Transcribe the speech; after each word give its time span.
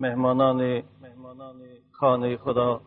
مهمانان 0.00 0.82
خانه 1.92 2.36
خدا 2.36 2.80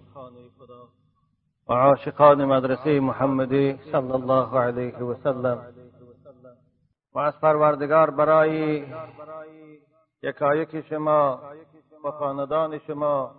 و 1.69 1.73
عاشقان 1.73 2.45
مدرسه 2.45 2.99
محمدی 2.99 3.79
صلی 3.91 4.11
الله 4.11 4.59
علیه 4.59 4.97
و 4.97 5.13
سلم. 5.13 5.73
و 7.13 7.19
از 7.19 7.39
پروردگار 7.41 8.09
برای 8.09 8.85
یکایک 10.23 10.81
شما 10.81 11.39
و 12.05 12.11
خاندان 12.11 12.77
شما 12.77 13.35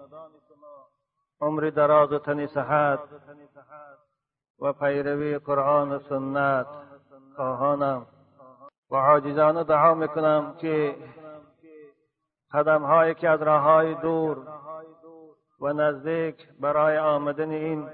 عمر 1.40 1.70
دراز 1.70 2.12
و 2.12 2.18
تنی 2.18 2.46
صحت 2.46 3.00
و 4.60 4.72
پیروی 4.72 5.38
قرآن 5.38 5.92
و 5.92 5.98
سنت 5.98 6.66
خواهانم 7.36 8.06
و 8.90 8.96
عاجزانه 8.96 9.64
دعا 9.64 9.94
می‌کنم 9.94 10.54
که 10.60 10.96
قدم 12.54 12.82
هایی 12.82 13.14
که 13.14 13.28
از 13.28 13.42
راه 13.42 13.62
های 13.62 13.94
دور 13.94 14.38
و 15.60 15.72
نزدیک 15.72 16.48
برای 16.60 16.98
آمدن 16.98 17.50
این 17.50 17.88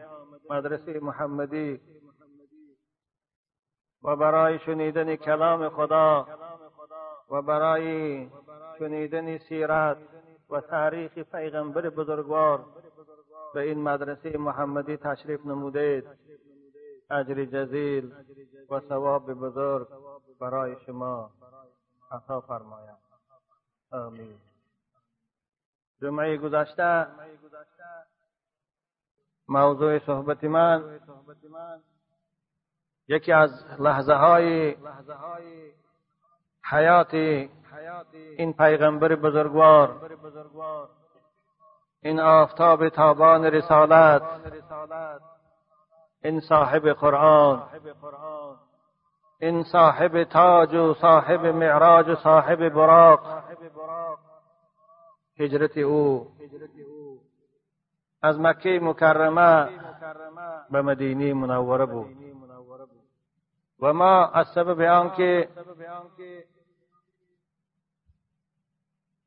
مدرسه 0.50 1.00
محمدی 1.00 1.80
و 4.02 4.16
برای 4.16 4.58
شنیدن 4.58 5.16
کلام 5.16 5.68
خدا 5.68 6.26
و 7.30 7.42
برای 7.42 8.28
شنیدن 8.78 9.38
سیرت 9.38 9.96
و 10.50 10.60
تاریخ 10.60 11.18
پیغمبر 11.18 11.90
بزرگوار 11.90 12.64
به 13.54 13.60
این 13.60 13.82
مدرسه 13.82 14.38
محمدی 14.38 14.96
تشریف 14.96 15.46
نمودید 15.46 16.04
اجر 17.10 17.44
جزیل 17.44 18.12
و 18.70 18.80
ثواب 18.80 19.32
بزرگ 19.32 19.88
برای 20.40 20.76
شما 20.86 21.30
عطا 22.12 22.40
فرماید 22.40 22.96
آمین. 23.92 24.49
جمعه 26.02 26.36
گذشته 26.36 27.06
موضوع 29.48 29.98
صحبت 29.98 30.44
من 30.44 31.00
یکی 33.08 33.32
از 33.32 33.50
لحظه 33.78 34.14
های 34.14 34.76
حیات 36.70 37.14
این 38.36 38.52
پیغمبر 38.52 39.14
بزرگوار 39.14 40.10
این 42.02 42.20
آفتاب 42.20 42.88
تابان 42.88 43.44
رسالت 43.44 44.22
این 46.24 46.40
صاحب 46.40 46.88
قرآن 46.88 47.68
این 49.40 49.64
صاحب 49.64 50.24
تاج 50.24 50.74
و 50.74 50.94
صاحب 50.94 51.46
معراج 51.46 52.08
و 52.08 52.14
صاحب 52.14 52.68
براق 52.68 53.44
هجرت 55.40 55.78
او. 55.78 56.30
از 58.22 58.40
مکه 58.40 58.80
مکرمه 58.82 59.68
به 60.70 60.82
مدینه 60.82 61.34
منوره 61.34 61.86
بود 61.86 62.16
و 63.80 63.92
ما 63.92 64.26
از 64.26 64.46
سبب 64.54 64.80
آنکه 64.80 65.48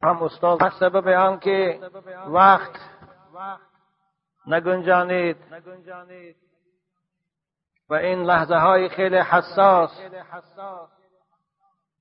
هم 0.04 0.24
استاد 0.24 0.64
از 0.64 0.74
سبب 0.80 1.08
آنکه 1.08 1.80
وقت 2.28 2.80
نگنجانید. 4.48 5.38
و 7.90 7.94
این 7.94 8.24
لحظه 8.24 8.56
های 8.56 8.90
خیلی 8.90 9.18
حساس 9.18 9.92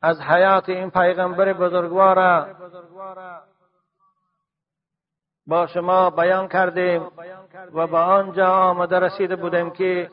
از 0.03 0.21
حیات 0.21 0.69
این 0.69 0.91
پیغمبر 0.91 1.53
بزرگوار 1.53 2.19
با 5.47 5.67
شما 5.67 6.11
بیان 6.11 6.49
کردیم 6.49 7.09
و 7.75 7.87
به 7.87 7.99
آنجا 7.99 8.49
آمده 8.49 8.99
رسیده 8.99 9.37
بودیم 9.37 9.71
که 9.71 10.11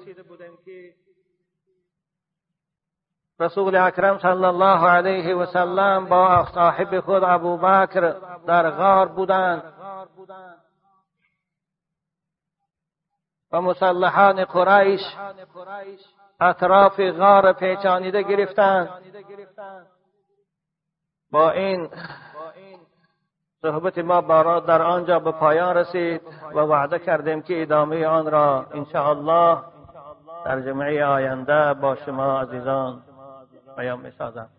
رسول 3.39 3.75
اکرم 3.75 4.19
صلی 4.19 4.45
الله 4.45 4.87
علیه 4.87 5.35
و 5.35 5.45
سلم 5.45 6.05
با 6.05 6.47
صاحب 6.53 6.99
خود 6.99 7.23
ابوبکر 7.23 8.15
در 8.47 8.69
غار 8.71 9.07
بودند. 9.07 9.73
و 13.51 13.61
مسلحان 13.61 14.45
قریش 14.45 15.01
اطراف 16.39 16.99
غار 16.99 17.53
پیچانیده 17.53 18.21
گرفتند. 18.21 18.89
با 21.31 21.51
این 21.51 21.89
صحبت 23.61 23.97
ما 23.97 24.21
بارا 24.21 24.59
در 24.59 24.81
آنجا 24.81 25.19
به 25.19 25.31
پایان 25.31 25.77
رسید 25.77 26.21
و 26.55 26.59
وعده 26.59 26.99
کردیم 26.99 27.41
که 27.41 27.61
ادامه 27.61 28.07
آن 28.07 28.31
را 28.31 28.65
الله 28.93 29.57
در 30.45 30.61
جمعه 30.61 31.05
آینده 31.05 31.73
با 31.73 31.95
شما 31.95 32.41
عزیزان 32.41 33.01
بیان 33.77 33.99
می 33.99 34.11
سازم 34.11 34.49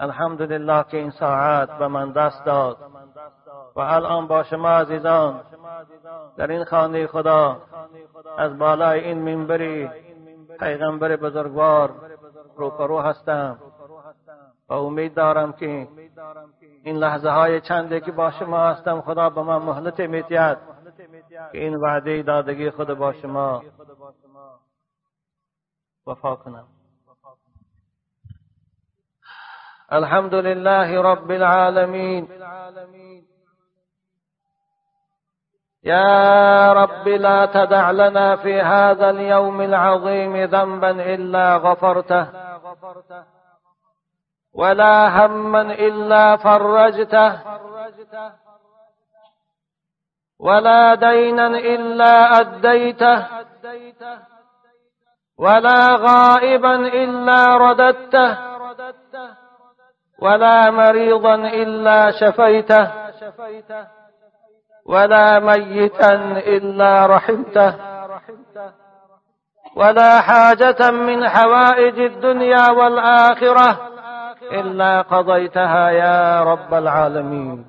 الحمدلله 0.00 0.84
که 0.90 0.96
این 0.96 1.10
ساعت 1.10 1.78
به 1.78 1.88
من 1.88 2.12
دست 2.12 2.44
داد 2.44 2.76
و 3.76 3.80
الان 3.80 4.26
با 4.26 4.42
شما 4.42 4.68
عزیزان 4.68 5.40
در 6.36 6.50
این 6.50 6.64
خانه 6.64 7.06
خدا 7.06 7.56
از 8.38 8.58
بالای 8.58 9.00
این 9.00 9.18
منبری 9.18 9.90
پیغمبر 10.60 11.16
بزرگوار 11.16 11.90
روپرو 12.56 13.00
هستم 13.00 13.58
و 14.68 14.72
امید 14.72 15.14
دارم 15.14 15.52
که 15.52 15.88
این 16.82 16.96
لحظه 16.96 17.30
های 17.30 17.60
چنده 17.60 18.00
که 18.00 18.12
با 18.12 18.30
شما 18.30 18.58
هستم 18.58 19.00
خدا 19.00 19.30
به 19.30 19.42
من 19.42 19.56
مهلت 19.56 20.00
میتید 20.00 20.58
که 21.52 21.58
این 21.58 21.76
وعده 21.76 22.22
دادگی 22.22 22.70
خود 22.70 22.94
با 22.94 23.12
شما 23.12 23.62
وفا 26.06 26.36
کنم. 26.36 26.66
الحمد 29.88 30.34
لله 30.34 31.02
رب 31.02 31.30
العالمين 31.30 32.28
يا 35.82 36.72
رب 36.72 37.08
لا 37.08 37.46
تدع 37.46 37.90
لنا 37.90 38.36
في 38.36 38.60
هذا 38.60 39.10
اليوم 39.10 39.60
العظيم 39.60 40.36
ذنبا 40.36 40.90
إلا 40.90 41.56
غفرته. 41.56 42.26
ولا 44.54 45.26
هما 45.26 45.60
إلا 45.60 46.36
فرجته. 46.36 47.40
ولا 50.40 50.94
دينا 50.94 51.46
إلا 51.46 52.40
أديته. 52.40 53.26
ولا 55.38 55.96
غائبا 55.96 56.74
إلا 56.74 57.56
رددته. 57.56 58.38
ولا 60.22 60.70
مريضا 60.70 61.34
إلا 61.34 62.10
شفيته. 62.10 62.90
ولا 64.86 65.38
ميتا 65.38 66.14
إلا 66.36 67.06
رحمته. 67.06 67.74
ولا 69.76 70.20
حاجة 70.20 70.90
من 70.90 71.28
حوائج 71.28 72.00
الدنيا 72.00 72.70
والآخرة. 72.70 73.89
إلا 74.50 75.02
قضيتها 75.02 75.90
يا 75.90 76.42
رب 76.44 76.74
العالمين. 76.74 77.64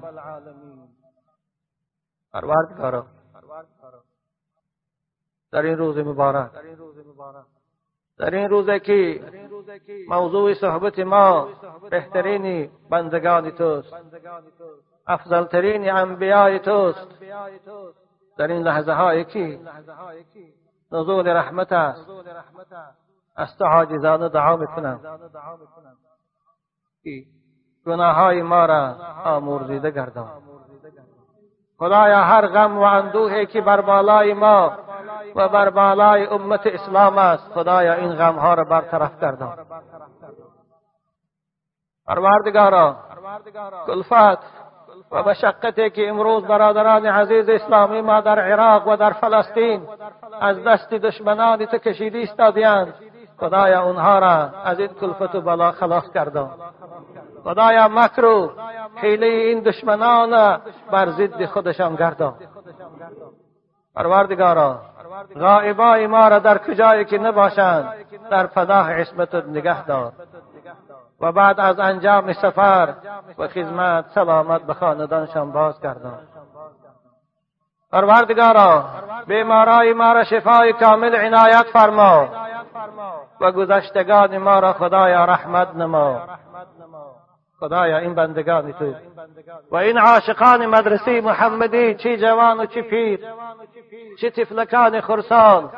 پروردگارا 2.33 3.05
در 5.51 5.61
این 5.61 5.77
روز 5.77 5.97
مبارک 5.97 6.51
در 8.17 8.35
این 8.35 8.49
روزه 8.49 8.79
که 8.79 9.21
موضوع 10.07 10.53
صحبت 10.53 10.99
ما 10.99 11.47
بهترین 11.89 12.71
بندگان 12.89 13.51
توست 13.51 13.93
افضلترین 15.07 15.91
انبیای 15.91 16.59
توست. 16.59 17.07
در 18.37 18.47
این 18.47 18.63
لحظه 18.63 18.91
هایی 18.91 19.25
که 19.25 19.59
نزول 20.91 21.27
رحمت 21.27 21.71
است. 21.71 22.09
از 23.35 23.57
تو 23.57 23.65
عاجزانه 23.65 24.29
دعا 24.29 24.57
میکنم. 24.57 24.99
گناه 27.85 28.15
های 28.15 28.41
ما 28.41 28.65
را 28.65 28.95
آمرزیده 29.25 29.91
گردان. 29.91 30.31
خدایا 31.77 32.21
هر 32.21 32.47
غم 32.47 32.77
و 32.77 32.81
اندوهی 32.81 33.45
که 33.45 33.61
بر 33.61 33.81
بالای 33.81 34.33
ما 34.33 34.77
و 35.35 35.49
بر 35.49 35.69
بالای 35.69 36.25
امت 36.25 36.67
اسلام 36.67 37.17
است 37.17 37.51
خدایا 37.53 37.93
این 37.93 38.13
غم 38.13 38.35
ها 38.35 38.53
را 38.53 38.63
برطرف 38.63 39.21
گردان. 39.21 39.57
پروردگارا 42.07 42.95
کلفت 43.87 44.61
و 45.11 45.23
مشقتی 45.23 45.89
که 45.89 46.09
امروز 46.09 46.43
برادران 46.43 47.05
عزیز 47.05 47.49
اسلامی 47.49 48.01
ما 48.01 48.21
در 48.21 48.39
عراق 48.39 48.87
و 48.87 48.95
در 48.95 49.13
فلسطین 49.13 49.87
از 50.41 50.63
دست 50.63 50.89
دشمنان 50.89 51.65
تو 51.65 51.77
کشیده 51.77 52.19
استادیند 52.19 52.93
خدایا 53.41 53.83
اونها 53.83 54.19
را 54.19 54.49
از 54.65 54.79
این 54.79 54.87
کلفت 54.87 55.35
و 55.35 55.41
بلا 55.41 55.71
خلاص 55.71 56.03
کردان 56.13 56.49
خدایا 57.43 57.87
مکر 57.87 58.25
و 58.25 58.51
حیله 58.95 59.25
این 59.25 59.59
دشمنان 59.59 60.61
بر 60.91 61.09
ضد 61.09 61.45
خودشان 61.45 61.95
گردان. 61.95 62.33
پروردگارا 63.95 64.79
غائبای 65.39 66.07
ما 66.07 66.27
را 66.27 66.39
در 66.39 66.57
کجایی 66.57 67.05
که 67.05 67.17
نباشند 67.17 67.93
در 68.31 68.47
پناه 68.47 68.93
عصمت 68.93 69.35
نگه 69.35 69.85
دار 69.85 70.11
و 71.21 71.31
بعد 71.31 71.59
از 71.59 71.79
انجام 71.79 72.33
سفر 72.33 72.95
و 73.37 73.47
خدمت 73.47 74.05
سلامت 74.15 74.61
به 74.61 74.73
خاندانشان 74.73 75.51
باز 75.51 75.79
کردن 75.79 76.19
پروردگارا 77.91 78.85
بیمارای 79.27 79.93
ما 79.93 80.13
را 80.13 80.23
شفای 80.23 80.73
کامل 80.73 81.15
عنایت 81.15 81.65
فرما. 81.73 82.29
و 83.41 83.51
گذشتگان 83.51 84.37
ما 84.37 84.59
را 84.59 84.73
خدایا 84.73 85.25
رحمت 85.25 85.75
نما. 85.75 86.21
خدایا 87.59 87.97
این 87.97 88.15
بندگان 88.15 88.71
تو. 88.71 88.93
و 89.71 89.75
این 89.75 89.97
عاشقان 89.97 90.65
مدرسه 90.65 91.21
محمدی 91.21 91.95
چی 91.95 92.17
جوان 92.17 92.59
و 92.59 92.65
چی 92.65 92.81
پیر 92.81 93.19
چی 94.19 94.29
تفلکان 94.29 95.01
خرسان 95.01 95.69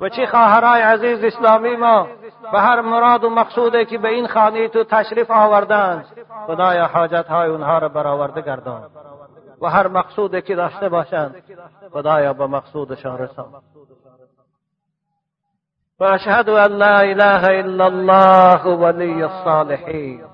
و 0.00 0.08
چی 0.08 0.26
خواهرای 0.26 0.82
عزیز 0.82 1.24
اسلامی 1.24 1.76
ما 1.76 2.06
به 2.52 2.60
هر 2.60 2.80
مراد 2.80 3.24
و 3.24 3.30
مقصودی 3.30 3.84
که 3.84 3.98
به 3.98 4.08
این 4.08 4.26
خانه 4.26 4.68
تو 4.68 4.84
تشریف 4.84 5.30
آوردند 5.30 6.04
خدایا 6.46 6.86
حاجت 6.86 7.26
های 7.26 7.50
اونها 7.50 7.78
را 7.78 7.88
برآورده 7.88 8.40
گردان. 8.40 8.90
و 9.62 9.66
هر 9.66 9.88
مقصودی 9.88 10.42
که 10.42 10.54
داشته 10.54 10.88
باشند 10.88 11.34
خدایا 11.92 12.32
به 12.32 12.46
مقصودشان 12.46 13.18
رسان. 13.18 13.46
وأشهد 16.00 16.48
أن 16.48 16.78
لا 16.78 17.02
إله 17.02 17.60
إلا 17.60 17.86
الله 17.86 18.66
ولي 18.66 19.24
الصالحين. 19.24 20.24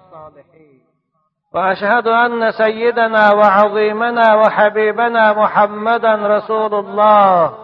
وأشهد 1.54 2.06
أن 2.06 2.50
سيدنا 2.50 3.32
وعظيمنا 3.34 4.34
وحبيبنا 4.34 5.32
محمدا 5.32 6.14
رسول 6.36 6.74
الله. 6.74 7.54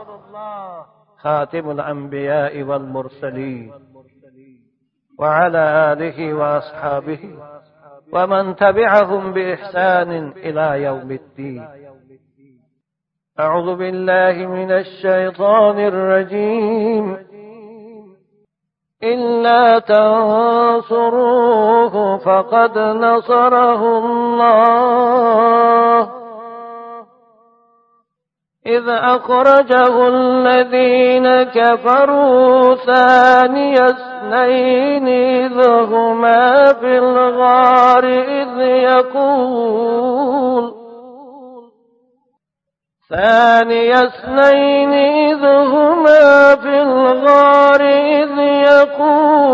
خاتم 1.22 1.70
الأنبياء 1.70 2.62
والمرسلين. 2.62 3.72
وعلى 5.18 5.92
آله 5.92 6.34
وأصحابه 6.34 7.20
ومن 8.12 8.56
تبعهم 8.56 9.32
بإحسان 9.32 10.32
إلى 10.36 10.82
يوم 10.82 11.10
الدين. 11.10 11.68
أعوذ 13.40 13.76
بالله 13.76 14.46
من 14.46 14.70
الشيطان 14.72 15.78
الرجيم. 15.78 17.31
إلا 19.04 19.78
تنصروه 19.78 21.18
فقد 22.18 22.78
نصره 22.78 23.98
الله 23.98 26.08
إذ 28.66 28.88
أخرجه 28.88 30.08
الذين 30.08 31.42
كفروا 31.42 32.74
ثاني 32.74 33.74
اثنين 33.74 35.08
إذ 35.08 35.68
هما 35.68 36.72
في 36.72 36.98
الغار 36.98 38.04
إذ 38.04 38.60
يقول 38.60 40.81
ثاني 43.12 43.92
اثنين 43.92 44.92
إذ 44.92 45.44
هما 45.44 46.56
في 46.56 46.82
الغار 46.82 47.80
إذ 47.80 48.38
يقول 48.38 49.52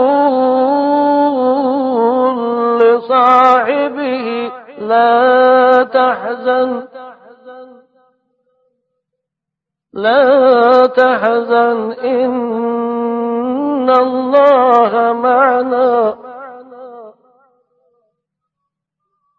لصاحبه 2.80 4.52
لا 4.78 5.84
تحزن 5.84 6.84
لا 9.92 10.86
تحزن 10.86 11.92
إن 11.92 13.90
الله 13.90 15.12
معنا. 15.12 16.27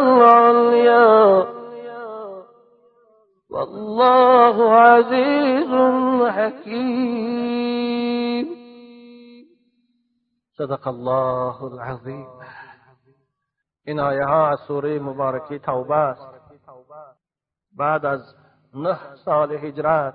العليا. 0.00 1.46
والله 3.50 4.56
عزيز 4.72 5.70
حكيم. 6.30 7.80
صدق 10.58 10.88
الله 10.88 11.64
العظيم. 11.64 12.28
این 13.86 14.00
آیه 14.00 14.24
ها 14.24 14.48
از 14.48 14.58
سورة 14.68 14.98
مبارکی 14.98 15.58
توبة. 15.58 15.96
است 15.96 16.28
بعد 17.76 18.06
از 18.06 18.34
نه 18.74 18.98
سال 19.24 19.52
هجرت. 19.52 20.14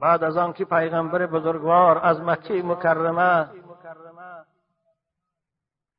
بعد 0.00 0.24
از 0.24 0.36
آنکه 0.36 0.64
پیغمبر 0.64 1.26
بزرگوار 1.26 1.98
از 1.98 2.20
مکه 2.20 2.62
مکرمه 2.62 3.48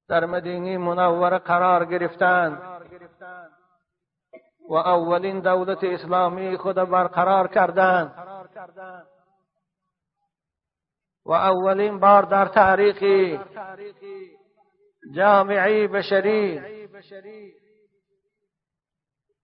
در 0.09 0.25
مدینه 0.25 0.77
منوره 0.77 1.37
قرار 1.37 1.85
گرفتند 1.85 2.61
و 4.69 4.73
اولین 4.73 5.39
دولت 5.39 5.83
اسلامی 5.83 6.57
خود 6.57 6.75
برقرار 6.75 7.47
کردند 7.47 8.13
و 11.25 11.31
اولین 11.31 11.99
بار 11.99 12.23
در 12.23 12.45
تاریخ 12.45 13.03
جامعی 15.15 15.87
بشری 15.87 16.61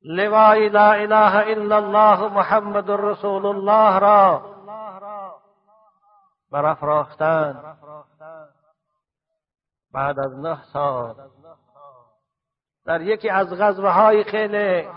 لوای 0.04 0.70
لا 0.70 0.92
اله 0.92 1.36
الا 1.36 1.76
الله 1.78 2.34
محمد 2.34 2.92
رسول 2.92 3.46
الله 3.46 4.00
را 4.00 4.56
برافراختند. 6.52 7.78
بعد 9.96 10.20
از 10.20 10.40
نه 10.40 10.58
سال. 10.74 11.16
در 12.86 13.02
یکی 13.02 13.30
از 13.30 13.62
غزوه 13.62 13.90
های 13.90 14.24
خیلی 14.24 14.88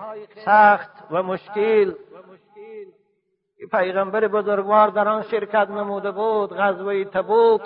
سخت 0.45 0.91
و 1.11 1.23
مشکل 1.23 1.95
پیغمبر 3.71 4.29
بزرگوار 4.29 4.89
در 4.89 5.09
آن 5.09 5.23
شرکت 5.23 5.71
نموده 5.71 6.11
بود 6.11 6.53
غزوه 6.53 7.05
تبوک. 7.05 7.63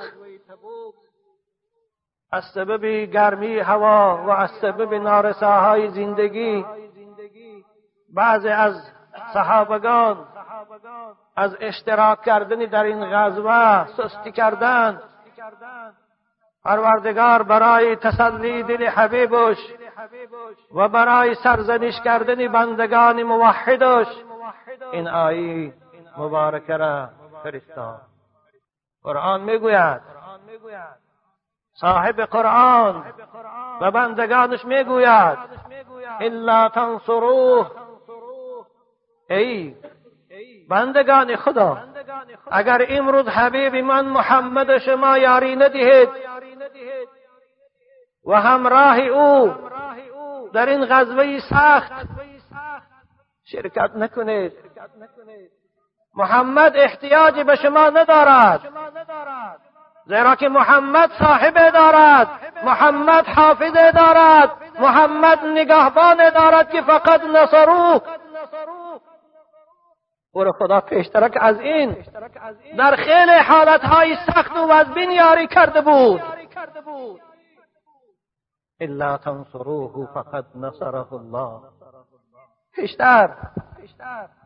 از 2.32 2.44
سبب 2.54 2.84
گرمی 3.04 3.58
هوا 3.58 4.24
و 4.26 4.30
از 4.30 4.50
سبب 4.50 4.94
نارساهای 4.94 5.90
زندگی 5.90 6.64
بعضی 8.14 8.48
از 8.48 8.74
صحابگان 9.34 10.26
از 11.36 11.56
اشتراک 11.60 12.22
کردن 12.22 12.58
در 12.58 12.84
این 12.84 13.04
غزوه 13.04 13.86
سستی 13.86 14.32
کردند. 14.32 15.02
پروردگار 16.64 17.42
برای 17.42 17.97
تسلی 17.97 18.62
دل 18.62 18.87
حبیبش 18.87 19.59
و 20.75 20.88
برای 20.88 21.35
سرزنش 21.35 22.00
کردن 22.00 22.49
بندگان 22.49 23.23
موحدش 23.23 24.07
این 24.92 25.09
آیه 25.09 25.73
مبارکه 26.19 26.76
را 26.76 27.09
فرستاد. 27.42 28.00
قرآن 29.02 29.40
می‌گوید 29.40 30.00
صاحب 31.75 32.21
قرآن 32.21 33.04
و 33.81 33.90
بندگانش 33.90 34.64
می‌گوید 34.64 35.38
الا 36.21 36.69
تنصروه. 36.69 37.71
ای 39.31 39.75
بندگان 40.69 41.37
خدا 41.37 41.78
اگر 42.50 42.87
امروز 42.88 43.28
حبیب 43.28 43.76
من 43.76 44.07
محمد 44.07 44.78
شما 44.78 45.19
یاری 45.19 45.57
ندهید 45.57 46.09
و 48.26 48.40
همراه 48.40 48.98
او 48.98 49.54
در 50.52 50.68
این 50.68 50.86
غزوه 50.90 51.38
سخت. 51.50 51.92
شرکت 53.44 53.90
نکنید. 53.96 54.52
محمد 56.14 56.76
احتیاج 56.76 57.40
به 57.40 57.56
شما 57.56 57.88
ندارد. 57.88 58.60
زیرا 60.06 60.34
که 60.34 60.48
محمد 60.48 61.10
صاحب 61.18 61.70
دارد. 61.70 62.28
محمد 62.64 63.26
حافظ 63.26 63.72
دارد. 63.94 64.50
محمد 64.80 65.38
نگهبان 65.44 66.30
دارد 66.30 66.70
که 66.70 66.82
فقط 66.82 67.24
نصروه 67.24 68.00
او 70.32 70.44
خدا 70.58 70.80
پیشترک 70.80 71.38
از 71.40 71.60
این. 71.60 71.96
در 72.78 72.96
خیلی 72.96 73.38
حالتهای 73.48 74.16
سخت 74.26 74.56
و 74.56 74.68
وزبین 74.70 75.10
یاری 75.10 75.46
کرده 75.46 75.80
بود. 75.80 76.22
إلا 78.82 79.16
تنصروه 79.16 80.08
فقد 80.14 80.44
نصره 80.54 81.12
الله. 81.12 81.60
پیشتر. 82.74 83.36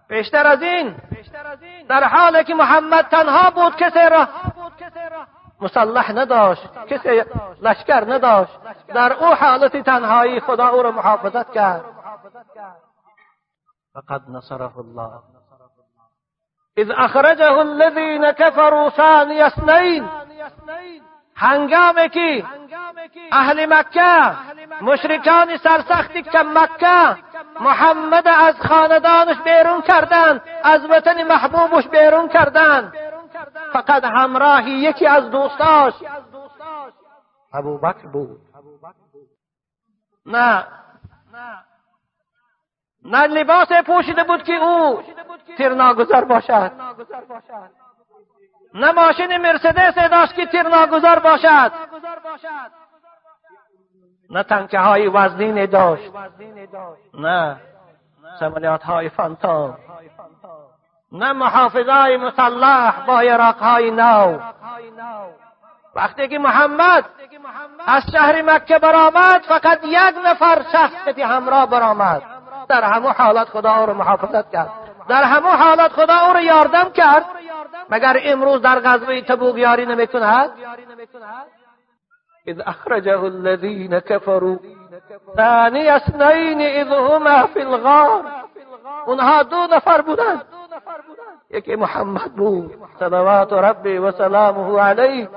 پیشتر 0.09 0.47
از 0.47 0.63
این. 0.63 0.97
در 1.89 2.05
حالی 2.05 2.45
که 2.45 2.55
محمد 2.55 3.05
تنها 3.05 3.51
بود 3.51 3.77
کسی 3.77 4.11
را. 4.11 4.29
مسلح 5.61 6.13
نداشت 6.13 6.71
کسی 6.89 7.25
لشکر 7.63 8.05
نداشت. 8.15 8.59
در 8.89 9.13
أو 9.13 9.35
حالت 9.35 9.77
تنهایی 9.77 10.41
خدا 10.41 10.69
أو 10.69 10.83
را 10.83 10.91
محافظت 10.91 11.53
کرد. 11.53 11.85
فقد 13.95 14.31
نصره 14.31 14.79
الله. 14.79 15.23
اذ 16.79 16.91
اخرجه 16.91 17.59
الذين 17.59 18.33
كفروا 18.33 18.91
ثاني 18.91 19.43
اثنين 19.43 20.09
هنگامی 21.37 22.09
که 22.09 22.45
اهل 23.33 23.67
مکه 23.75 24.37
مشرکان 24.81 25.57
سرسختی 25.57 26.23
که 26.23 26.39
مکه 26.39 27.17
محمد 27.61 28.29
از 28.29 28.55
خاندانش 28.61 29.37
بیرون 29.37 29.83
کردند 29.83 30.41
از 30.65 30.85
وطن 30.91 31.23
محبوبش 31.23 31.89
بیرون 31.89 32.29
کردند. 32.29 32.93
فقط 33.73 34.05
همراهی 34.05 34.71
یکی 34.71 35.07
از 35.07 35.31
دوستاش 35.31 35.95
ابو 37.53 37.79
بکر 37.79 38.07
بود. 38.07 38.41
نه. 40.27 40.67
نه 43.05 43.27
لباس 43.27 43.69
پوشیده 43.87 44.25
بود 44.25 44.43
که 44.43 44.53
او 44.53 45.03
تیر 45.57 45.75
باشد. 46.25 46.73
نه 48.77 48.93
ماشین 48.93 49.37
مرسدس 49.37 49.95
داشت 49.95 50.35
که 50.35 50.47
تیر 50.47 50.63
ناگذار 50.63 51.19
باشد 51.19 51.73
نه 54.31 54.43
تنکه 54.43 54.79
های 54.79 55.09
وزنین 55.09 55.67
داشت 55.67 56.13
نه 57.15 57.57
سمالیات 58.41 58.83
های 58.83 59.09
فانتوم 59.09 59.79
نه 61.13 61.33
محافظای 61.33 62.17
مسلح 62.17 63.07
با 63.07 63.25
یراق 63.25 63.59
های 63.59 63.91
نو 63.91 64.39
وقتی 65.95 66.29
که 66.29 66.39
محمد 66.39 67.05
از 67.87 68.03
شهر 68.13 68.43
مکه 68.43 68.79
برآمد 68.79 69.43
فقط 69.43 69.85
یک 69.85 70.15
نفر 70.25 70.63
شخص 70.73 71.19
همراه 71.19 71.67
برآمد 71.67 72.23
در 72.69 72.85
همه 72.85 73.13
حالت 73.13 73.49
خدا 73.49 73.75
او 73.75 73.87
را 73.87 73.95
محافظت 73.95 74.51
کرد 74.53 74.86
در 75.09 75.23
همه 75.23 75.49
حالت 75.49 75.93
خدا 75.93 76.19
او 76.27 76.33
را 76.33 76.41
یاردم 76.41 76.91
کرد. 76.91 77.25
مگر 77.91 78.17
امروز 78.25 78.63
در 78.63 78.81
غزوه 78.81 79.21
تبوک 79.21 79.57
یاری 79.57 79.87
نمی‌کند؟ 79.87 80.51
اذ 82.47 82.61
اخرجه 82.67 83.25
الذين 83.25 84.01
كفروا 84.01 84.57
ثاني 85.37 85.89
اثنين 85.89 86.61
اذ 86.61 86.93
هما 86.93 87.47
في 87.47 87.61
الغار. 87.61 88.25
اونها 89.07 89.43
دو 89.43 89.57
نفر 89.57 90.01
بودند. 90.01 90.43
یکی 91.51 91.77
محمد 91.77 92.35
بود. 92.35 92.75
صلوات 92.99 93.53
ربی 93.53 93.99
و 93.99 94.13
سلامه 94.13 94.81
علیه. 94.81 95.29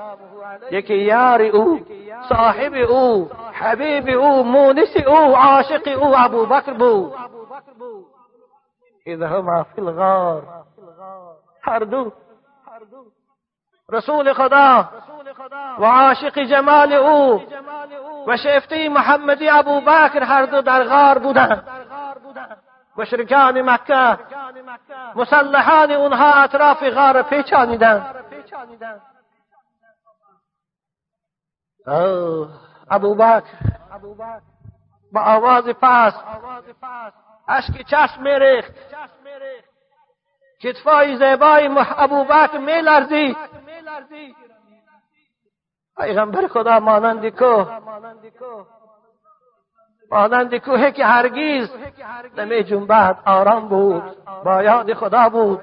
یکی 0.70 0.96
یار 0.96 1.42
او 1.42 1.80
صاحب 2.28 2.74
او 2.74 3.30
حبیب 3.52 4.08
او 4.08 4.44
مونس 4.44 4.96
او 5.06 5.36
عاشق 5.36 6.02
او 6.02 6.18
ابو 6.18 6.46
بکر 6.46 6.72
بود. 6.72 7.12
إذا 9.14 9.26
هما 9.26 9.62
فی 9.62 9.80
الغار. 9.80 10.64
هر 11.62 11.84
دو 11.84 12.12
رسول 13.92 14.32
خدا. 14.32 14.88
و 15.78 15.84
عاشق 15.84 16.38
جمال 16.38 16.92
أو. 16.92 17.40
و 18.26 18.36
محمدی 18.88 19.48
ابو 19.50 19.80
بکر 19.80 20.22
هر 20.22 20.46
دو 20.46 20.62
در 20.62 20.84
غار 20.84 21.18
بودند 21.18 21.64
مشرکان 22.96 23.62
مکه. 23.62 24.18
مسلحان 25.14 25.90
اونها 25.90 26.42
اطراف 26.42 26.82
غار 26.82 27.22
پیچانیدند 27.22 28.14
ابو 32.90 33.14
بکر. 33.14 33.42
با 35.12 35.20
آواز 35.20 35.64
پس 35.64 36.14
اشک 37.50 37.86
چشم 37.86 38.22
میریخت. 38.22 38.72
کتفای 40.62 41.16
زیبای 41.16 41.70
ابو 41.96 42.24
بکر 42.24 42.58
میلرزید 42.58 43.36
پیغمبر 45.96 46.46
خدا 46.46 46.80
مانند 46.80 47.28
کوه 47.28 47.80
مانند 50.10 50.56
کوه 50.56 50.90
که 50.90 51.06
هرگیز 51.06 51.70
نمی 52.36 52.64
جنبد 52.64 53.18
آرام 53.26 53.68
بود 53.68 54.02
با 54.44 54.62
یاد 54.62 54.94
خدا 54.94 55.28
بود. 55.28 55.60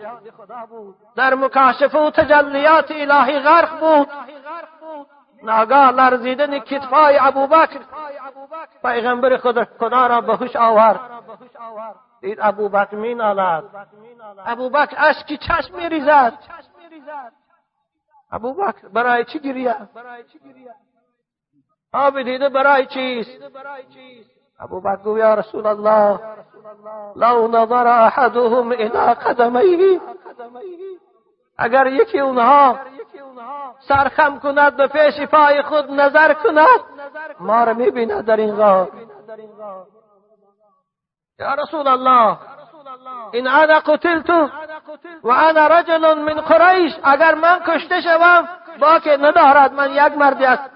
در 1.16 1.34
مکاشفه 1.34 1.98
و 1.98 2.12
تجلیات 2.12 2.92
الهی 2.92 3.40
غرق 3.40 3.80
بود. 3.80 4.08
ناگاه 5.44 5.92
لرزیدن 5.92 6.60
کتفای 6.60 7.18
ابوبکر 7.22 7.80
پیغمبر 8.82 9.38
خدا, 9.38 9.66
خدا 9.80 10.08
را 10.08 10.22
به 10.22 10.36
هوش 10.36 10.56
آورد. 10.56 11.00
دید 12.22 12.38
ابوبکر 12.42 12.96
می 12.96 13.16
نالد. 13.16 13.64
ابوبکر 14.46 14.96
اشکی 14.98 15.38
چشم 15.38 15.76
می 15.76 15.90
ریزد 15.90 16.34
ابوبکر 18.32 18.88
برای 18.88 19.26
چی 19.26 19.40
گریه؟ 19.40 19.76
آب 21.94 22.22
دیده 22.22 22.50
برای 22.50 22.86
چیست؟ 22.86 23.32
ابو 24.60 24.82
بکر 24.82 24.96
گو 24.96 25.18
یا 25.18 25.34
رسول 25.34 25.66
الله 25.66 26.20
لو 27.16 27.48
نظر 27.48 27.88
احدهم 27.88 28.72
الى 28.72 29.14
قدمیه 29.14 30.02
اگر 31.58 31.88
یکی 31.88 32.20
اونها 32.20 32.80
سرخم 33.80 34.40
کند 34.40 34.78
به 34.78 34.88
پیش 34.88 35.22
پای 35.22 35.62
خود 35.62 35.92
نظر 35.92 36.34
کند 36.34 36.80
ما 37.40 37.64
را 37.64 37.74
می‌بیند 37.74 38.26
در 38.26 38.38
این 38.38 38.56
غار. 38.56 38.92
یا 41.40 41.54
رسول 41.54 41.88
الله 41.88 42.38
این 43.32 43.48
انا 43.48 43.80
قتلت 43.80 44.30
و 45.24 45.30
انا 45.30 45.68
رجل 45.68 46.14
من 46.14 46.42
قریش. 46.42 46.94
اگر 47.04 47.36
من 47.36 47.60
کشته 47.68 48.02
شوم 48.02 48.50
با 48.80 49.00
که 49.00 49.18
ندارد 49.18 49.74
من 49.74 49.92
یک 49.92 50.18
مردی 50.18 50.46
است. 50.46 50.70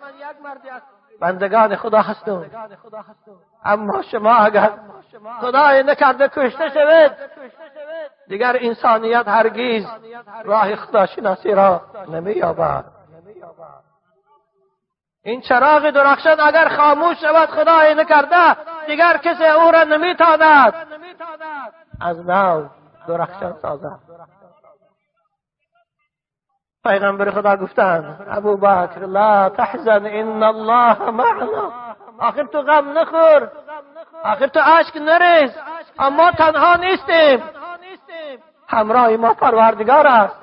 بندگان 1.22 1.76
خدا 1.76 2.02
هستم. 2.02 2.46
اما 3.66 4.02
شما 4.02 4.36
اگر 4.36 4.72
خدای 5.42 5.84
نکرده 5.84 6.28
کشته 6.28 6.70
شوید 6.70 7.12
دیگر 8.32 8.58
انسانیت 8.60 9.28
هرگیز 9.28 9.88
راه 10.46 10.76
خداشناسی 10.76 11.52
را 11.52 11.82
نمییابد. 12.08 12.86
این 15.24 15.42
چراغ 15.42 15.90
درخشان 15.90 16.40
اگر 16.40 16.70
خاموش 16.78 17.18
شود 17.22 17.50
خدای 17.50 17.96
نکرده 17.96 18.56
دیگر 18.88 19.18
کسی 19.18 19.46
او 19.46 19.72
را 19.72 19.84
نمیتاند 19.84 20.74
از 22.02 22.26
نو 22.26 22.68
درخشان 23.08 23.54
سازد. 23.62 24.00
پیغمبر 26.84 27.32
خدا 27.32 27.56
گفتن 27.56 28.28
ابو 28.30 28.58
بکر 28.58 29.00
لا 29.00 29.50
تحزن 29.50 30.06
ان 30.06 30.44
الله 30.44 31.10
معنا. 31.10 31.74
آخر 32.20 32.44
تو 32.44 32.62
غم 32.62 32.98
نخور. 32.98 33.52
آخر 34.24 34.48
تو 34.48 34.60
عشق 34.60 34.98
نریز. 34.98 35.52
اما 36.00 36.32
تنها 36.32 36.76
نیستیم. 36.76 37.44
همراه 38.72 39.18
ما 39.18 39.34
پروردگار 39.34 40.08
است. 40.08 40.36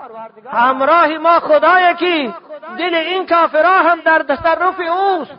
همراه 0.46 1.18
ما 1.18 1.40
خدای 1.40 1.94
کی؟ 1.94 2.34
دل 2.78 2.94
این 2.94 3.26
کافرها 3.26 3.82
هم 3.82 4.00
در 4.00 4.22
تصرف 4.22 4.80
اوست. 4.80 5.38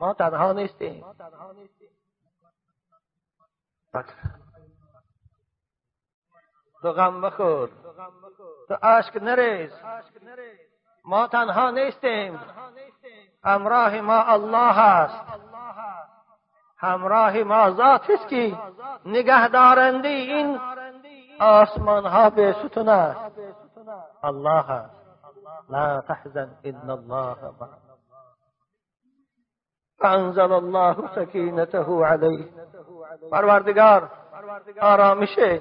ما 0.00 0.14
تنها 0.14 0.52
نیستیم. 0.52 1.04
تو 6.82 6.92
غم 6.92 7.14
مخور. 7.14 7.68
تو 8.68 8.74
عشق 8.74 9.22
نریز. 9.22 9.72
ما 11.04 11.26
تنها 11.26 11.70
نیستیم. 11.70 12.40
همراه 13.44 14.00
ما 14.00 14.22
الله 14.22 14.78
است. 14.78 15.24
همراه 16.78 17.42
ما 17.42 17.70
ذات 17.70 18.10
است 18.10 18.28
که 18.28 18.58
نگهدارنده 19.06 20.08
این 20.08 20.60
آسمان 21.40 22.06
ها 22.06 22.30
به 22.30 22.52
ستون 22.52 22.88
الله 24.22 24.70
است. 24.70 25.06
لا 25.70 26.00
تحزن 26.00 26.50
ان 26.64 26.90
الله 26.90 27.36
معنا 27.60 27.86
فانزل 29.98 30.52
الله 30.52 30.96
سکینته 31.14 32.04
علیه. 32.04 32.48
پروردگار 33.32 34.10
آرامشه. 34.80 35.60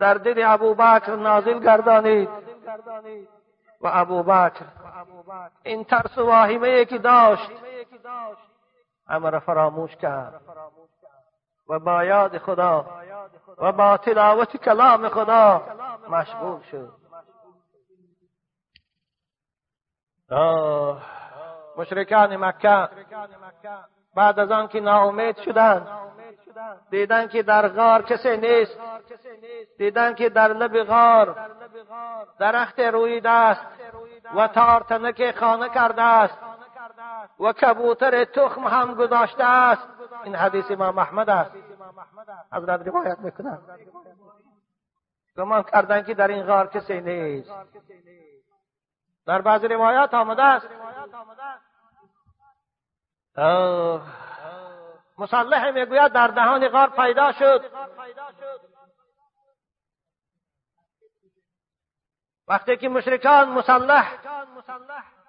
در 0.00 0.14
دل 0.14 0.42
ابوبکر 0.46 1.16
نازل 1.16 1.58
گردانید. 1.58 2.28
و 3.80 3.90
ابوبکر 3.92 4.64
این 5.62 5.84
ترس 5.84 6.18
و 6.18 6.26
واهمه 6.26 6.84
که 6.84 6.98
داشت 6.98 7.50
امر 9.08 9.38
فراموش 9.38 9.96
کرد. 9.96 10.40
و 11.68 11.78
با 11.78 12.04
یاد 12.04 12.38
خدا 12.38 12.86
و 13.58 13.72
با 13.72 13.96
تلاوت 13.96 14.56
کلام 14.56 15.08
خدا 15.08 15.62
مشغول 16.08 16.60
شد 16.62 16.92
مشرکان 21.76 22.36
مکه 22.36 22.88
بعد 24.16 24.38
از 24.38 24.50
آنکه 24.50 24.80
ناامید 24.80 25.36
شدند 25.36 25.88
دیدن 26.90 27.28
که 27.28 27.42
در 27.42 27.68
غار 27.68 28.02
کسی 28.02 28.36
نیست 28.36 28.80
دیدن 29.78 30.14
که 30.14 30.28
در 30.28 30.52
لب 30.52 30.82
غار 30.82 31.50
درخت 32.38 32.80
رویده 32.80 33.30
است 33.30 33.66
و 34.34 34.48
تارتنک 34.48 35.38
خانه 35.38 35.68
کرده 35.68 36.02
است 36.02 36.38
و 37.40 37.52
کبوتر 37.52 38.24
تخم 38.24 38.64
هم 38.64 38.94
گذاشته 38.94 39.44
است. 39.44 39.95
این 40.26 40.34
حدیث 40.34 40.70
امام 40.70 40.98
احمد 40.98 41.30
است. 41.30 41.50
حضرت 42.52 42.86
روایت 42.86 43.18
می‌کنن 43.18 43.58
گمان 45.36 45.62
کردن 45.62 46.02
که 46.02 46.14
در 46.14 46.28
این 46.28 46.46
غار 46.46 46.66
کسی 46.66 47.00
نیست. 47.00 47.50
در 49.26 49.40
بعض 49.40 49.64
روایات 49.64 50.14
آمده 50.14 50.42
است. 50.42 50.66
مسلح 55.18 55.70
می‌گوید 55.70 56.12
در 56.12 56.28
دهان 56.28 56.68
غار 56.68 56.90
پیدا 56.90 57.32
شد. 57.32 57.64
وقتی 62.48 62.76
که 62.76 62.88
مشرکان 62.88 63.48
مسلح 63.48 64.18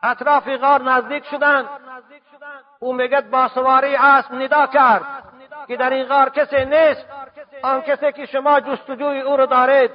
اطراف 0.03 0.47
غار 0.47 0.81
نزدیک 0.81 1.25
شدند. 1.25 1.69
او 2.79 2.93
میگد 2.93 3.29
با 3.29 3.47
سواری 3.47 3.95
اسب 3.95 4.33
ندا 4.33 4.67
کرد 4.67 5.03
که 5.67 5.77
در 5.77 5.89
این 5.89 6.05
غار 6.07 6.29
کسی 6.29 6.65
نیست. 6.65 7.05
آن 7.63 7.81
کسی 7.81 8.11
که 8.11 8.25
شما 8.25 8.59
جستجوی 8.59 9.21
او 9.21 9.37
رو 9.37 9.45
دارید. 9.45 9.91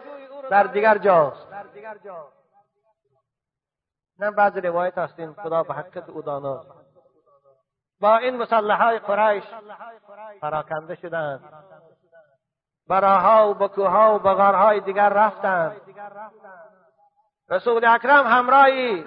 در 0.50 0.62
دیگر 0.62 0.98
جاست 0.98 1.46
نه 4.18 4.30
بعض 4.30 4.56
روایت 4.56 4.98
هستین. 4.98 5.32
خدا 5.32 5.62
به 5.62 5.74
حقیقت 5.74 6.08
او 6.08 6.22
داناست 6.22 6.68
با 8.00 8.16
این 8.16 8.36
مسلح 8.36 8.82
های 8.82 8.98
قریش 8.98 9.44
پراکنده 10.42 10.94
شدند. 10.94 11.40
براها 12.88 13.50
و 13.50 13.54
بکوها 13.54 14.14
و 14.14 14.18
بغارهای 14.18 14.80
دیگر 14.80 15.08
رفتند. 15.08 15.80
رسول 17.52 17.84
اکرم 17.84 18.26
همراهی 18.26 19.06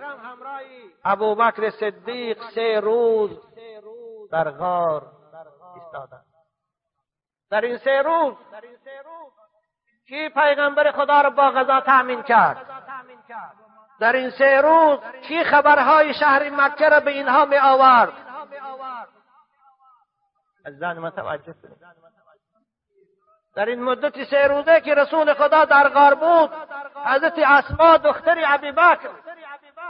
ابوبکر 1.04 1.70
صدیق 1.70 2.50
سه 2.56 2.80
روز 2.80 3.32
در 4.32 4.52
غار 4.52 5.12
ایستادند 5.75 6.25
در 7.50 7.62
این 7.62 7.78
سه 7.78 8.02
روز 8.02 8.34
کی 10.08 10.30
پیغمبر 10.30 10.92
خدا 10.92 11.22
را 11.22 11.30
با 11.30 11.52
غذا 11.52 11.82
تأمین 11.82 12.24
کرد؟ 12.24 12.66
در 14.00 14.16
این 14.16 14.30
سه 14.30 14.62
روز 14.62 15.00
کی 15.28 15.44
خبرهای 15.44 16.14
شهر 16.14 16.50
مکه 16.50 16.90
را 16.90 17.00
به 17.00 17.12
اینها 17.12 17.46
می 17.46 17.58
آورد؟ 17.58 18.14
از 20.66 20.82
من 20.82 21.10
توجه 21.10 21.56
در 23.56 23.66
این 23.66 23.84
مدت 23.84 24.24
سه 24.24 24.48
روزه 24.48 24.82
که 24.82 24.96
رسول 24.96 25.34
خدا 25.34 25.65
در 25.65 25.89
غار 25.89 26.15
بود 26.15 26.50
حضرت 27.06 27.39
اسما 27.39 27.98
دختر 27.98 28.44
ابی 28.48 28.72
بکر 28.72 29.10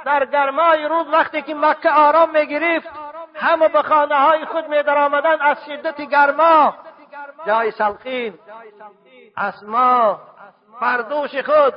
در 0.06 0.26
گرمای 0.26 0.86
روز 0.86 1.08
وقتی 1.08 1.42
که 1.42 1.56
مکه 1.56 1.92
آرام 1.92 2.30
می 2.32 2.48
گرفت 2.48 2.90
همه 3.36 3.68
به 3.68 3.82
خانه 3.82 4.16
های 4.16 4.46
خود 4.46 4.68
می 4.68 4.78
آمدن 4.78 5.42
از 5.42 5.58
شدت 5.66 6.02
گرما. 6.02 6.76
جای 7.48 7.72
سلقین 7.72 8.40
اسما 9.38 10.20
فردوش 10.80 11.36
خود 11.36 11.74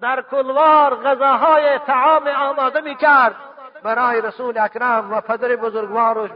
در 0.00 0.22
کلوار 0.22 0.94
غذاهای 0.94 1.78
تعام 1.78 2.26
آماده 2.26 2.80
می 2.80 2.94
کرد 2.94 3.36
برای 3.82 4.20
رسول 4.20 4.58
اکرم 4.58 5.12
و 5.12 5.20
پدر 5.20 5.56
بزرگوارش 5.56 6.30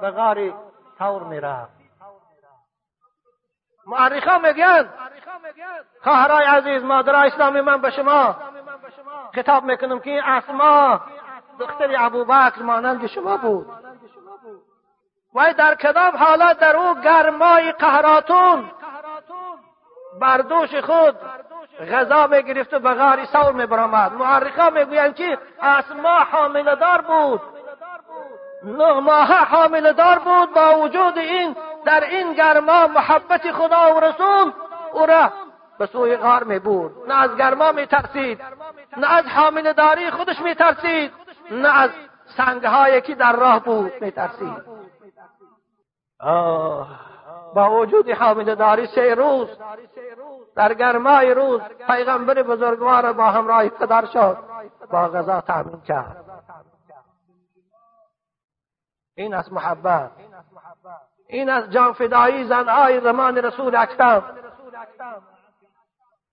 به 0.00 0.10
غار 0.10 0.52
تور 0.98 1.22
می 1.22 1.40
رفت 1.40 1.81
معرخا 3.86 4.38
میگن. 4.38 4.88
خواهرای 6.02 6.44
عزیز 6.44 6.84
مادرای 6.84 7.28
اسلامی 7.28 7.60
من 7.60 7.80
به 7.80 7.90
شما 7.90 8.36
خطاب 9.34 9.64
می‌کنم 9.64 10.00
که 10.00 10.22
اسما 10.24 11.00
دختر 11.58 11.94
ابوبکر 11.98 12.62
مانند 12.62 13.06
شما 13.06 13.36
بود. 13.36 13.66
و 15.34 15.54
در 15.58 15.74
کدام 15.74 16.16
حالت 16.16 16.58
در 16.58 16.76
او 16.76 16.94
گرمای 17.00 17.72
قهراتون. 17.72 18.70
بر 20.20 20.38
دوش 20.38 20.74
خود 20.74 21.16
غذا 21.92 22.26
می‌گرفت 22.26 22.74
و 22.74 22.78
به 22.78 22.94
غار 22.94 23.24
سور 23.24 23.52
میبرامد. 23.52 24.12
معرخا 24.12 24.70
می‌گویند 24.70 25.14
که 25.14 25.38
اسما 25.62 26.18
حامله 26.18 26.76
دار 26.76 27.00
بود. 27.00 27.40
نه 28.64 28.92
ماه 28.92 29.34
حامله 29.34 29.92
بود. 30.18 30.54
با 30.54 30.78
وجود 30.78 31.18
این 31.18 31.56
در 31.86 32.04
این 32.04 32.32
گرما 32.34 32.86
محبت 32.86 33.52
خدا 33.52 33.94
و 33.94 34.00
رسول 34.00 34.52
او 34.92 35.06
را 35.06 35.32
به 35.78 35.86
سوی 35.86 36.16
غار 36.16 36.44
می 36.44 36.58
بود 36.58 36.92
نه 37.08 37.22
از 37.22 37.36
گرما 37.36 37.72
می 37.72 37.86
ترسید 37.86 38.40
نه 38.96 39.12
از 39.12 39.24
حامل 39.26 40.10
خودش 40.10 40.40
می 40.40 40.54
ترسید 40.54 41.12
نه 41.50 41.78
از 41.80 41.90
سنگهایی 42.36 43.00
که 43.00 43.14
در 43.14 43.36
راه 43.36 43.64
بود 43.64 43.92
می 44.00 44.10
ترسید. 44.10 44.62
با 47.54 47.70
وجود 47.70 48.10
حامل 48.10 48.54
داری 48.54 48.86
سه 48.86 49.14
روز 49.14 49.48
در 50.56 50.74
گرمای 50.74 51.34
روز 51.34 51.60
پیغمبر 51.86 52.42
بزرگوار 52.42 53.12
با 53.12 53.24
همراه 53.24 53.68
پدر 53.68 54.06
شد 54.06 54.38
با 54.90 55.08
غذا 55.08 55.40
تامین 55.40 55.80
کرد. 55.80 56.24
این 59.16 59.34
از 59.34 59.52
محبت. 59.52 60.10
این 61.32 61.50
از 61.50 61.70
جان 61.70 61.92
فدایی 61.92 62.44
زنهای 62.44 63.00
زمان 63.00 63.36
رسول 63.36 63.76
اکرم. 63.76 64.22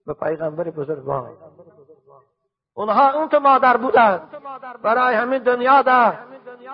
به 0.08 0.14
پیغمبر 0.14 0.64
بزرگوار 0.64 1.30
اونها 2.74 3.14
اون 3.14 3.30
تو 3.30 3.40
مادر 3.40 3.78
بودند. 3.78 4.22
برای 4.84 5.16
همین 5.16 5.44
دنیا 5.44 5.82
ده 5.82 6.18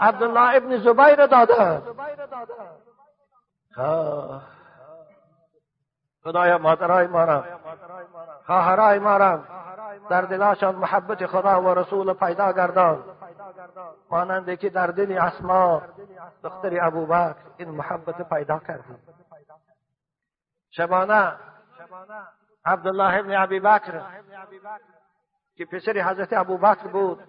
عبدالله 0.01 0.55
ابن 0.55 0.77
زبیر 0.77 1.25
دادند 1.25 1.83
خدایا 6.23 6.57
مادرای 6.57 7.07
ما 7.07 7.23
را. 7.23 7.43
خواهرای 8.45 8.99
ما 8.99 9.17
را. 9.17 9.39
در 10.09 10.21
دلاشان 10.21 10.75
محبت 10.75 11.25
خدا 11.25 11.61
و 11.61 11.67
رسول 11.67 12.13
پیدا 12.13 12.51
گردان. 12.51 13.03
ماننده 14.11 14.57
که 14.57 14.69
در 14.69 14.87
دل 14.87 15.17
اسما 15.17 15.81
دختر 16.43 16.85
ابوبکر 16.85 17.35
این 17.57 17.69
محبت 17.69 18.29
پیدا 18.29 18.59
کردیم 18.59 18.99
شبانه 20.69 21.33
عبدالله 22.65 23.19
ابن 23.19 23.35
ابی 23.35 23.59
بکر 23.59 24.01
که 25.55 25.65
پسر 25.65 25.91
حضرت 25.91 26.33
ابوبکر 26.33 26.87
بود. 26.87 27.19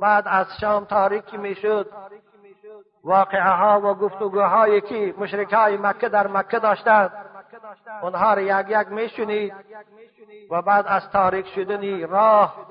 بعد 0.00 0.24
از 0.26 0.46
شام 0.60 0.84
تاریکی 0.84 1.36
می‌شد. 1.36 1.90
واقعه 3.04 3.50
ها 3.50 3.80
و 3.80 3.94
گفتگوهایی 3.94 4.80
که 4.80 5.14
مشرکای 5.18 5.76
مکه 5.76 6.08
در 6.08 6.26
مکه 6.26 6.58
داشتند. 6.58 7.12
اونها 8.02 8.34
را 8.34 8.40
یک 8.40 8.66
یک 8.68 8.88
میشنید. 8.88 9.54
و 10.50 10.62
بعد 10.62 10.86
از 10.88 11.10
تاریک 11.10 11.46
شدنی 11.46 12.06
راه 12.06 12.66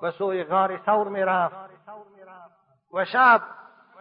به 0.00 0.10
سوی 0.10 0.44
غار 0.44 0.80
ثور 0.86 1.08
می‌رفت. 1.08 1.56
و 2.92 3.04
شب 3.04 3.42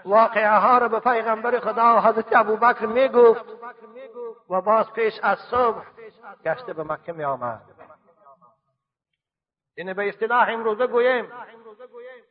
واقعه 0.05 0.59
ها 0.59 0.77
را 0.77 0.87
به 0.87 0.99
پیغمبر 0.99 1.59
خدا 1.59 1.95
و 1.95 1.99
حضرت 1.99 2.35
ابوبکر 2.35 2.85
می‌گفت 2.85 3.45
و 4.49 4.61
باز 4.61 4.91
پیش 4.93 5.13
از 5.23 5.37
صبح 5.51 5.85
گشته 6.45 6.73
به 6.73 6.83
مکه 6.83 7.13
می 7.13 7.23
آمد 7.23 7.61
این 9.77 9.93
به 9.93 10.09
اصطلاح 10.09 10.49
امروزه 10.49 10.87
گوییم 10.87 11.31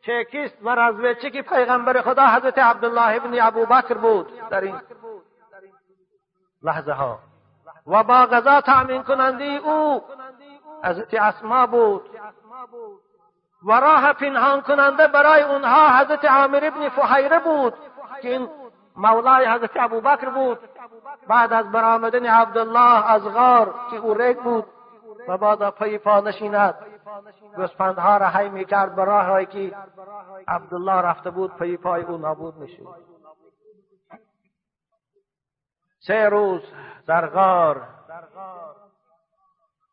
چکیست 0.03 0.57
و 0.63 0.75
رزویچی 0.75 1.31
که 1.31 1.43
پیغمبر 1.43 2.01
خدا 2.01 2.27
حضرت 2.27 2.59
عبدالله 2.59 3.17
ابن 3.17 3.41
ابوبکر 3.41 3.95
بود 3.95 4.49
در 4.51 4.61
این 4.61 4.81
لحظه 6.63 6.93
ها 6.93 7.19
و 7.87 8.05
با 8.05 8.27
غذا 8.27 8.61
تأمین 8.61 9.03
کننده 9.03 9.45
او 9.45 10.05
حضرت 10.85 11.15
اسما 11.15 11.67
بود. 11.67 12.11
و 13.63 13.73
راه 13.73 14.13
پنهان 14.13 14.61
کننده 14.61 15.09
برای 15.09 15.43
اونها 15.43 15.99
حضرت 15.99 16.25
عامر 16.25 16.61
ابن 16.63 16.89
فحیره 16.89 17.39
بود 17.39 17.75
که 18.23 18.29
این 18.29 18.49
مولای 18.97 19.47
حضرت 19.47 19.71
ابوبکر 19.77 20.31
بود. 20.31 20.59
بعد 21.29 21.53
از 21.53 21.73
برآمدن 21.73 22.27
عبدالله 22.27 23.11
از 23.11 23.23
غار 23.23 23.75
که 23.91 23.97
او 23.97 24.15
ریگ 24.15 24.39
بود 24.39 24.67
و 25.29 25.39
بعد 25.39 25.71
پی 25.71 25.99
پا 25.99 26.21
نشیند. 26.21 26.75
گسپندها 27.59 28.17
را 28.17 28.27
حی 28.27 28.49
می‌کرد 28.49 28.95
به 28.95 29.05
راههایی 29.05 29.47
که 29.47 29.77
عبدالله 30.49 30.93
رفته 30.93 31.31
بود 31.31 31.57
پی 31.57 31.77
پای 31.77 32.03
او 32.03 32.17
نابود 32.17 32.57
می‌شد 32.57 33.11
سه 36.07 36.29
روز 36.29 36.63
در 37.07 37.27
غار. 37.27 37.83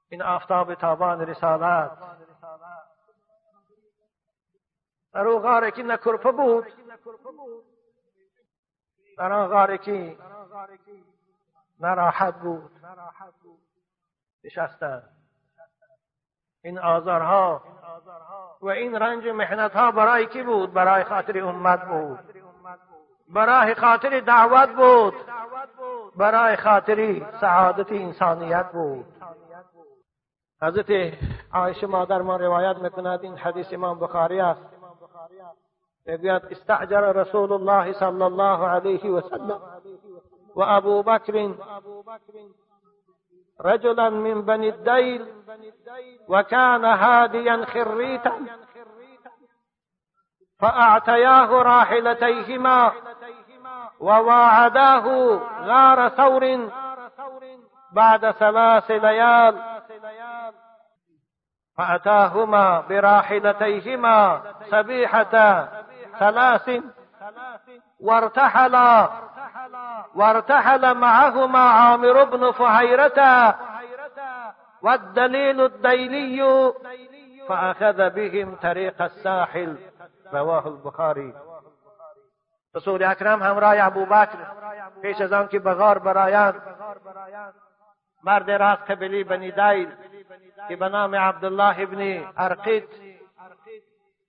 این 0.09 0.21
آفتاب 0.21 0.75
تابان 0.75 1.21
رسالت. 1.21 1.91
در 5.17 5.27
او 5.27 5.39
غار 5.39 5.69
که 5.69 5.83
نکرپه 5.83 6.31
بود. 6.31 6.65
در 9.17 9.33
آن 9.33 9.47
غار 9.47 9.77
که 9.77 10.17
نراحت 11.79 12.35
بود. 12.35 12.71
نشستند 14.43 15.09
این 16.63 16.79
آزارها 16.79 17.63
و 18.61 18.67
این 18.67 18.95
رنج 18.95 19.27
محنت 19.27 19.75
ها 19.75 19.91
برای 19.91 20.25
کی 20.25 20.43
بود؟ 20.43 20.73
برای 20.73 21.03
خاطر 21.03 21.43
امت 21.43 21.87
بود. 21.87 22.19
برای 23.29 23.75
خاطر 23.75 24.19
دعوت 24.19 24.69
بود. 24.69 25.13
برای 26.15 26.55
خاطر 26.55 27.25
سعادت 27.41 27.91
انسانیت 27.91 28.71
بود. 28.71 29.05
حضرت 30.61 31.13
عایشه 31.53 31.87
مادر 31.87 32.21
ما 32.21 32.35
روایت 32.35 32.77
می‌کند 32.77 33.23
این 33.23 33.37
حدیث 33.37 33.73
امام 33.73 33.99
بخاری 33.99 34.39
است. 34.39 34.76
استعجر 36.51 37.15
رسول 37.15 37.53
الله 37.53 37.93
صلی 37.93 38.23
الله 38.23 38.67
علیه 38.67 39.11
و 39.11 39.21
سلم 39.21 39.61
و 40.55 40.61
ابو 40.61 41.03
بکر 41.03 41.53
رجلا 43.61 44.09
من 44.09 44.41
بني 44.41 44.69
الديل 44.69 45.25
وكان 46.27 46.85
هاديا 46.85 47.65
خريتا 47.65 48.31
فأعتياه 50.59 51.61
راحلتيهما 51.61 52.91
وواعداه 53.99 55.39
غار 55.61 56.09
ثور 56.09 56.69
بعد 57.91 58.31
ثلاث 58.31 58.91
ليال 58.91 59.77
فأتاهما 61.77 62.81
براحلتيهما 62.89 64.41
سبيحة 64.71 65.67
ثلاث 66.19 66.69
وارتحلا 67.99 69.09
وارتحل 70.15 70.93
معهما 70.93 71.59
عامر 71.59 72.23
بن 72.23 72.51
فهيرة 72.51 73.55
والدليل 74.81 75.61
الديلي 75.61 76.73
فأخذ 77.49 78.09
بهم 78.09 78.55
طريق 78.55 79.01
الساحل 79.01 79.77
رواه 80.33 80.67
البخاري. 80.67 81.33
رسول 82.75 83.03
اکرم 83.03 83.43
همراه 83.43 83.85
ابو 83.85 84.05
بکر 84.05 84.37
پیش 85.01 85.21
از 85.21 85.33
آن 85.33 85.47
که 85.47 85.59
بغار 85.59 85.99
برایند 85.99 86.61
مرد 88.23 88.51
راست 88.51 88.91
قبلی 88.91 89.23
بنی 89.23 89.51
دایل 89.51 89.89
که 90.67 90.75
به 90.75 90.89
نام 90.89 91.15
عبدالله 91.15 91.81
ابن 91.81 92.23
ارقید 92.37 93.06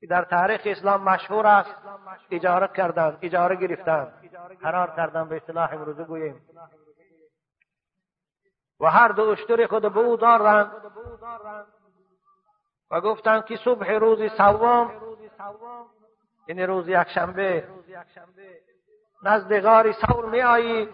که 0.00 0.06
در 0.06 0.24
تاریخ 0.24 0.60
اسلام 0.64 1.02
مشهور 1.02 1.46
است 1.46 1.74
اجاره 2.30 2.68
کردند 2.68 3.18
اجاره 3.22 3.56
گرفتند 3.56 4.12
قرار 4.62 4.92
کردن 4.96 5.28
به 5.28 5.36
اصطلاح 5.36 5.72
امروزه 5.72 6.04
گوییم 6.04 6.40
و 8.80 8.86
هر 8.86 9.08
دو 9.08 9.22
اشتر 9.22 9.66
خود 9.66 9.92
به 9.94 10.00
او 10.00 10.16
دارند 10.16 10.72
و 12.90 13.00
گفتند 13.00 13.44
که 13.44 13.56
صبح 13.56 13.92
روز 13.92 14.32
سوم 14.32 14.90
این 16.46 16.60
روز 16.60 16.88
یکشنبه 16.88 17.68
نزد 19.22 19.60
غار 19.60 19.92
سور 19.92 20.24
می 20.24 20.42
آیی 20.42 20.88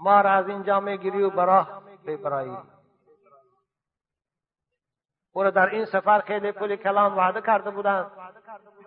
ما 0.00 0.20
را 0.20 0.30
از 0.30 0.48
اینجا 0.48 0.80
می 0.80 0.98
گیری 0.98 1.22
و 1.22 1.30
براه 1.30 1.82
ببرایی. 2.06 2.56
او 5.32 5.50
در 5.50 5.66
این 5.66 5.84
سفر 5.84 6.20
خیلی 6.20 6.52
پول 6.52 6.76
کلان 6.76 7.14
وعده 7.14 7.40
کرده 7.40 7.70
بودند 7.70 8.10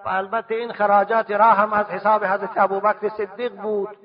و 0.06 0.10
البته 0.10 0.56
این 0.56 0.74
خراجات 0.74 1.32
راه 1.32 1.56
هم 1.56 1.74
از 1.74 1.86
حساب 1.86 2.26
حضرت 2.26 2.58
ابوبکر 2.58 3.10
صدیق 3.10 3.56
بود. 3.62 3.98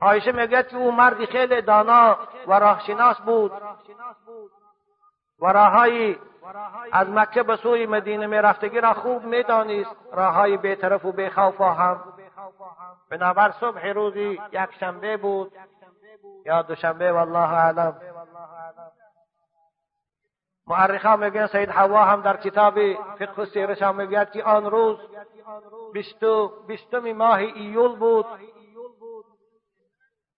عایشه 0.00 0.32
می‌گوید 0.32 0.68
که 0.68 0.76
او 0.76 0.92
مردی 0.92 1.26
خیلی 1.26 1.62
دانا 1.62 2.16
و 2.46 2.52
راهشناس 2.52 3.20
بود. 3.20 3.52
و 5.40 5.46
راههایی 5.46 6.18
از 6.92 7.10
مکه 7.10 7.42
به 7.42 7.56
سوی 7.56 7.86
مدینه 7.86 8.26
می 8.26 8.36
رفتگی 8.36 8.80
را 8.80 8.94
خوب 8.94 9.24
می‌دانست. 9.24 9.96
راههای 10.12 10.56
بیطرف 10.56 11.04
و 11.04 11.12
بیخوف 11.12 11.60
هم. 11.60 12.00
بنابر 13.10 13.50
صبح 13.50 13.86
روزی 13.86 14.40
یک 14.52 14.74
شنبه 14.80 15.16
بود. 15.16 15.52
یا 16.46 16.62
دوشنبه 16.62 17.12
والله 17.12 17.52
اعلم. 17.52 18.00
ها 20.68 21.16
میگن 21.16 21.46
سید 21.46 21.70
حوا 21.70 22.04
هم 22.04 22.22
در 22.22 22.36
کتاب 22.36 22.74
فقه 23.18 23.44
سیرش 23.44 23.82
هم 23.82 23.96
می‌گوید 23.96 24.30
که 24.30 24.44
آن 24.44 24.70
روز 24.70 24.98
بیستم 26.66 27.12
ماه 27.12 27.38
ایول 27.38 27.96
بود 27.96 28.26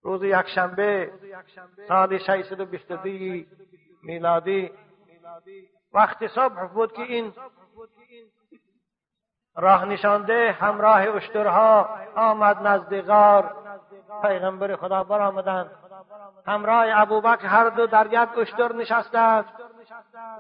روز 0.03 0.23
یکشنبه 0.23 1.13
سال 1.89 2.19
622 2.19 3.47
میلادی 4.03 4.71
وقتی 5.93 6.29
صبح 6.29 6.67
بود 6.67 6.93
که 6.93 7.03
این 7.03 7.33
راه 9.57 9.85
نشانده 9.85 10.53
همراه 10.53 11.01
اشترها 11.01 11.89
آمد 12.17 12.67
نزد 12.67 13.01
غار 13.01 13.57
پیغمبر 14.23 14.77
خدا 14.77 15.05
برآمدند 15.05 15.71
همراه 16.47 17.01
ابوبکر 17.01 17.47
هر 17.47 17.69
دو 17.69 17.87
در 17.87 18.07
یک 18.13 18.39
اشتر 18.39 18.73
نشستند 18.73 19.45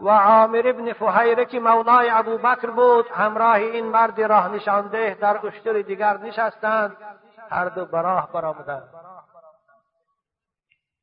و 0.00 0.08
عامر 0.08 0.62
ابن 0.64 0.92
فهیره 0.92 1.44
که 1.44 1.60
مولای 1.60 2.10
ابو 2.10 2.38
بکر 2.38 2.70
بود 2.70 3.06
همراه 3.08 3.54
این 3.54 3.86
مرد 3.86 4.20
راه 4.20 4.48
نشانده 4.48 5.18
در 5.20 5.46
اشتر 5.46 5.82
دیگر 5.82 6.16
نشستند. 6.16 6.96
هر 7.50 7.68
دو 7.68 7.84
براه 7.84 8.32
برآمدند. 8.32 8.88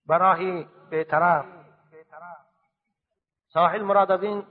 براهی 0.07 0.67
بیطرف 0.89 1.45
ساحل 3.53 3.81
مراد 3.81 4.11
از 4.11 4.23
این 4.23 4.43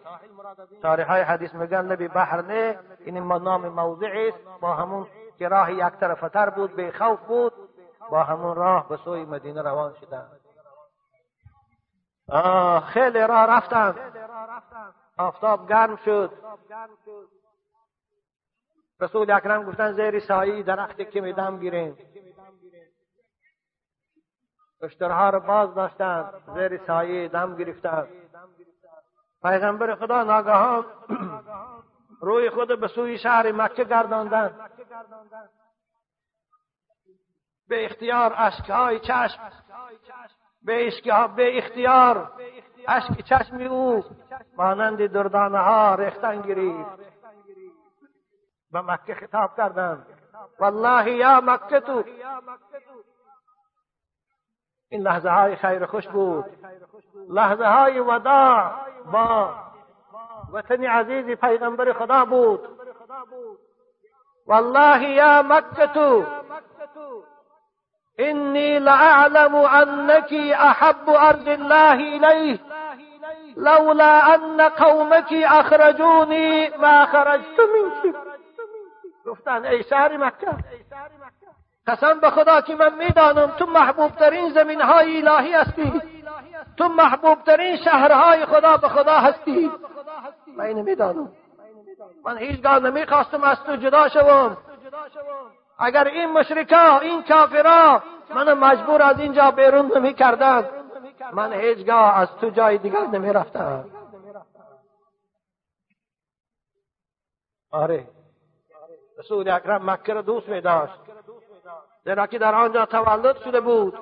تاریخ 0.83 1.07
های 1.07 1.23
حدیث 1.23 1.55
میگن 1.55 1.81
لبی 1.81 2.09
بحر 2.09 2.43
نه 2.43 2.79
این 3.05 3.19
نام 3.19 3.69
موضعی 3.69 4.29
است. 4.29 4.39
با 4.61 4.75
همون 4.75 5.07
که 5.39 5.49
راه 5.49 5.73
یک 5.73 5.93
طرفتر 6.01 6.51
بود 6.51 6.77
به 6.77 6.93
خوف 6.93 7.21
بود 7.21 7.53
با 8.11 8.23
همون 8.23 8.57
راه 8.57 8.89
به 8.89 8.97
سوی 8.97 9.25
مدینه 9.25 9.63
روان 9.63 9.95
شدند. 10.01 10.36
خیلی 12.87 13.19
راه 13.19 13.47
رفتند 13.47 13.97
آفتاب 15.19 15.69
گرم 15.69 15.97
شد. 15.97 16.33
رسول 19.01 19.31
اکرم 19.31 19.65
گفتن 19.65 19.93
زیر 19.93 20.21
سایی 20.21 20.63
درخت 20.63 21.11
که 21.11 21.21
میدم 21.21 21.59
گیریم. 21.59 21.99
اشترها 24.83 25.31
رو 25.31 25.41
باز 25.41 25.75
داشتند 25.75 26.43
زیر 26.55 26.79
سایه 26.87 27.29
دم 27.29 27.57
گرفتند 27.57 28.09
پیغمبر 29.43 29.95
خدا 29.95 30.23
ناگهان 30.23 30.85
روی 32.21 32.51
خود 32.51 32.81
به 32.81 32.89
سوی 32.89 33.19
شهر 33.19 33.53
مکه 33.53 33.85
گرداندند 33.85 34.71
به 37.69 37.85
اختیار 37.85 38.35
اشکهای 38.37 39.01
چشم. 39.01 39.41
به, 40.67 41.59
اختیار. 41.59 42.33
اشک 42.89 43.21
چشم 43.25 43.57
او 43.57 44.05
مانند 44.57 45.07
دردانه 45.07 45.59
ها 45.59 45.95
ریختن 45.95 46.41
گرفت 46.41 47.01
به 48.73 48.81
مکه 48.81 49.15
خطاب 49.15 49.57
کردند. 49.57 50.07
والله 50.61 51.11
یا 51.11 51.41
مکه 51.41 51.81
تو. 51.81 52.05
این 54.89 55.03
لحظه 55.03 55.29
های 55.29 55.57
خیر 55.57 55.87
خوش 55.87 56.09
بود. 56.09 56.45
لحظه 57.29 57.65
های 57.65 58.01
وداع 58.01 58.73
با 59.13 59.55
وطن 60.53 60.85
عزیز 60.85 61.37
پیغمبر 61.37 61.93
خدا 61.93 62.25
بود. 62.25 62.61
والله 64.47 65.11
یا 65.11 65.43
مکه 65.43 65.87
تو. 65.87 66.25
إني 68.21 68.79
لأعلم 68.79 69.57
أنك 69.57 70.33
أحب 70.53 71.09
أرض 71.09 71.49
الله 71.49 71.93
إليه 71.93 72.59
لولا 73.57 74.35
أن 74.35 74.61
قومك 74.61 75.33
اخرجونی 75.33 76.69
ما 76.69 77.07
خرجت 77.07 77.61
منك. 77.61 78.15
گفتن 79.27 79.65
ای 79.65 79.83
شهر 79.83 80.17
مکه 80.17 80.49
قسم 81.87 82.21
به 82.21 82.31
خدا 82.31 82.61
که 82.61 82.75
من 82.75 82.95
میدانم 82.95 83.47
تو 83.47 83.67
محبوب 83.67 84.11
ترین 84.11 84.53
زمین 84.53 84.81
های 84.81 85.29
الهی 85.29 85.53
هستی. 85.53 86.03
تو 86.77 86.89
محبوب 86.89 87.43
ترین 87.43 87.77
شهرهای 87.77 88.47
خدا 88.47 88.77
به 88.77 88.89
خدا 88.89 89.19
هستی. 89.19 89.71
من 90.57 90.65
اینو 90.65 90.83
میدانم. 90.83 91.33
من 92.25 92.39
هیچگاه 92.39 92.79
نمیخواستم 92.79 93.45
از 93.45 93.65
تو 93.65 93.77
جدا 93.77 94.09
شوم. 94.09 94.57
اگر 95.79 96.07
این 96.07 96.33
مشرکا 96.33 96.99
این 96.99 97.23
کافرا 97.23 98.03
من 98.35 98.53
مجبور 98.53 99.03
از 99.03 99.21
اینجا 99.21 99.51
بیرون 99.51 99.93
نمی 99.97 100.15
کردن 100.15 100.69
من 101.33 101.53
هیچگاه 101.53 102.19
از 102.19 102.29
تو 102.41 102.51
جای 102.51 102.79
دیگر 102.79 103.07
نمی 103.07 103.33
رفتم 103.33 103.85
آره. 107.71 108.07
رسول 109.19 109.49
اکرم 109.49 109.91
مکه 109.91 110.15
را 110.15 110.23
دوست 110.23 110.49
می 110.49 110.61
داشت 110.61 110.99
زیرا 112.07 112.27
که 112.27 112.39
در 112.39 112.55
آنجا 112.55 112.87
تولد 112.87 113.37
شده 113.37 113.61
بود. 113.61 113.99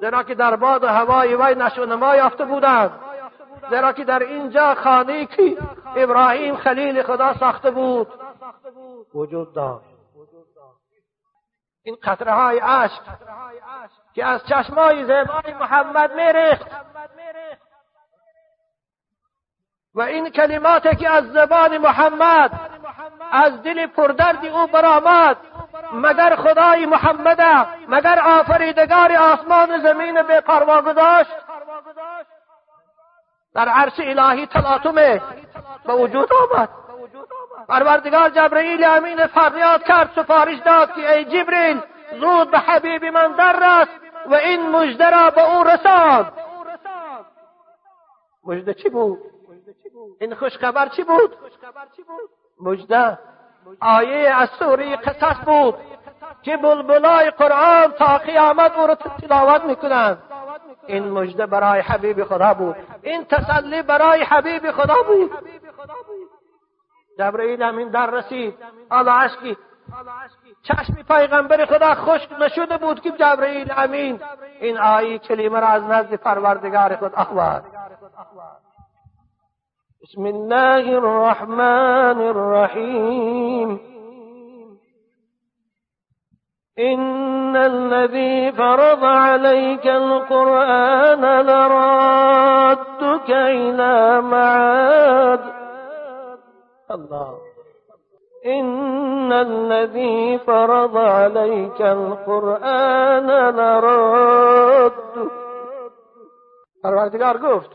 زیرا 0.00 0.22
که 0.22 0.34
در 0.34 0.56
باد 0.56 0.84
و 0.84 0.86
هوای 0.86 1.34
وی 1.34 1.54
نشو 1.54 1.84
نما 1.84 2.16
یافته 2.16 2.44
بودند. 2.44 2.90
زیرا 3.70 3.92
که 3.92 4.04
در 4.04 4.22
اینجا 4.22 4.74
خانه 4.74 5.26
که 5.26 5.56
ابراهیم 5.96 6.56
خلیل 6.56 7.02
خدا 7.02 7.34
ساخته 7.34 7.70
بود. 7.70 8.08
وجود 9.14 9.54
داشت. 9.54 9.93
این 11.84 11.96
قطره 12.02 12.32
های 12.32 12.58
عشق 12.58 13.02
که 14.14 14.24
از 14.24 14.46
چشمای 14.46 15.04
زیبای 15.04 15.54
محمد 15.60 16.14
میریخت. 16.14 16.66
و 19.94 20.00
این 20.00 20.30
کلماتی 20.30 20.96
که 20.96 21.08
از 21.08 21.24
زبان 21.24 21.78
محمد 21.78 22.60
از 23.32 23.62
دل 23.62 23.86
پردرد 23.86 24.46
او 24.46 24.66
برآمد 24.66 25.36
مگر 25.92 26.36
خدای 26.36 26.86
محمد 26.86 27.68
مگر 27.88 28.20
آفریدگار 28.20 29.12
آسمان 29.12 29.82
زمین 29.82 30.22
به 30.22 30.40
پروا 30.40 30.82
گذاشت؟ 30.82 31.30
در 33.54 33.68
عرش 33.68 34.00
الهی 34.00 34.46
تلاطم 34.46 34.94
به 35.84 35.92
وجود 35.92 36.28
آمد. 36.32 36.68
پروردگار 37.68 38.28
جبرئیل 38.30 38.84
امین 38.84 39.26
فریاد 39.26 39.82
کرد 39.82 40.10
سفارش 40.16 40.58
داد 40.58 40.92
که 40.94 41.12
ای 41.12 41.24
جبریل 41.24 41.80
زود 42.20 42.50
به 42.50 42.58
حبیب 42.58 43.04
من 43.04 43.32
در 43.32 43.52
رس 43.52 43.88
و 44.26 44.34
این 44.34 44.70
مژده 44.70 45.10
را 45.10 45.30
به 45.30 45.56
او 45.56 45.64
رساند 45.64 46.32
مژده 48.46 48.74
چی 48.74 48.88
بود؟ 48.88 49.18
این 50.20 50.34
خوشخبر 50.34 50.88
چی 50.88 51.02
بود؟ 51.02 51.36
مژده 52.60 53.18
آیه 53.80 54.30
از 54.30 54.48
سوره 54.58 54.96
قصص 54.96 55.44
بود 55.44 55.74
که 56.42 56.56
بلبلای 56.56 57.30
قرآن 57.30 57.92
تا 57.92 58.18
قیامت 58.18 58.78
او 58.78 58.86
را 58.86 58.94
تلاوت 58.94 59.64
می‌کنند. 59.64 60.18
این 60.86 61.10
مژده 61.10 61.46
برای 61.46 61.80
حبیب 61.80 62.24
خدا 62.24 62.54
بود. 62.54 62.76
این 63.02 63.24
تسلی 63.24 63.82
برای 63.82 64.22
حبیب 64.22 64.70
خدا 64.70 64.94
بود. 65.06 65.30
جبرئیل 67.18 67.62
همین 67.62 67.88
در 67.88 68.10
رسید. 68.10 68.54
حالا 68.90 69.12
عشقی. 69.12 69.56
چشم 70.62 71.02
پیغمبر 71.08 71.64
خدا 71.64 71.94
خشک 71.94 72.32
نشده 72.40 72.78
بود 72.78 73.00
که 73.00 73.10
جبرئیل 73.10 73.72
امین 73.76 74.20
این 74.60 74.78
آیی 74.78 75.18
کلمه 75.18 75.60
را 75.60 75.66
از 75.66 75.82
نزد 75.82 76.14
پروردگار 76.14 76.96
خود 76.96 77.12
اخواد 77.16 77.64
بسم 80.02 80.22
الله 80.22 80.88
الرحمن 80.88 82.20
الرحیم. 82.20 83.80
إن 86.78 87.56
الذي 87.56 88.52
فرض 88.52 89.04
عليك 89.04 89.86
القرآن 89.86 91.24
لرادك 91.40 93.30
إلى 93.30 94.20
معاد. 94.20 95.53
الله. 96.94 97.40
إن 98.46 99.32
الذي 99.32 100.38
فرض 100.38 100.96
عليك 100.96 101.80
القرآن 101.80 103.30
لراد 103.50 104.92
پروردگار 106.84 107.38
گفت. 107.38 107.70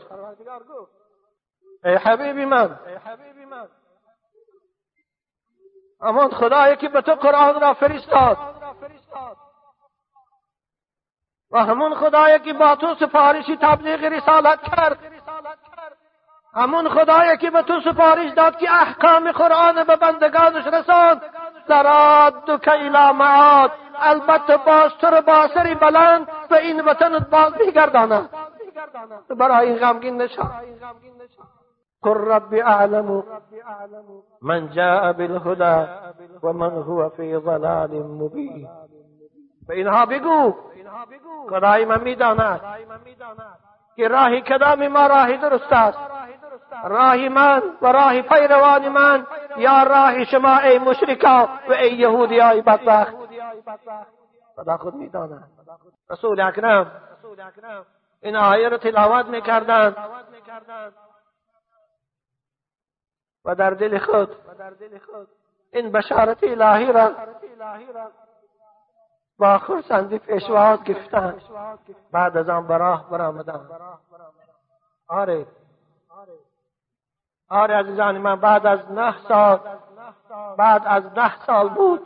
ای 1.84 1.94
حبیبی 1.94 2.44
من. 2.44 2.78
أمان 6.02 6.30
خدایی 6.30 6.76
که 6.76 6.88
به 6.88 7.00
تو 7.00 7.14
قرآن 7.14 7.60
را 7.60 7.74
فرستاد. 7.74 8.36
و 11.52 11.64
همون 11.64 11.94
خدایی 11.94 12.38
که 12.38 12.52
با 12.52 12.76
تو 12.76 12.94
سفارشی 12.94 13.56
تبلیغ 13.56 14.04
رسالت 14.04 14.60
کرد. 14.62 15.19
همون 16.54 16.88
خدایی 16.88 17.36
که 17.36 17.50
به 17.50 17.62
تو 17.62 17.80
سفارش 17.80 18.32
داد 18.36 18.56
که 18.56 18.72
احکام 18.72 19.32
قرآن 19.32 19.84
به 19.84 19.96
بندگانش 19.96 20.66
رساند 20.66 21.22
لراد 21.68 22.60
که 22.60 22.72
الى 22.72 23.12
معاد. 23.18 23.70
البته 24.00 24.56
باز 24.56 24.90
تو 25.00 25.06
رو 25.06 25.22
بلند 25.74 26.26
به 26.50 26.56
این 26.56 26.80
وطنت 26.80 27.30
باز 27.30 27.52
میگرداند 27.66 28.30
برای 29.38 29.68
این 29.68 29.78
غمگین 29.78 30.22
نشان. 30.22 30.50
قل 32.02 32.10
رب 32.10 32.54
اعلم. 32.54 33.24
من 34.42 34.70
جاء 34.70 35.12
بالهدى 35.12 35.90
ومن 36.42 36.70
هو 36.70 37.08
في 37.08 37.38
ضلال 37.38 37.90
مبين 37.90 38.68
به 39.68 40.06
بگو. 40.06 40.54
خدای 41.50 41.84
من 41.84 42.00
می‌داند 42.00 42.60
که 43.96 44.08
راهی 44.08 44.40
کدام 44.40 44.88
ما 44.88 45.06
راهی 45.06 45.36
درست 45.36 45.72
است. 45.72 45.98
راهی 46.84 47.28
من 47.28 47.62
و 47.82 47.86
راه 47.92 48.22
پیروان 48.22 48.88
من. 48.88 49.26
یا 49.56 49.82
راه 49.82 50.24
شما 50.24 50.58
ای 50.58 50.78
مشرکا 50.78 51.48
و 51.68 51.72
ای 51.72 51.94
یهودی 51.94 52.38
های 52.38 52.62
بدبخت. 52.62 53.14
خدا 54.56 54.76
خود 54.76 54.94
می‌داند 54.94 55.50
رسول 56.10 56.40
اکرم. 56.40 57.02
این 58.22 58.36
آیه 58.36 58.68
رو 58.68 58.76
تلاوت 58.76 59.26
می‌کردند 59.26 59.96
و 63.44 63.54
در 63.54 63.70
دل 63.70 63.98
خود. 63.98 64.36
این 65.72 65.92
بشارت 65.92 66.44
الهی 66.44 66.92
را 66.92 67.12
با 69.38 69.58
خرسندی 69.58 70.18
پیشواز 70.18 70.84
گفتند 70.84 71.42
بعد 72.12 72.36
از 72.36 72.48
آن 72.48 72.66
براه 72.66 73.10
برآمدند 73.10 73.70
آره. 75.08 75.46
آره 77.50 77.76
عزیزان 77.76 78.18
من 78.18 78.36
بعد 78.36 78.66
از 78.66 78.92
نه 78.92 79.14
سال 79.28 79.60
بعد 80.58 80.82
از 80.86 81.14
ده 81.14 81.38
سال 81.46 81.68
بود 81.68 82.00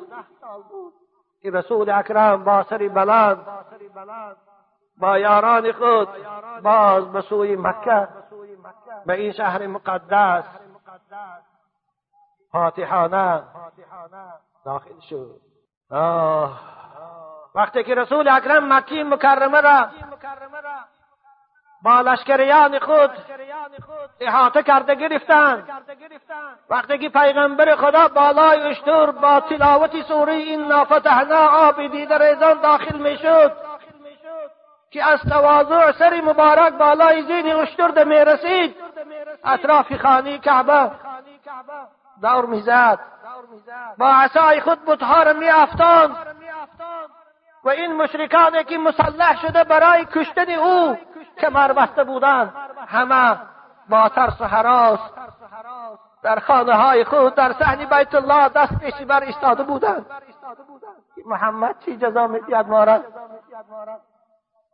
که 1.43 1.51
رسول 1.51 1.91
اکرم 1.91 2.45
با 2.45 2.63
سری 2.63 2.89
بلند 2.89 3.47
با 4.99 5.19
یاران 5.19 5.73
خود 5.73 6.09
باز 6.63 7.13
به 7.13 7.21
سوی 7.21 7.57
مکه 7.57 8.09
به 9.07 9.13
این 9.15 9.33
شهر 9.33 9.67
مقدس 9.67 10.45
فاتحانه 12.53 13.43
داخل 14.65 15.01
شد. 15.11 15.41
آه. 15.91 16.61
وقتی 17.55 17.85
که 17.85 17.95
رسول 17.95 18.29
اکرم 18.29 18.73
مکی 18.73 19.03
مکرمه 19.03 19.61
را 19.61 19.89
با 21.85 22.01
لشکریان 22.01 22.79
خود 22.79 23.11
احاطه 24.21 24.63
کرده 24.63 24.95
گرفتند 24.95 25.69
وقتی 26.71 26.99
که 26.99 27.09
پیغمبر 27.09 27.77
خدا 27.77 28.09
بالای 28.09 28.61
اشتر 28.61 29.11
با 29.11 29.41
تلاوت 29.41 30.03
سوره 30.03 30.33
این 30.33 30.67
نافتحنا 30.67 31.49
آب 31.49 31.87
دیده 31.87 32.19
ریزان 32.19 32.61
داخل 32.61 32.99
می‌شد 32.99 33.53
که 34.91 35.05
از 35.05 35.21
تواضع 35.31 35.93
سری 35.93 36.21
مبارک 36.21 36.73
بالای 36.73 37.23
زین 37.23 37.53
اشتر 37.53 38.05
می 38.05 38.15
رسید. 38.15 38.77
اطراف 39.45 39.97
خانی 40.03 40.39
کعبه 40.39 40.91
دور 42.23 42.47
می‌زد 42.47 42.99
با 43.99 44.09
عصای 44.09 44.61
خود 44.61 44.85
بتها 44.85 45.23
را 45.23 45.33
می 45.33 45.49
افتان 45.49 46.17
و 47.65 47.69
این 47.69 47.93
مشرکانی 47.93 48.65
که 48.65 48.79
مسلح 48.79 49.41
شده 49.43 49.65
برای 49.65 50.05
کشتن 50.05 50.51
او 50.51 50.99
کمر 51.41 51.73
بسته 51.73 52.05
بودند 52.05 52.53
همه 52.89 53.39
با 53.89 54.09
ترس 54.09 54.41
و 54.41 54.45
حراس 54.45 55.01
در 56.23 56.39
خانه 56.39 56.75
های 56.75 57.05
خود 57.05 57.35
در 57.35 57.53
صحن 57.53 57.85
بیت 57.85 58.15
الله 58.15 58.49
دست 58.49 58.79
پیشی 58.79 59.05
بر 59.05 59.23
ایستاده 59.23 59.63
بودند. 59.63 60.07
محمد 61.27 61.77
چی 61.85 61.97
جزا 61.97 62.27
می‌دید 62.27 62.55
ما 62.55 63.03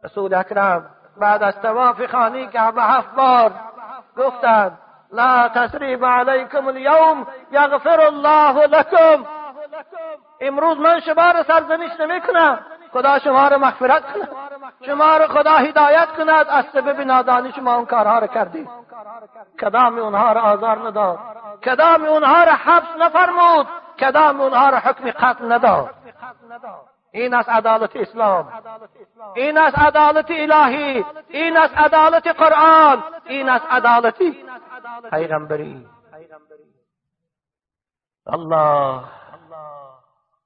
رسول 0.05 0.35
اکرم 0.35 0.91
بعد 1.17 1.43
از 1.43 1.55
تواف 1.61 2.07
خانه 2.07 2.47
کعبه 2.47 2.83
هفت 2.83 3.15
بار 3.15 3.53
گفتند 4.17 4.79
لا 5.13 5.49
تسریب 5.49 6.05
علیکم 6.05 6.69
اليوم 6.69 7.27
یغفر 7.51 8.01
الله 8.01 8.67
لكم 8.67 9.27
امروز 10.41 10.79
من 10.79 11.01
شما 11.01 11.31
را 11.31 11.43
سرزنش 11.43 12.01
نمی 12.01 12.21
کنم 12.21 12.59
خدا 12.93 13.19
شما 13.19 13.49
را 13.49 13.59
مغفرت 13.59 14.13
کند. 14.13 14.29
شما 14.87 15.17
را 15.17 15.29
خدا 15.29 15.57
هدایت 15.57 16.09
کند 16.17 16.47
از 16.49 16.65
سبب 16.73 17.01
نادانی 17.01 17.53
شما 17.53 17.75
اون 17.75 17.87
کارها 17.87 18.19
را 18.19 18.27
کردید 18.27 18.69
کدام 19.61 19.99
اونها 19.99 20.33
را 20.33 20.41
آزار 20.41 20.89
نداد؟ 20.89 21.19
کدام 21.65 22.05
اونها 22.05 22.45
را 22.45 22.53
حبس 22.53 22.89
نفرمود؟ 22.99 23.67
کدام 24.01 24.41
اونها 24.41 24.71
را 24.71 24.79
حکم 24.79 25.11
قتل 25.11 25.53
نداد؟ 25.53 25.91
این 27.13 27.35
از 27.35 27.49
عدالت 27.49 27.97
اسلام. 27.97 28.53
این 29.35 29.59
از 29.59 29.75
عدالت 29.75 30.31
الهی. 30.31 31.05
این 31.29 31.57
از 31.57 31.71
عدالت 31.77 32.27
قرآن. 32.27 33.05
این 33.27 33.49
از 33.49 33.61
عدالت 33.71 34.19
پیغمبری. 35.11 35.87
الله. 38.27 39.05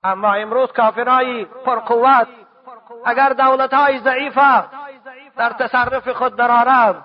اما 0.05 0.33
امروز 0.35 0.73
کافرای 0.73 1.45
پرقوت 1.45 2.29
اگر 3.05 3.29
دولت 3.29 3.75
های 3.75 4.01
ضعیفه 4.01 4.65
در 5.37 5.51
تصرف 5.51 6.09
خود 6.09 6.37
درارند 6.37 7.05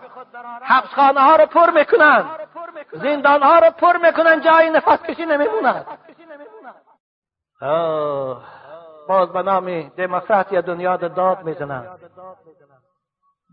حبسخانه 0.62 1.22
ها 1.22 1.36
رو 1.36 1.46
پر 1.46 1.70
می‌کنند 1.70 2.30
زندان 2.94 3.44
ها 3.44 3.60
رو 3.60 3.72
پر 3.72 3.98
می‌کنند 3.98 4.44
جای 4.44 4.70
نفس 4.70 5.04
کشی 5.04 5.26
نمیموند 5.26 5.86
باز 9.08 9.34
به 9.34 9.42
نام 9.42 9.82
دموکراتی 9.90 10.62
دنیا 10.62 10.98
داد 10.98 11.44
می‌زنند. 11.44 12.00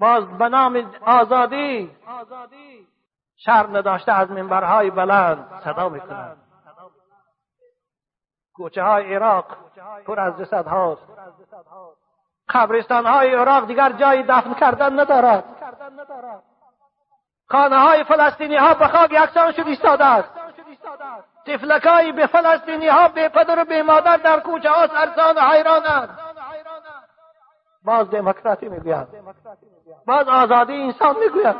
باز 0.01 0.39
به 0.39 0.49
نام 0.49 0.93
آزادی 1.07 1.97
شر 3.37 3.67
نداشته 3.73 4.13
از 4.13 4.31
منبرهای 4.31 4.91
بلند 4.91 5.61
صدا 5.65 5.89
می‌کنند. 5.89 6.37
کوچه 8.55 8.83
های 8.83 9.15
عراق 9.15 9.57
پر 10.07 10.21
از 10.21 10.39
جسد 10.39 10.67
هاست 10.67 11.03
قبرستان 12.49 13.07
های 13.07 13.35
عراق 13.35 13.67
دیگر 13.67 13.93
جای 13.93 14.23
دفن 14.23 14.55
کردن 14.55 15.01
ندارد. 15.01 15.45
خانه 17.49 17.79
های 17.79 18.05
فلسطینی 18.05 18.57
ها 18.57 18.75
به 18.75 18.89
خاک 18.89 19.11
یکسان 19.13 19.53
شد 19.53 19.67
ایستاده 19.67 20.05
است. 20.05 20.31
تفلکایی 21.47 22.13
به 22.13 22.27
فلسطینی 22.27 22.89
ها 22.89 23.09
به 23.09 23.29
پدر 23.29 23.63
و 23.63 23.65
به 23.65 23.83
مادر 23.83 24.17
در 24.17 24.41
کوچه 24.41 24.71
ها 24.71 24.87
سرسان 24.87 25.37
و 25.37 25.41
حیرانند. 25.41 26.19
باز 27.85 28.11
دموکراتی 28.11 28.69
می‌گویند 28.69 29.09
باز 30.07 30.29
آزادی 30.29 30.83
انسان 30.83 31.17
می‌گویند 31.19 31.57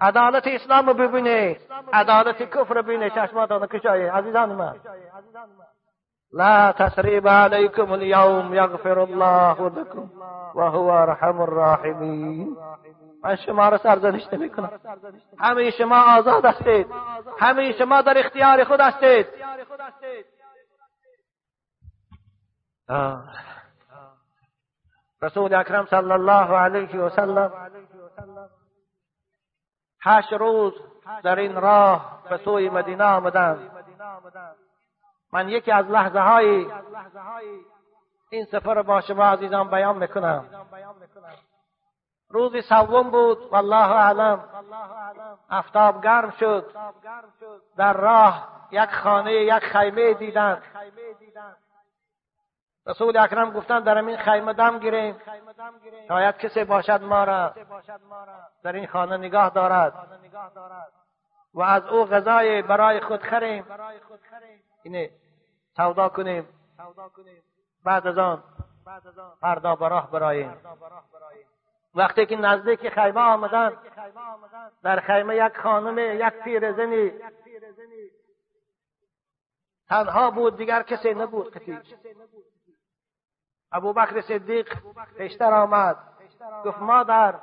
عدالت 0.00 0.46
اسلام 0.46 0.86
رو 0.86 0.94
ببینه 0.94 1.56
عدالت 1.92 2.42
کفر 2.42 2.82
ببینه 2.82 3.10
چشماتان 3.10 3.66
کشایه 3.66 4.12
عزیزان 4.12 4.48
من. 4.48 4.74
لا 6.32 6.72
تسریب 6.72 7.28
علیکم 7.28 7.92
اليوم 7.92 8.54
یغفر 8.54 8.98
الله 8.98 9.68
لكم 9.68 10.10
و 10.54 10.60
هو 10.60 10.90
أرحم 10.90 11.40
الراحمین 11.40 12.56
من 13.24 13.36
شما 13.36 13.68
را 13.68 13.78
سرزنش 13.78 14.32
نمی 14.32 14.50
کنم 14.50 14.80
همه 15.38 15.70
شما 15.70 16.18
آزاد 16.18 16.44
هستید. 16.44 16.86
همه 17.38 17.72
شما 17.72 18.02
در 18.02 18.18
اختیار 18.18 18.64
خود 18.64 18.80
هستید. 18.80 19.26
رسول 25.22 25.54
اکرم 25.54 25.86
صلی 25.86 26.12
الله 26.12 26.56
علیه 26.56 27.00
و 27.00 27.08
سلم 27.08 27.52
هشت 30.02 30.32
روز 30.32 30.72
در 31.24 31.38
این 31.38 31.56
راه 31.60 32.22
به 32.30 32.36
سوی 32.36 32.68
مدینه 32.68 33.04
آمدند. 33.04 33.70
من 35.36 35.48
یکی 35.48 35.72
از 35.72 35.90
لحظه 35.90 36.20
های 36.20 36.66
این 38.30 38.44
سفر 38.44 38.82
با 38.82 39.00
شما 39.00 39.24
عزیزان 39.24 39.70
بیان 39.70 39.96
می‌کنم. 39.96 40.44
روز 42.28 42.64
سوم 42.64 43.10
بود 43.10 43.38
والله 43.50 43.90
اعلم. 43.90 44.44
افتاب 45.50 46.02
گرم 46.02 46.30
شد. 46.30 46.72
در 47.76 47.92
راه 47.92 48.48
یک 48.70 48.90
خانه 48.90 49.32
یک 49.32 49.64
خیمه 49.64 50.14
دیدند 50.14 50.62
رسول 52.86 53.16
اکرم 53.16 53.50
گفتن 53.50 53.80
در 53.80 53.98
این 53.98 54.16
خیمه 54.16 54.52
دم 54.52 54.78
گیریم. 54.78 55.16
شاید 56.08 56.36
کسی 56.38 56.64
باشد 56.64 57.02
ما 57.02 57.24
را 57.24 57.54
در 58.62 58.72
این 58.72 58.86
خانه 58.86 59.16
نگاه 59.16 59.50
دارد. 59.50 59.92
و 61.54 61.62
از 61.62 61.86
او 61.86 62.04
غذای 62.04 62.62
برای 62.62 63.00
خود 63.00 63.22
خریم. 63.22 63.66
اینه 64.82 65.10
سودا 65.76 66.08
کنیم. 66.08 66.48
بعد 67.84 68.06
از 68.06 68.18
آن 68.18 68.42
فردا 69.40 69.76
براه 69.76 70.10
براییم. 70.10 70.54
وقتی 71.94 72.26
که 72.26 72.36
نزدیک 72.36 72.88
خیمه 72.88 73.20
آمدن 73.20 73.72
در 74.82 75.00
خیمه 75.00 75.36
یک 75.36 75.56
خانم 75.56 75.98
یک 75.98 76.42
پیرزنی. 76.44 77.12
تنها 79.88 80.30
بود 80.30 80.56
دیگر 80.56 80.82
کسی 80.82 81.14
نبود 81.14 81.52
قتیج 81.52 81.94
ابو 83.72 83.92
بکر 83.92 84.20
صدیق 84.20 84.74
پیشتر 85.16 85.52
آمد. 85.52 85.96
گفت 86.64 86.78
مادر 86.78 87.34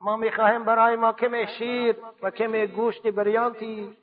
ما 0.00 0.16
می‌خواهیم 0.16 0.64
برای 0.64 0.96
ما 0.96 1.12
کم 1.12 1.46
شیر 1.46 1.96
و 2.22 2.30
کم 2.30 2.66
گوشت 2.66 3.06
بریانتی. 3.06 3.96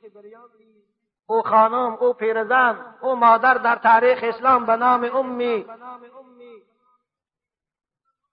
او 1.26 1.42
خانم 1.42 1.96
او 2.00 2.12
پیرزن 2.12 2.94
او 3.00 3.14
مادر 3.14 3.54
در 3.54 3.76
تاریخ 3.76 4.18
اسلام 4.22 4.66
به 4.66 4.76
نام 4.76 5.10
امی. 5.14 5.66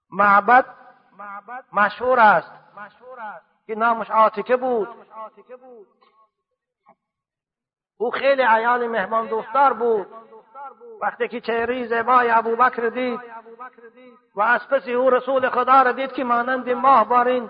معبد 0.10 0.66
مشهور 1.74 2.20
است. 2.20 2.52
که 3.68 3.76
نامش 3.76 4.10
عاتکه 4.10 4.58
بود. 4.58 4.90
او 7.98 8.12
خیلی 8.12 8.42
عیال 8.42 8.88
مهمان 8.88 9.28
دوستدار 9.28 9.74
بود. 9.74 10.08
وقتی 11.02 11.28
که 11.28 11.42
چهره 11.42 11.88
زیبای 11.88 12.32
ابوبکر 12.32 12.90
دید 12.90 13.20
و 14.36 14.42
از 14.42 14.68
پس 14.68 14.88
او 14.88 15.10
رسول 15.10 15.50
خدا 15.50 15.82
را 15.82 15.92
دید 15.92 16.12
که 16.12 16.24
مانند 16.24 16.70
ماه 16.70 17.08
بارین 17.08 17.50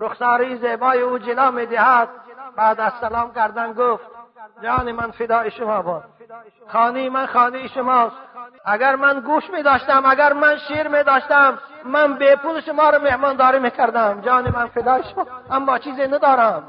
رخساری 0.00 0.56
زیبای 0.56 1.00
او 1.00 1.18
جلا 1.18 1.50
می‌دهد 1.50 2.08
بعد 2.56 2.80
از 2.80 2.92
سلام 3.00 3.34
کردن 3.34 3.72
گفت 3.72 4.17
جان 4.62 4.92
من 4.92 5.10
فدای 5.10 5.50
شما 5.50 5.82
باد 5.82 6.04
خانه 6.68 7.10
من 7.10 7.26
خانه 7.26 7.68
شماست. 7.68 8.16
اگر 8.64 8.96
من 8.96 9.20
گوش 9.20 9.50
می 9.50 9.62
داشتم 9.62 10.06
اگر 10.06 10.32
من 10.32 10.56
شیر 10.56 10.88
می 10.88 11.02
داشتم 11.02 11.58
من 11.84 12.14
به 12.14 12.36
پول 12.36 12.60
شما 12.60 12.90
رو 12.90 13.02
مهمانداری 13.02 13.58
می 13.58 13.70
کردم. 13.70 14.20
جان 14.20 14.50
من 14.50 14.66
فدای 14.66 15.02
شما. 15.02 15.26
اما 15.50 15.78
چیزی 15.78 16.02
ندارم. 16.02 16.68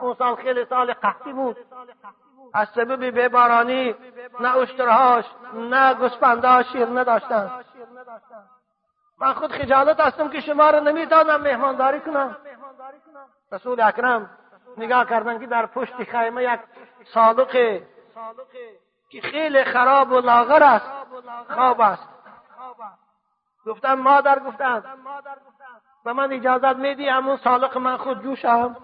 اون 0.00 0.14
سال 0.14 0.34
خیلی 0.34 0.64
سال 0.64 0.92
قحطی 0.92 1.32
بود. 1.32 1.56
از 2.54 2.68
سبب 2.68 3.18
ببارانی 3.18 3.94
نه 4.40 4.56
اشترهاش 4.56 5.24
نه 5.54 5.94
گسپنده 5.94 6.62
شیر 6.62 6.86
نداشتن 6.86 7.50
من 9.20 9.32
خود 9.32 9.52
خجالت 9.52 10.00
هستم 10.00 10.28
که 10.28 10.40
شما 10.40 10.70
رو 10.70 10.80
نمی‌دانم 10.80 11.40
مهمانداری 11.40 12.00
کنم. 12.00 12.36
رسول 13.52 13.80
اکرم 13.80 14.30
نگاه 14.76 15.06
کردن 15.06 15.38
که 15.38 15.46
در 15.46 15.66
پشت 15.66 16.04
خیمه 16.04 16.44
یک 16.44 16.60
صادق 17.04 17.52
که 19.10 19.20
خیلی 19.20 19.64
خراب 19.64 20.10
و 20.10 20.20
لاغر 20.20 20.62
است. 20.62 20.90
خواب 21.54 21.80
است. 21.80 22.08
گفتم 23.66 23.94
مادر 23.94 24.38
گفتم. 24.38 24.84
به 26.04 26.12
من 26.12 26.32
اجازت 26.32 26.76
میدی 26.76 27.08
همون 27.08 27.36
سالق 27.36 27.78
من 27.78 27.96
خود 27.96 28.22
جوشم؟ 28.22 28.76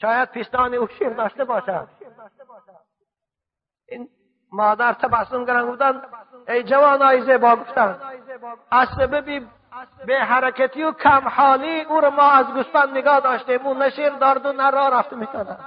شاید 0.00 0.30
پیستان 0.30 0.74
او 0.74 0.86
شیر 0.86 1.08
داشته 1.08 1.44
باشد 1.44 1.88
این 3.88 4.08
مادر 4.52 4.92
تبسم 4.92 5.46
کردن 5.46 5.72
گفتن 5.72 6.02
ای 6.48 6.62
جوان 6.62 7.02
های 7.02 7.22
زیبا 7.22 7.56
گفتن 7.56 8.00
از 8.70 8.88
سبب 8.96 9.42
به 10.06 10.18
حرکتی 10.18 10.82
و 10.82 10.92
کم 10.92 11.28
حالی 11.28 11.80
او 11.80 12.00
رو 12.00 12.10
ما 12.10 12.30
از 12.30 12.46
گوسفند 12.46 12.88
نگاه 12.90 13.20
داشتیم 13.20 13.66
اون 13.66 13.82
نشیر 13.82 14.10
دارد 14.10 14.46
و 14.46 14.52
نه 14.52 14.70
راه 14.70 14.90
رفته 14.90 15.16
می‌کنن 15.16 15.58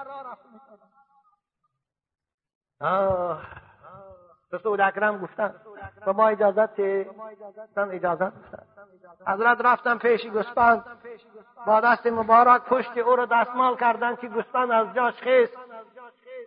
رسول 4.54 4.82
اکرم 4.82 5.18
گفتن 5.18 5.54
به 6.06 6.12
ما 6.12 6.28
اجازت 6.28 6.82
گفتن 6.82 7.92
اجازت 7.92 8.34
حضرت 9.28 9.62
رفتن 9.62 9.98
پیش 9.98 10.28
گوسفند 10.28 10.86
با 11.66 11.80
دست 11.80 12.08
مبارک 12.08 12.62
پشت 12.62 12.98
او 12.98 13.16
رو 13.16 13.26
دستمال 13.26 13.76
کردن 13.76 14.16
که 14.16 14.28
گوسفند 14.28 14.72
از 14.72 14.88
جاش 14.96 15.14
خیست. 15.14 15.58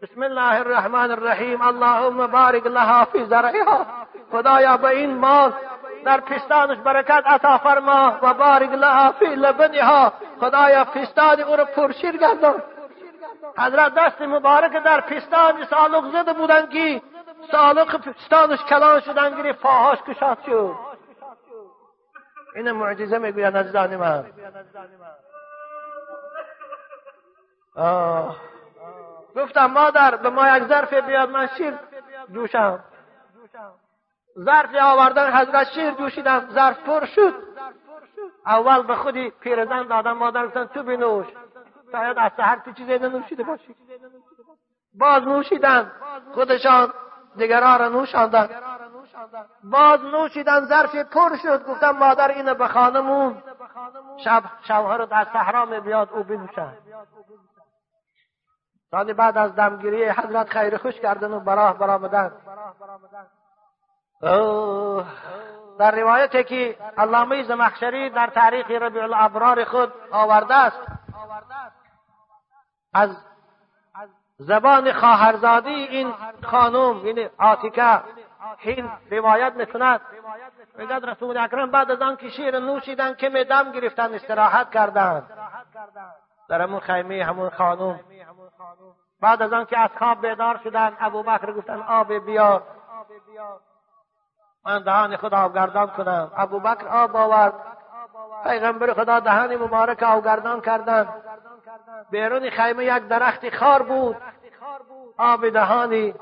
بسم 0.02 0.22
الله 0.22 0.60
الرحمن 0.60 1.10
الرحیم 1.10 1.60
اللهم 1.60 2.26
بارک 2.26 2.66
لها 2.66 3.04
فی 3.04 3.24
زرعها 3.24 3.86
خدایا 4.32 4.76
به 4.76 4.88
این 4.88 5.18
مال 5.18 5.52
در 6.04 6.20
پستانش 6.20 6.78
برکت 6.78 7.22
عطا 7.26 7.58
فرما 7.58 8.18
و 8.22 8.34
بارک 8.34 8.70
لها 8.70 9.12
فی 9.12 9.26
لبنها 9.26 10.12
خدایا 10.40 10.84
پستان 10.84 11.40
او 11.40 11.56
رو 11.56 11.64
پرشیر 11.64 12.16
گردان. 12.16 12.62
حضرت 13.58 13.94
دست 13.94 14.22
مبارک 14.22 14.72
در 14.72 15.00
پستان 15.00 15.64
سالق 15.64 16.12
زده 16.12 16.32
بودن 16.32 16.66
که 16.66 17.02
سالق 17.52 17.96
پستانش 17.96 18.64
کلان 18.64 19.00
شدن 19.00 19.34
گیری 19.36 19.52
پاهاش 19.52 19.98
کشاد 20.02 20.38
شد. 20.46 20.74
این 22.54 22.72
معجزه 22.72 23.18
می‌گوید 23.18 23.56
عزیزان 23.56 23.96
من. 23.96 24.24
گفتم 29.36 29.66
مادر 29.66 30.16
به 30.16 30.30
ما 30.30 30.56
یک 30.56 30.64
ظرف 30.64 30.94
بیاد 30.94 31.30
من 31.30 31.48
شیر 31.58 31.74
جوشم. 32.32 32.84
ظرف 34.38 34.74
آوردن 34.82 35.32
حضرت 35.32 35.66
شیر 35.68 35.90
جوشیدم 35.90 36.48
ظرف 36.50 36.78
پر 36.78 37.06
شد. 37.06 37.34
اول 38.46 38.82
به 38.82 38.96
خودی 38.96 39.30
پیرزن 39.30 39.82
دادم 39.82 40.12
مادر 40.12 40.46
گفتن 40.46 40.64
تو 40.64 40.82
بنوش. 40.82 41.26
شاید 41.96 42.18
از 42.18 42.32
سهر 42.36 42.56
تو 42.56 42.72
چیزی 42.72 42.98
نوشیده 42.98 43.42
باشی. 43.42 43.76
باز 44.94 45.22
نوشیدن 45.22 45.92
خودشان 46.34 46.92
دیگران 47.36 47.78
را 47.78 47.88
نوشاندن. 47.88 48.48
باز 49.64 50.00
نوشیدن 50.00 50.64
ظرف 50.64 50.94
پر 50.94 51.36
شد 51.42 51.66
گفتم 51.66 51.90
مادر 51.90 52.30
اینو 52.30 52.54
به 52.54 52.68
خانمون. 52.68 53.42
شب 54.24 54.42
شوهر 54.68 55.04
در 55.04 55.26
صحرا 55.32 55.80
بیاد 55.80 56.08
او 56.12 56.22
بنوشن 56.22 56.72
ثانی 58.90 59.12
بعد 59.12 59.38
از 59.38 59.54
دمگیری 59.54 60.08
حضرت 60.08 60.48
خیر 60.48 60.76
خوش 60.76 60.94
کردن 60.94 61.32
و 61.32 61.40
براه 61.40 61.78
برآمدن. 61.78 62.32
در 65.78 65.90
روایتی 65.90 66.44
که 66.44 66.76
علامه 66.98 67.42
زمخشری 67.42 68.10
در 68.10 68.26
تاریخ 68.26 68.70
ربیع 68.70 69.02
الابرار 69.02 69.64
خود 69.64 69.92
آورده 70.12 70.54
است. 70.54 70.80
از 72.96 73.10
زبان 74.38 74.92
خواهرزادی 74.92 75.70
این 75.70 76.14
خانم 76.42 77.06
یعنی 77.06 77.28
عاتکه 77.38 78.00
هین 78.58 78.90
روایت 79.10 79.52
می‌کند 79.52 80.00
میگد 80.78 81.04
رسول 81.04 81.38
اکرم 81.38 81.70
بعد 81.70 81.90
از 81.90 82.02
آن 82.02 82.16
که 82.16 82.28
شیر 82.28 82.58
نوشیدن 82.58 83.14
که 83.14 83.28
دم 83.28 83.72
گرفتن 83.72 84.14
استراحت 84.14 84.70
کردند 84.70 85.30
در 86.48 86.62
همون 86.62 86.80
خیمه 86.80 87.24
همون 87.24 87.50
خانم. 87.50 88.00
بعد 89.20 89.42
از 89.42 89.52
آن 89.52 89.64
که 89.64 89.78
از 89.78 89.90
خواب 89.98 90.26
بیدار 90.26 90.60
شدن 90.64 90.96
ابو 91.00 91.22
بکر 91.22 91.52
گفتن 91.52 91.82
آب 91.82 92.12
بیار. 92.12 92.62
من 94.66 94.82
دهان 94.82 95.16
خدا 95.16 95.38
آبگردان 95.38 95.86
کنم. 95.86 96.30
ابو 96.36 96.60
بکر 96.60 96.88
آب 96.88 97.16
آورد. 97.16 97.54
پیغمبر 98.44 98.92
خدا 98.92 99.20
دهان 99.20 99.56
مبارک 99.56 100.02
آبگردان 100.02 100.60
کردن. 100.60 101.08
بیرون 102.10 102.50
خیمه 102.50 102.84
یک 102.84 103.08
درخت 103.08 103.56
خار 103.56 103.82
بود. 103.82 104.16
آب 105.18 105.48
دهانی 105.48 106.14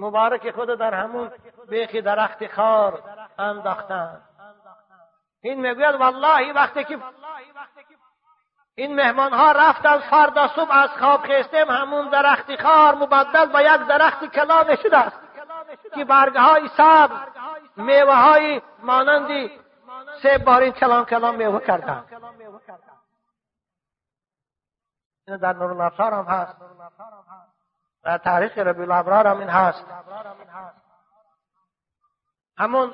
مبارک 0.00 0.50
خود 0.50 0.78
در 0.78 0.94
همون 0.94 1.30
بیخ 1.68 1.94
درخت 1.94 2.46
خار 2.46 3.02
انداختن. 3.38 4.20
این 5.42 5.60
می‌گوید 5.60 5.94
والله 5.94 6.52
وقتی 6.52 6.84
که 6.84 6.98
این 8.74 8.94
مهمان 8.94 9.32
ها 9.32 9.52
رفتن 9.52 9.98
فردا 9.98 10.48
صبح 10.48 10.72
از 10.72 10.90
خواب 10.90 11.22
خیستیم 11.22 11.70
همون 11.70 12.08
درخت 12.08 12.62
خار 12.62 12.94
مبدل 12.94 13.46
با 13.46 13.62
یک 13.62 13.86
درخت 13.88 14.24
کلانه 14.24 14.76
شده 14.76 14.98
است 14.98 15.20
که 15.94 16.04
برگه 16.04 16.40
های 16.40 16.68
سبز 16.68 17.16
میوه 17.76 18.14
های 18.14 18.62
مانندی 18.82 19.50
سه 20.22 20.38
بارین 20.38 20.72
کلام 20.72 21.04
کلام 21.04 21.34
میوه 21.34 21.60
کردن. 21.60 22.04
این 25.30 25.38
در 25.38 25.52
نور 25.52 25.70
الابصار 25.70 26.14
هم 26.14 26.24
هست. 26.24 26.56
در 28.04 28.18
تاریخ 28.18 28.58
ربی 28.58 28.82
الابرار 28.82 29.26
هم 29.26 29.38
این 29.38 29.48
هست. 29.48 29.84
همون 32.58 32.92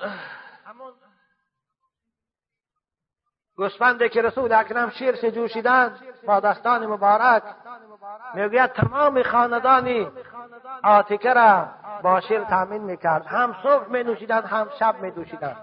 گوسفندی 3.57 4.09
که 4.09 4.23
رسول 4.23 4.53
اکرم 4.53 4.91
شیر 4.91 5.31
جوشیدن 5.31 5.99
با 6.27 6.41
دستان 6.41 6.87
مبارک 6.87 7.43
می‌گوید 8.35 8.73
تمام 8.73 9.23
خاندانی 9.23 10.11
آتیکه 10.85 11.35
را 11.35 11.69
با 12.03 12.21
شیر 12.21 12.45
تامین 12.45 12.83
می‌کرد. 12.83 13.27
هم 13.27 13.57
صبح 13.63 13.89
می 13.89 14.03
نوشیدن 14.03 14.43
هم 14.43 14.71
شب 14.79 15.01
می 15.01 15.11
دوشیدن 15.11 15.57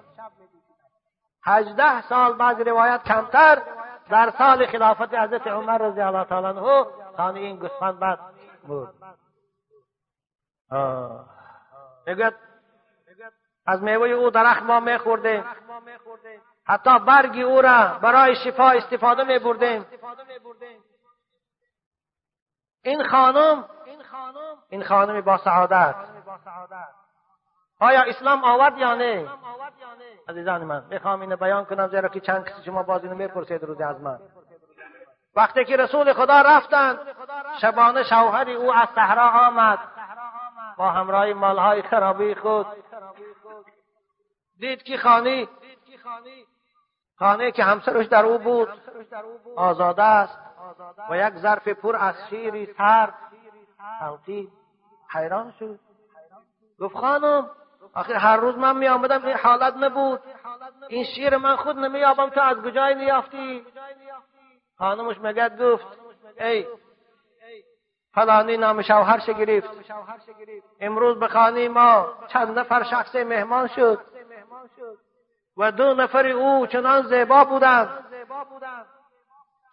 هجده 1.46 2.02
سال 2.02 2.34
بعد 2.34 2.70
روایت 2.70 3.04
کمتر 3.04 3.62
در 4.10 4.34
سال 4.38 4.66
خلافت 4.66 5.14
حضرت 5.14 5.48
عمر 5.48 5.78
رضی 5.78 6.02
الله 6.02 6.24
تعالی 6.24 6.48
عنه 6.48 6.86
خانه 7.18 7.40
این 7.40 7.58
گوسفند 7.58 8.00
بعد 8.00 8.20
بود 8.68 8.90
می‌گوید 12.08 12.34
از 13.66 13.84
میوه 13.84 14.08
او 14.08 14.30
درخت 14.30 14.64
ما 14.64 14.80
میخوردیم. 14.80 15.46
حتی 16.66 17.00
برگی 17.00 17.42
او 17.42 17.62
را 17.62 18.00
برای 18.02 18.36
شفا 18.36 18.70
استفاده 18.70 19.24
می 19.24 19.40
بردیم 19.40 19.86
این 22.84 23.04
خانم 23.04 23.70
این 24.70 24.84
خانم 24.84 25.22
با 25.22 25.38
سعادت. 25.38 25.96
آیا 27.84 28.02
اسلام 28.02 28.44
آورد 28.44 28.78
یا 28.78 28.96
نه؟ 28.96 29.30
عزیزان 30.30 30.64
من 30.64 30.84
می‌خوام 30.90 31.22
اینو 31.22 31.36
بیان 31.36 31.66
کنم 31.66 31.88
زیرا 31.88 32.10
که 32.10 32.20
چند 32.20 32.46
کسی 32.46 32.64
شما 32.64 32.84
باز 32.84 33.04
اینو 33.04 33.16
می‌پرسید 33.16 33.64
روزی 33.64 33.84
از 33.84 34.02
من. 34.02 34.20
وقتی 35.36 35.66
که 35.66 35.78
رسول 35.78 36.14
خدا 36.14 36.42
رفتند 36.42 37.00
شبانه 37.62 38.04
شوهری 38.04 38.54
او 38.54 38.74
از 38.74 38.88
صحرا 38.96 39.48
آمد. 39.48 39.80
با 40.78 40.90
همراه 40.90 41.34
مالهای 41.34 41.82
خرابی 41.82 42.36
خود. 42.36 42.68
دید 44.60 44.84
که 44.84 44.98
خانی؟ 44.98 45.50
خانه 47.20 47.52
که 47.52 47.64
همسرش 47.64 48.06
در 48.06 48.26
او 48.26 48.38
بود. 48.38 48.70
آزاده 49.56 50.04
است. 50.04 50.40
و 51.10 51.18
یک 51.18 51.34
ظرف 51.34 51.68
پر 51.68 51.96
از 51.96 52.16
شیری 52.30 52.74
سرد 52.78 53.14
حیران 55.14 55.54
شد. 55.60 55.80
گفت 56.80 56.96
خانم 56.96 57.50
آخر 57.96 58.14
هر 58.14 58.38
روز 58.38 58.58
من 58.58 58.78
می 58.78 58.88
آمدم 58.88 59.26
این 59.26 59.38
حالت 59.38 59.74
نبود. 59.78 60.20
این 60.88 61.04
شیر 61.04 61.38
من 61.38 61.56
خود 61.56 61.78
نمی 61.78 62.04
آبم 62.04 62.30
تو 62.30 62.42
از 62.42 62.58
کجای 62.58 62.96
نیافتی 62.96 63.66
خانمش 64.78 65.16
مگد 65.22 65.62
گفت 65.62 65.86
ای 66.40 66.68
فلانی 68.14 68.58
نام 68.58 68.82
شوهرش 68.82 69.26
گرفت. 69.26 69.70
امروز 70.80 71.20
به 71.20 71.28
خانه 71.28 71.70
ما 71.70 72.08
چند 72.28 72.60
نفر 72.60 72.84
شخص 72.84 73.16
مهمان 73.16 73.68
شد 73.68 74.00
و 75.58 75.72
دو 75.72 75.94
نفر 75.94 76.28
او 76.28 76.68
چنان 76.68 77.02
زیبا 77.02 77.44
بودند. 77.44 78.06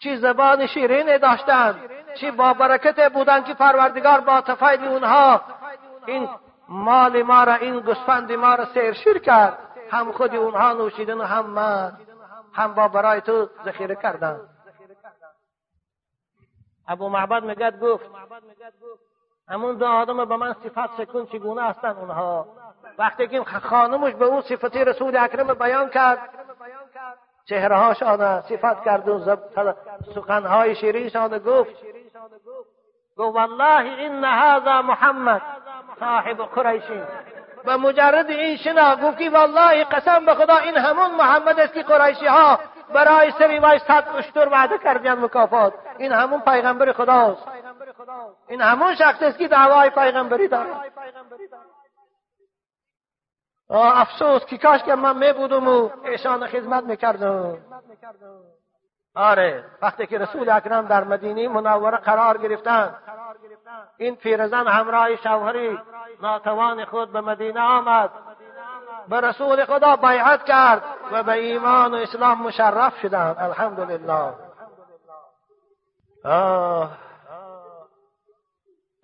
چی 0.02 0.16
زبان 0.16 0.66
شیرین 0.66 1.16
داشتند 1.16 1.90
چی 2.14 2.30
با 2.30 2.52
برکت 2.52 3.12
بودند 3.12 3.44
که 3.44 3.54
پروردگار 3.54 4.20
با 4.20 4.40
تفایل 4.40 4.84
اونها 4.84 5.40
این 6.06 6.28
مال 6.70 7.22
ما 7.22 7.44
را 7.44 7.54
این 7.54 7.80
گسفند 7.80 8.32
ما 8.32 8.54
را 8.54 8.64
سیرشیر 8.64 9.18
کرد. 9.18 9.58
هم 9.90 10.12
خود 10.12 10.34
اونها 10.34 10.72
نوشیدن 10.72 11.20
هم 11.20 11.46
من 11.46 11.92
هم 12.52 12.74
با 12.74 12.88
برای 12.88 13.20
تو 13.20 13.48
ذخیره 13.64 13.94
کردن. 13.94 14.40
ابو 16.88 17.08
معبد 17.08 17.44
مگد 17.44 17.80
گفت 17.80 18.04
همون 19.48 19.76
دو 19.76 19.86
آدم 19.86 20.24
به 20.24 20.36
من 20.36 20.52
صفت 20.52 20.96
سکون 20.96 21.26
چگونه 21.26 21.62
هستن 21.62 21.88
اونها؟ 21.88 22.46
وقتی 22.98 23.28
که 23.28 23.44
خانمش 23.44 24.14
به 24.14 24.24
او 24.24 24.40
صفتی 24.40 24.84
رسول 24.84 25.16
اکرم 25.16 25.54
بیان 25.54 25.88
کرد 25.88 26.18
چهره 27.44 27.76
هاشان 27.76 28.40
صفت 28.40 28.84
کرد 28.84 29.08
و 29.08 29.36
سخنهای 30.14 30.74
شیرینشان 30.74 31.38
گفت 31.38 31.70
گفت 33.16 33.36
والله 33.36 33.80
این 33.80 34.24
هذا 34.24 34.82
محمد. 34.82 35.42
صاحب 36.00 36.36
قریشی. 36.36 37.02
و 37.64 37.78
مجرد 37.78 38.30
این 38.30 38.56
شنا 38.56 38.96
گفت 38.96 39.18
که 39.18 39.30
والله 39.30 39.84
قسم 39.84 40.26
به 40.26 40.34
خدا 40.34 40.56
این 40.56 40.76
همون 40.76 41.10
محمد 41.14 41.60
است 41.60 41.74
که 41.74 41.82
قریشی 41.82 42.26
ها 42.26 42.58
برای 42.94 43.30
سری 43.30 43.58
وای 43.58 43.78
صد 43.78 44.04
اشتر 44.14 44.48
وعده 44.48 44.78
کردن 44.78 45.12
مکافات. 45.12 45.74
این 45.98 46.12
همون 46.12 46.40
پیغمبر 46.40 46.92
خداست. 46.92 47.48
این 48.48 48.60
همون 48.60 48.94
شخص 48.94 49.22
است 49.22 49.38
که 49.38 49.48
دعوای 49.48 49.90
پیغمبری 49.90 50.48
داره. 50.48 50.70
افسوس 53.70 54.44
که 54.44 54.58
کاش 54.58 54.82
که 54.82 54.94
من 54.94 55.16
می 55.16 55.32
بودم 55.32 55.68
و 55.68 55.90
ایشان 56.04 56.46
خدمت 56.46 56.84
می‌کردم. 56.84 57.58
آره 59.14 59.64
وقتی 59.82 60.06
که 60.06 60.18
رسول 60.18 60.50
اکرم 60.50 60.86
در 60.86 61.04
مدینه 61.04 61.48
منوره 61.48 61.96
قرار 61.96 62.38
گرفتن. 62.38 62.94
این 63.96 64.16
پیرزن 64.16 64.68
همراه 64.68 65.16
شوهری 65.16 65.78
ناتوان 66.22 66.84
خود 66.84 67.12
به 67.12 67.20
مدینه 67.20 67.60
آمد. 67.60 68.10
به 69.08 69.20
رسول 69.20 69.64
خدا 69.64 69.96
بیعت 69.96 70.44
کرد 70.44 70.82
و 71.12 71.22
به 71.22 71.32
ایمان 71.32 71.94
و 71.94 71.96
اسلام 71.96 72.42
مشرف 72.42 72.96
شدند. 73.00 73.36
الحمدلله. 73.38 74.34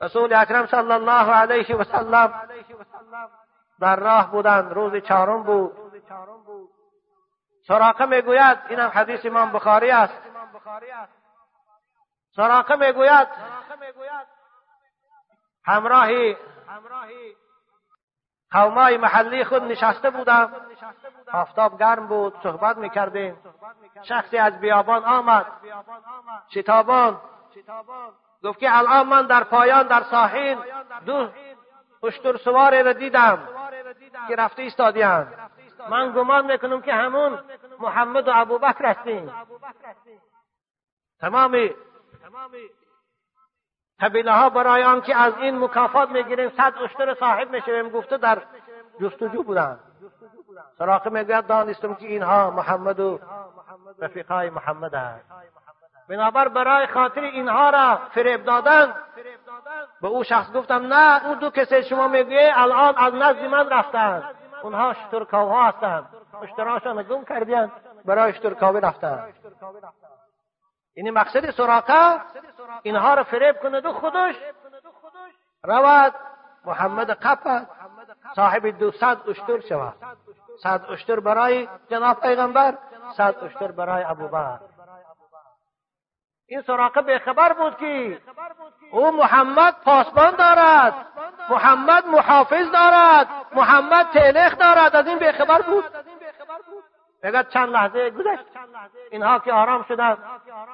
رسول 0.00 0.32
اکرم 0.32 0.66
صلی 0.66 0.92
الله 0.92 1.32
علیه 1.32 1.76
و 1.76 1.84
سلم 1.84 2.32
در 3.80 3.96
راه 3.96 4.30
بودند. 4.30 4.72
روز 4.72 5.02
چهارم 5.02 5.42
بود. 5.42 5.72
سراقه 7.68 8.06
می‌گوید 8.06 8.58
اینم 8.68 8.88
حدیث 8.94 9.26
امام 9.26 9.52
بخاری 9.52 9.90
است. 9.90 10.22
سراقه 12.36 12.76
می‌گوید 12.76 13.28
همراهی 15.66 16.36
قومای 18.50 18.96
محلی 18.96 19.44
خود 19.44 19.62
نشسته 19.62 20.10
بودم. 20.10 20.52
آفتاب 21.32 21.78
گرم 21.78 22.06
بود 22.06 22.34
صحبت 22.42 22.76
می‌کردیم. 22.76 23.38
شخصی 24.02 24.38
از 24.38 24.60
بیابان 24.60 25.04
آمد. 25.04 25.46
شتابان. 26.54 27.20
گفت 28.44 28.58
که 28.58 28.78
الان 28.78 29.06
من 29.06 29.26
در 29.26 29.44
پایان 29.44 29.86
در 29.86 30.02
ساحل 30.02 30.56
دو 31.06 31.28
اشتر 32.02 32.36
سواری 32.36 32.82
را 32.82 32.92
دیدم 32.92 33.48
که 34.28 34.36
رفته 34.36 34.62
ایستادیان 34.62 35.32
من 35.90 36.12
گمان 36.12 36.52
می‌کنم 36.52 36.82
که 36.82 36.94
همون 36.94 37.38
محمد 37.78 38.28
و 38.28 38.32
ابوبکر 38.34 38.86
هستیم. 38.86 39.32
تمامی 41.20 41.74
قبیله 44.00 44.32
ها 44.32 44.50
برای 44.50 44.82
آنکه 44.82 45.16
از 45.16 45.32
این 45.38 45.58
مکافات 45.58 46.10
می‌گیریم 46.10 46.50
صد 46.56 46.74
اشتر 46.84 47.14
صاحب 47.14 47.50
می‌شویم 47.50 47.88
گفته 47.88 48.16
در 48.16 48.42
جستجو 49.00 49.42
بودن 49.42 49.78
سراقه 50.78 51.10
می‌گوید 51.10 51.46
دانستم 51.46 51.94
که 51.94 52.06
اینها 52.06 52.50
محمد 52.50 53.00
و 53.00 53.18
رفیقای 53.98 54.50
محمد 54.50 54.94
است 54.94 55.24
بنابر 56.08 56.48
برای 56.48 56.86
خاطر 56.86 57.20
اینها 57.20 57.70
را 57.70 57.96
فریب 58.14 58.44
دادن 58.44 58.94
به 60.00 60.08
او 60.08 60.24
شخص 60.24 60.52
گفتم 60.52 60.94
نه 60.94 61.26
اون 61.26 61.38
دو 61.38 61.50
کسی 61.50 61.82
شما 61.82 62.08
می‌گویه 62.08 62.52
الان 62.56 62.94
از 62.96 63.14
نزد 63.14 63.44
من 63.44 63.68
رفتند 63.68 64.34
اونها 64.62 64.94
شترکاوها 64.94 65.68
هستند. 65.68 66.06
اشتراشان 66.42 67.02
گم 67.02 67.24
کردیند 67.24 67.72
برای 68.04 68.34
شترکاوی 68.34 68.80
رفتند 68.80 69.34
یعنی 70.96 71.10
مقصد 71.10 71.50
سراقه 71.50 72.20
اینها 72.82 73.14
را 73.14 73.24
فریب 73.24 73.56
کند 73.62 73.86
و 73.86 73.92
خودش. 73.92 74.36
رود 75.64 76.14
محمد 76.64 77.10
قپت 77.10 77.66
صاحب 78.36 78.66
دوصد 78.66 79.18
اشتر 79.28 79.60
شود. 79.60 79.94
صد 80.62 80.86
اشتر 80.90 81.20
برای 81.20 81.68
جناب 81.90 82.20
پیغمبر 82.20 82.78
صد 83.16 83.34
اشتر 83.42 83.72
برای 83.72 84.04
ابوبکر. 84.04 84.60
این 86.48 86.62
سراقه 86.62 87.02
به 87.02 87.18
خبر 87.18 87.52
بود 87.52 87.76
که 87.76 88.20
او 88.92 89.10
محمد 89.10 89.74
پاسبان 89.84 90.36
دارد. 90.36 90.94
محمد 91.50 92.06
محافظ 92.06 92.70
دارد. 92.72 93.28
محمد 93.54 94.06
تلخ 94.06 94.58
دارد. 94.58 94.96
از 94.96 95.06
این 95.06 95.18
به 95.18 95.32
خبر 95.32 95.62
بود. 95.62 95.84
اگر 97.22 97.42
چند 97.42 97.68
لحظه 97.68 98.10
گذشت. 98.10 98.44
اینها 99.10 99.38
که 99.38 99.52
آرام 99.52 99.82
شدند. 99.82 100.18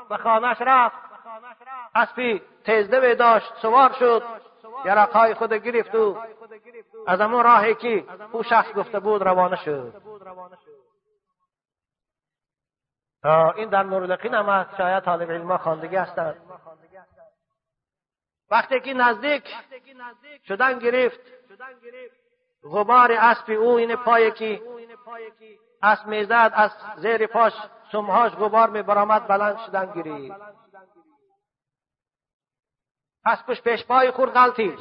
به 0.08 0.16
خانهش 0.16 0.56
رفت. 0.60 0.96
اسبی 1.94 2.42
تیزده 2.64 3.14
داشت. 3.14 3.52
سوار 3.62 3.92
شد. 3.92 4.22
یرقهای 4.84 5.34
خود 5.34 5.52
گرفت 5.52 5.94
و 5.94 6.18
از 7.06 7.20
همون 7.20 7.44
راهی 7.44 7.74
که 7.74 8.04
او 8.32 8.42
شخص 8.42 8.72
گفته 8.72 9.00
بود 9.00 9.22
روانه 9.22 9.56
شد. 9.56 10.02
این 13.56 13.68
در 13.68 13.82
نورالقین 13.82 14.34
هم 14.34 14.66
شاید 14.78 15.04
طالب 15.04 15.30
علما 15.30 15.58
خواندگی 15.58 15.96
هستند. 15.96 16.36
وقتی 18.53 18.80
که 18.80 18.94
نزدیک 18.94 19.48
شدن 20.48 20.78
گرفت 20.78 21.20
غبار 22.64 23.12
اسب 23.12 23.50
او 23.50 23.76
این 23.76 23.96
پای 23.96 24.30
که 24.30 24.62
اسب 25.82 26.07
می‌زد 26.07 26.53
از 26.55 26.70
زیر 26.96 27.26
پاش 27.26 27.53
سمهاش 27.92 28.32
غبار 28.32 28.70
می 28.70 28.82
برآمد 28.82 29.28
بلند 29.28 29.59
شدن 29.59 29.92
گرفت. 29.92 30.40
اسبش 33.24 33.62
پیش 33.62 33.84
پای 33.86 34.11
خورد 34.11 34.32
غلطید 34.32 34.78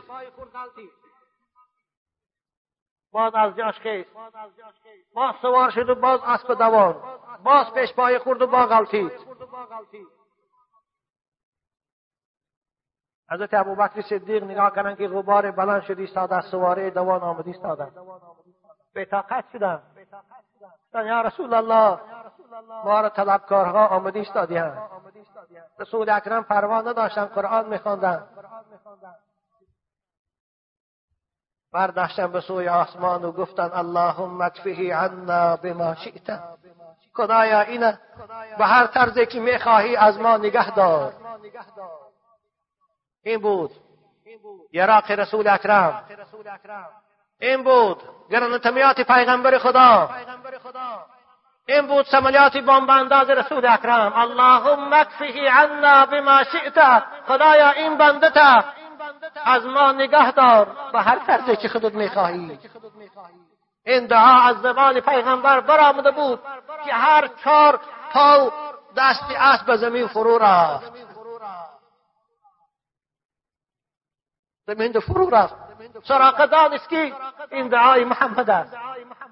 باز 3.11 3.35
از 3.35 3.55
جاش 3.55 3.79
خیست 3.79 4.09
باز 5.13 5.35
سوار 5.41 5.69
شد 5.69 5.89
و 5.89 5.95
باز 5.95 6.19
اسب 6.23 6.53
دوان. 6.53 7.19
باز 7.43 7.73
پیش 7.73 7.93
پای 7.93 8.19
خورد 8.19 8.41
و 8.41 8.47
با 8.47 8.65
غلطید 8.65 9.11
حضرت 13.31 13.53
ابوبکر 13.53 14.01
صدیق 14.01 14.43
نگاه 14.43 14.75
کردن 14.75 14.95
که 14.95 15.07
غبار 15.07 15.51
بلند 15.51 15.81
شد 15.81 15.99
ایستاد 15.99 16.33
از 16.33 16.45
سواره 16.45 16.89
دوان 16.89 17.21
آمد 17.21 17.47
ایستادن 17.47 17.91
به 18.93 19.05
طاقت 19.05 19.45
شدن. 19.53 19.81
یا 20.93 21.21
رسول 21.21 21.53
الله 21.53 21.99
ما 22.85 23.01
را 23.01 23.09
طلبکارها 23.09 23.87
آمده 23.87 24.19
ایستادیان 24.19 24.89
رسول 25.79 26.09
اکرم 26.09 26.43
پروا 26.43 26.81
نداشتن 26.81 27.25
قرآن 27.25 27.69
میخواندن. 27.69 28.27
برداشتن 31.73 32.31
به 32.31 32.41
سوی 32.41 32.69
آسمان 32.69 33.25
و 33.25 33.31
گفتن 33.31 33.69
اللهم 33.73 34.41
اکفه 34.41 34.95
عنا 34.95 35.55
بما 35.55 35.95
شئت. 35.95 36.43
خدایا 37.13 37.61
اینه. 37.61 37.99
به 38.57 38.65
هر 38.65 38.87
طرزی 38.87 39.25
که 39.25 39.39
می‌خواهی 39.39 39.95
از 39.95 40.19
ما 40.19 40.37
نگه 40.37 40.75
دار. 40.75 41.13
این 43.23 43.41
بود. 43.41 43.71
یراق 44.73 45.11
رسول 45.11 45.47
اکرم. 45.47 46.03
این 47.39 47.63
بود. 47.63 48.03
گرانتمیات 48.29 49.01
پیغمبر 49.01 49.57
خدا. 49.57 50.09
این 51.67 51.87
بود 51.87 52.05
سملیات 52.05 52.57
بامبانداز 52.57 53.29
رسول 53.29 53.65
اکرم. 53.65 54.13
اللهم 54.15 54.93
اکفه 54.93 55.49
عنا 55.51 56.05
بما 56.05 56.43
شئت. 56.43 57.03
خدایا 57.27 57.69
این 57.69 57.97
بندتا 57.97 58.63
از 59.45 59.65
ما 59.65 59.91
نگه 59.91 60.31
دار. 60.31 60.67
به 60.93 61.01
هر 61.01 61.19
طرزی 61.19 61.55
که 61.55 61.69
خودت 61.69 61.93
می‌خواهی. 61.93 62.59
این 63.85 64.05
دعا 64.05 64.41
از 64.41 64.61
زبان 64.61 64.99
پیغمبر 64.99 65.59
برآمده 65.59 66.11
بود 66.11 66.39
که 66.85 66.93
هر 66.93 67.27
چهار 67.43 67.79
پاو 68.13 68.51
دست 68.97 69.23
اسب 69.37 69.65
به 69.65 69.77
زمین 69.77 70.07
فرو 70.07 70.37
رفت. 70.37 71.10
زمین 74.67 74.99
فرو 74.99 75.29
رفت 75.29 75.55
سراقه 76.03 76.47
دانست 76.47 76.89
که 76.89 77.13
این 77.51 77.67
دعای 77.67 78.03
محمد 78.03 78.49
است. 78.49 78.77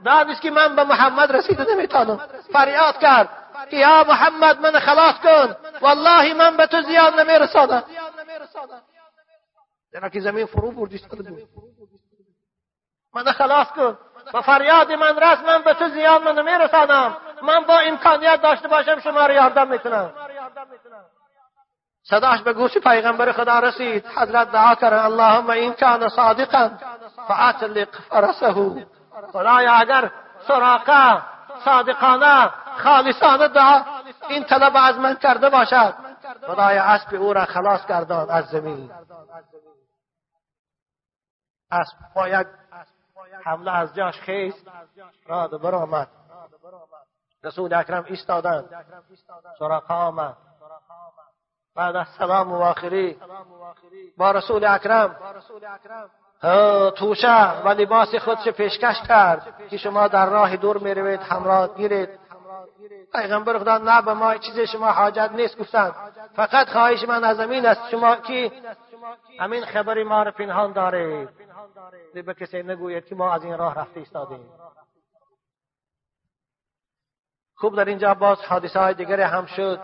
دانست 0.06 0.42
که 0.42 0.52
من 0.52 0.76
به 0.76 0.84
محمد 0.84 1.32
رسیده 1.32 1.66
نمیتانم 1.74 2.20
فریاد 2.54 2.98
کرد. 2.98 3.30
که 3.70 3.78
یا 3.78 4.04
محمد 4.04 4.60
من 4.60 4.80
خلاص 4.80 5.16
کن. 5.16 5.56
والله 5.82 6.34
من 6.34 6.58
به 6.58 6.68
تو 6.68 6.82
زیان 6.82 7.20
نمیرسانم 7.20 7.84
در 9.94 10.10
که 10.10 10.20
زمین 10.20 10.46
فرو 10.46 10.72
بردی 10.72 11.02
من 13.14 13.24
خلاص 13.24 13.68
کن. 13.68 13.98
و 14.34 14.42
فریاد 14.42 14.92
من 14.92 15.20
رس 15.20 15.40
من 15.40 15.62
به 15.62 15.74
تو 15.74 15.90
زیان 15.90 16.40
نمیرسانم 16.40 17.18
من 17.42 17.64
با 17.64 17.80
امکانیت 17.80 18.42
داشته 18.42 18.68
باشم 18.68 19.00
شما 19.00 19.26
را 19.26 19.34
یاردم 19.34 19.68
می‌کنم 19.68 20.14
صداش 22.10 22.41
به 22.41 22.53
گوش 22.53 22.78
پیغمبر 22.78 23.32
خدا 23.32 23.60
رسید. 23.60 24.05
حضرت 24.07 24.51
دعا 24.51 24.76
کرد 24.76 24.93
اللهم 24.93 25.49
این 25.49 25.74
کان 25.74 26.10
صادقا 26.10 26.72
فاطلق 27.28 27.89
فرسه. 28.10 28.88
خدایا 29.32 29.74
اگر 29.74 30.12
سراقه 30.47 31.22
صادقانه 31.66 32.49
خالصانه 32.78 33.47
دعا 33.47 33.84
این 34.30 34.43
طلب 34.43 34.74
از 34.76 34.97
من 34.97 35.16
کرده 35.16 35.49
باشد. 35.49 35.93
خدایا 36.47 36.84
اسب 36.84 37.16
او 37.16 37.34
را 37.34 37.45
خلاص 37.45 37.88
گردان 37.88 38.30
از 38.30 38.45
زمین. 38.45 38.91
اسب 41.72 41.97
باید 42.16 42.47
حمله 43.45 43.72
از 43.72 43.95
جاش 43.95 44.20
خیست. 44.20 44.68
راد 45.28 45.62
برآمد 45.62 46.07
رسول 47.43 47.74
اکرم 47.74 48.05
ایستادند. 48.07 48.86
سراقه 49.60 49.93
آمد. 49.93 50.49
بعد 51.80 51.96
از 51.96 52.08
سلام 52.18 52.52
و 52.52 52.74
با 54.18 54.32
رسول 54.32 54.66
اکرم. 54.66 55.16
توشه 56.92 57.62
و 57.62 57.70
لباس 57.70 58.16
خودش 58.16 58.48
پیشکش 58.48 59.02
کرد 59.08 59.54
که 59.70 59.78
شما 59.78 60.08
در 60.08 60.30
راه 60.30 60.58
دور 60.58 60.78
می‌روید 60.78 61.22
همراه 61.22 61.76
گیرید 61.78 62.10
پیغمبر 63.14 63.60
خدا 63.60 63.78
نه 63.78 64.02
به 64.02 64.14
ما 64.14 64.38
چیز 64.38 64.60
شما 64.60 64.92
حاجت 64.92 65.30
نیست 65.34 65.58
گفتند 65.58 65.94
فقط 66.36 66.70
خواهش 66.70 67.04
من 67.04 67.24
از 67.24 67.38
زمین 67.38 67.66
است 67.66 67.90
شما 67.92 68.16
که 68.16 68.52
همین 69.40 69.66
خبری 69.66 70.04
ما 70.04 70.24
رو 70.24 70.32
پنهان 70.32 70.72
دارید. 70.72 71.30
به 72.14 72.34
کسی 72.34 72.64
نگوید 72.64 73.06
که 73.06 73.16
ما 73.16 73.34
از 73.34 73.44
این 73.44 73.58
راه 73.58 73.80
رفته 73.80 74.00
ایستادیم. 74.00 74.50
خوب 77.60 77.76
در 77.76 77.86
اینجا 77.86 78.14
باز 78.14 78.38
حادثه 78.45 78.80
های 78.80 78.93
دیگری 78.93 79.22
هم 79.22 79.45
شد. 79.45 79.80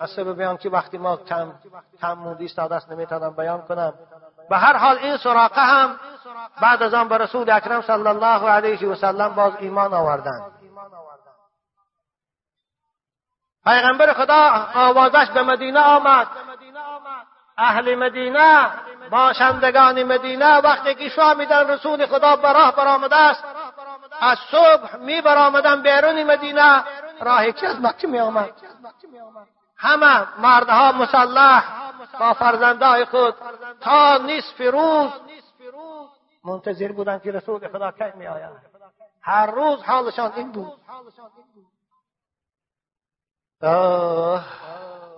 از 0.00 0.10
سبب 0.10 0.36
بیان 0.36 0.56
که 0.56 0.68
وقتی 0.68 0.98
ما 0.98 1.16
کم 1.16 1.52
کم 2.00 2.12
موندی 2.12 2.44
استاد 2.44 2.72
است 2.72 2.90
نمی‌تونم 2.92 3.36
بیان 3.36 3.62
کنم. 3.62 3.92
به 4.50 4.56
هر 4.56 4.76
حال 4.76 4.98
این 4.98 5.16
سراقه 5.16 5.60
هم 5.60 5.96
بعد 6.62 6.82
از 6.82 6.94
آن 6.94 7.08
به 7.08 7.18
رسول 7.18 7.50
اکرم 7.50 7.80
صلی 7.80 8.08
الله 8.08 8.48
علیه 8.48 8.88
و 8.88 8.94
سلم 8.94 9.34
باز 9.34 9.52
ایمان 9.58 9.94
آوردند 9.94 10.52
پیغمبر 13.64 14.12
خدا 14.12 14.68
آوازش 14.74 15.30
به 15.34 15.42
مدینه 15.42 15.80
آمد. 15.80 16.26
اهل 17.58 17.94
مدینه 17.94 18.70
باشندگان 19.10 20.02
مدینه 20.02 20.58
وقتی 20.58 20.94
که 20.94 21.08
شامیدن 21.08 21.70
رسول 21.70 22.06
خدا 22.06 22.36
به 22.36 22.52
راه 22.52 22.76
برآمده 22.76 23.16
است. 23.16 23.44
از 24.24 24.38
صبح 24.50 24.96
می 24.96 25.20
برآمدن 25.20 25.82
بیرون 25.82 26.22
مدینه. 26.22 26.84
راه 27.20 27.52
که 27.52 27.68
از 27.68 27.80
مکه 27.80 28.06
می 28.06 28.20
آمد 28.20 28.52
همه 29.76 30.40
مردها 30.40 30.92
مسلح 30.92 31.64
با 32.20 32.34
فرزندای 32.34 33.04
خود 33.04 33.34
تا 33.80 34.18
نصف 34.18 34.60
روز 34.60 35.10
منتظر 36.44 36.92
بودن 36.92 37.18
که 37.18 37.30
رسول 37.30 37.68
خدا 37.68 37.90
کی 37.90 38.18
می 38.18 38.26
آید 38.26 38.50
هر 39.22 39.46
روز 39.46 39.82
حالشان 39.82 40.32
این 40.32 40.52
بود. 40.52 40.72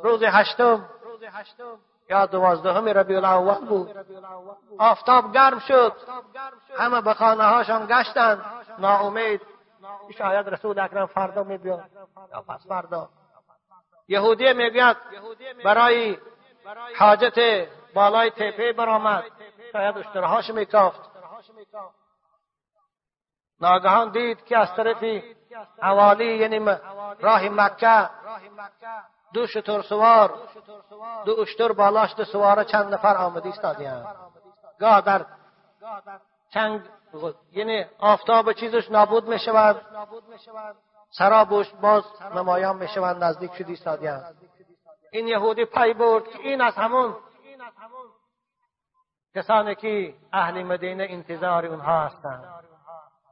روز 0.03 0.23
هشتم. 0.23 0.89
یا 2.11 2.27
دوازدهم 2.27 2.89
ربیع 2.89 3.17
الاول 3.17 3.67
بود. 3.67 3.97
آفتاب 4.79 5.33
گرم 5.33 5.59
شد. 5.59 5.93
همه 6.79 7.01
به 7.01 7.15
خانه 7.15 7.45
هاشان 7.45 7.87
گشتند. 7.87 8.45
ناامید. 8.79 9.41
شاید 10.19 10.49
رسول 10.49 10.79
اکرم 10.79 11.07
فردا 11.07 11.43
میبیاد. 11.43 11.85
یا 12.33 12.43
پس 12.43 12.67
فردا. 12.69 13.09
یهودی 14.09 14.53
می‌گوید 14.53 14.97
برای 15.65 16.19
حاجت 16.99 17.69
بالای 17.95 18.31
تپه 18.31 18.73
برآمد. 18.73 19.25
شاید 19.73 19.99
اشترهاش 19.99 20.51
میکافت. 20.51 21.11
ناگهان 23.61 24.11
دید 24.11 24.45
که 24.45 24.59
از 24.59 24.75
طرفی 24.75 25.37
حوالی 25.83 26.37
یعنی 26.37 26.59
راه 27.21 27.49
مکه 27.49 28.11
دو 29.37 29.47
شتر 29.47 29.83
سوار 29.83 30.39
دو 31.25 31.41
اشتر 31.41 31.73
بالاش 31.73 32.15
دو 32.15 32.25
سواره 32.25 32.65
چند 32.65 32.95
نفر 32.95 33.17
آمده 33.17 33.47
ایستادیان 33.47 34.07
گاه 34.81 35.01
در 35.01 35.27
چنگ 36.55 36.81
یعنی 37.53 37.85
آفتاب 37.99 38.53
چیزش 38.53 38.91
نابود 38.91 39.29
می 39.29 39.39
شود 39.39 39.81
سرابش 41.11 41.73
باز 41.83 42.05
نمایان 42.35 42.77
می 42.77 42.89
شود 42.89 43.25
نزدیک 43.25 43.55
شد 43.55 43.69
ایستادیان 43.69 44.25
این 45.13 45.29
یهودی 45.29 45.65
پای 45.65 45.95
برد 45.95 46.25
که 46.29 46.39
این 46.39 46.61
از 46.61 46.75
همون 46.75 47.17
کسانی 49.35 49.75
که 49.75 50.15
اهل 50.33 50.63
مدینه 50.63 51.07
انتظار 51.11 51.67
اونها 51.67 52.01
هستند. 52.01 52.45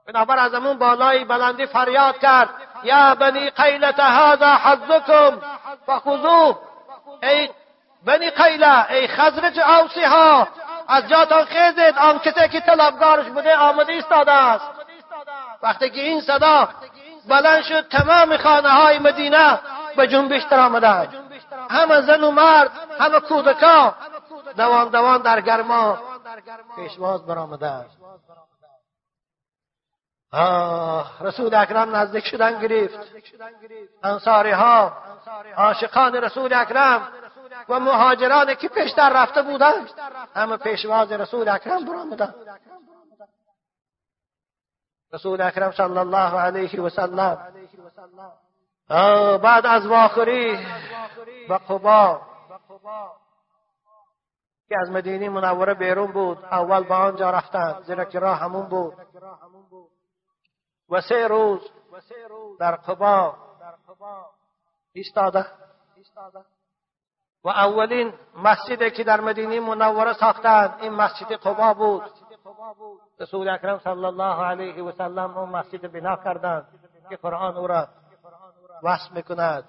بنابر 0.07 0.39
از 0.39 0.55
همون 0.55 0.79
بالای 0.79 1.25
بلندی 1.25 1.67
فریاد 1.67 2.19
کرد 2.19 2.49
یا 2.83 3.15
بنی 3.15 3.51
قیلت 3.51 4.01
هذا 4.01 4.57
حظکم؟ 4.57 5.41
فخذوه. 5.87 6.59
ای 7.23 7.51
بنی 8.07 8.31
قیله 8.31 8.91
ای 8.91 9.09
خزرج 9.09 9.61
اوسی 9.61 10.05
ها 10.05 10.49
از 10.89 11.09
جاتان 11.09 11.45
خیزید 11.45 11.99
آن 11.99 12.19
کسی 12.19 12.49
که 12.49 12.61
طلبگارش 12.61 13.27
بوده 13.27 13.57
آمده 13.57 13.93
ایستاده 13.93 14.33
است. 14.33 14.65
وقتی 15.63 15.91
که 15.91 16.01
این 16.01 16.21
صدا 16.21 16.69
بلند 17.29 17.63
شد 17.63 17.89
تمام 17.89 18.37
خانه 18.37 18.69
های 18.69 18.99
مدینه 18.99 19.61
به 19.97 20.07
جنبش 20.07 20.43
در 20.43 20.61
آمدند. 20.61 21.15
همه 21.71 22.01
زن 22.01 22.25
و 22.25 22.31
مرد 22.31 22.71
همه 23.01 23.21
کودکا 23.21 23.95
دوان 24.57 24.89
دوان 24.89 25.23
در 25.23 25.41
گرما 25.41 25.99
پیشواز 26.77 27.27
برآمدند. 27.27 27.87
رسول 31.21 31.55
اکرم 31.55 31.97
نزدیک 31.97 32.25
شدن 32.25 32.61
گرفت. 32.61 32.99
انصاری 34.03 34.51
ها 34.51 34.93
عاشقان 35.57 36.15
رسول 36.15 36.53
اکرم 36.53 37.09
و 37.69 37.81
مهاجرانی 37.81 38.57
که 38.57 38.69
پیشتر 38.69 39.13
رفته 39.23 39.43
بودند 39.43 39.91
همه 40.35 40.57
پیشواز 40.57 41.13
رسول 41.13 41.49
اکرم 41.49 41.85
برآمدند 41.85 42.35
رسول 45.13 45.41
اکرم 45.41 45.71
صلی 45.71 45.99
الله 45.99 46.41
علیه 46.41 46.83
و 46.83 46.89
سلم. 46.89 47.39
بعد 49.39 49.67
از 49.67 49.87
واخری 49.87 50.67
و 51.49 51.55
قبا 51.55 52.21
که 54.69 54.77
از 54.81 54.91
مدینه 54.91 55.29
منوره 55.29 55.75
بیرون 55.75 56.13
بود 56.13 56.39
اول 56.45 56.85
به 56.85 56.95
آنجا 56.95 57.31
رفتند 57.31 57.83
زیرا 57.83 58.05
که 58.05 58.19
راه 58.19 58.39
همون 58.39 58.69
بود. 58.69 58.95
و 60.95 61.01
سه 61.01 61.29
روز 61.29 61.61
در 62.61 62.77
قبا 62.77 63.37
ایستاده. 64.93 65.47
و 67.45 67.49
اولین 67.49 68.13
مسجدی 68.37 68.91
که 68.91 69.05
در 69.05 69.21
مدینه 69.21 69.61
منوره 69.61 70.13
ساختند 70.13 70.79
این 70.81 70.93
مسجد 70.93 71.33
قبا 71.33 71.75
بود. 71.75 72.03
رسول 73.21 73.49
اکرم 73.49 73.79
صلی 73.79 74.05
الله 74.05 74.45
علیه 74.45 74.83
و 74.83 74.93
سلم 74.93 75.39
اون 75.39 75.49
مسجد 75.49 75.93
بنا 75.93 76.17
کردند 76.17 76.69
که 77.09 77.17
قرآن 77.17 77.57
او 77.57 77.67
را 77.67 77.89
وصف 78.83 79.13
می‌کند. 79.13 79.65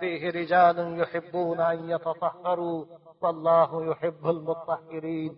فیه 0.00 0.30
رجال 0.30 0.98
یحبون 0.98 1.60
ان 1.60 1.88
یتطهروا 1.88 2.84
والله 3.20 3.86
یحب 3.86 4.26
المطهرین. 4.26 5.36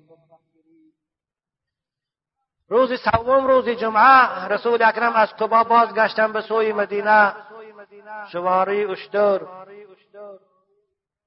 روز 2.68 3.00
سوم 3.00 3.46
روز 3.46 3.68
جمعه 3.68 4.48
رسول 4.48 4.82
اکرم 4.82 5.12
از 5.12 5.36
قبا 5.36 5.64
بازگشتن 5.64 6.32
به 6.32 6.40
سوی 6.40 6.72
مدینه. 6.72 7.32
شواری 8.32 8.84
اشتر. 8.84 9.40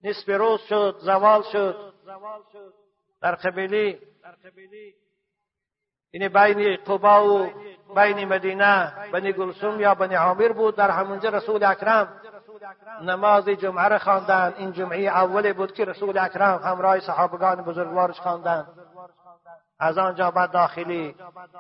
نصف 0.03 0.29
روز 0.29 0.61
شد 0.61 0.95
زوال 0.99 1.43
شد. 1.43 1.93
در 3.21 3.35
قبیلی. 3.35 3.99
این 6.11 6.27
بین 6.27 6.75
قبا 6.75 7.33
و 7.33 7.49
بین 7.95 8.25
مدینه 8.25 8.93
بنی 9.11 9.33
گلسوم 9.33 9.79
یا 9.79 9.95
بنی 9.95 10.15
عامر 10.15 10.51
بود. 10.51 10.75
در 10.75 10.89
همونجا 10.89 11.29
رسول 11.29 11.63
اکرم 11.63 12.21
نماز 13.01 13.49
جمعه 13.49 13.87
را 13.87 13.99
خواندند 13.99 14.53
این 14.57 14.71
جمعه 14.71 14.99
اولی 14.99 15.53
بود 15.53 15.73
که 15.73 15.85
رسول 15.85 16.17
اکرم 16.17 16.61
همراه 16.63 16.99
صحابگان 16.99 17.63
بزرگوارش 17.63 18.19
خواندند 18.19 18.86
از 19.79 19.97
آنجا 19.97 20.31
بعد 20.31 20.51
داخلی 20.51 21.15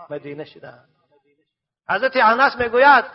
مدینه 0.09 0.45
شدند 0.45 0.89
حضرت 1.89 2.15
انس 2.15 2.55
می‌گوید 2.55 3.05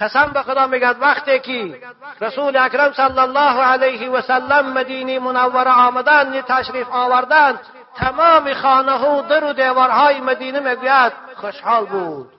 قسم 0.00 0.32
به 0.32 0.42
خدا 0.42 0.66
میگد 0.66 0.96
وقتی 1.00 1.40
که 1.40 1.80
رسول 2.20 2.56
اکرم 2.56 2.92
صلی 2.92 3.18
الله 3.18 3.62
علیه 3.62 4.10
و 4.10 4.20
سلم 4.20 4.72
مدینه 4.72 5.18
منوره 5.18 5.70
آمدند 5.70 6.40
تشریف 6.40 6.88
آوردند 6.90 7.60
تمام 7.94 8.54
خانه 8.54 8.92
و 8.92 9.22
در 9.22 9.44
و 9.44 9.52
دیوارهای 9.52 10.20
مدینه 10.20 10.60
می‌گوید 10.60 11.12
خوشحال 11.36 11.86
بود. 11.86 12.32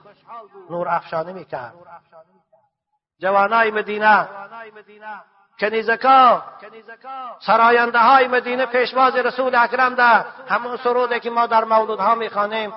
نور 0.70 0.88
افشانی 0.88 1.32
می‌کرد. 1.32 1.74
جوانای 3.20 3.70
مدینه 3.70 4.28
کنیزکا 5.60 6.42
سراینده 7.40 7.98
های 7.98 8.28
مدینه 8.28 8.66
پیشواز 8.66 9.16
رسول 9.16 9.54
اکرم 9.54 9.94
ده 9.94 10.24
همون 10.48 10.76
سرودی 10.76 11.20
که 11.20 11.30
ما 11.30 11.46
در 11.46 11.64
مولودها 11.64 12.14
می‌خوانیم 12.14 12.72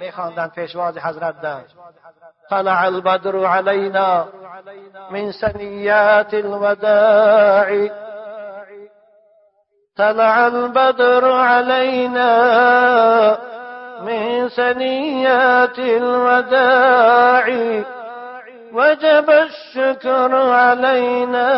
میخواندن 0.00 0.48
پیشواز 0.48 0.98
حضرت 0.98 1.40
ده 1.40 1.64
طلع 2.50 2.82
البدر 2.82 3.46
علينا 3.46 4.28
من 5.10 5.32
سنيات 5.32 6.34
الوداع 6.34 7.88
طلع 9.96 10.46
البدر 10.46 11.32
علينا 11.32 12.30
من 14.00 14.48
سنيات 14.48 15.78
الوداع 15.78 17.46
وجب 18.72 19.30
الشكر 19.30 20.34
علينا 20.34 21.50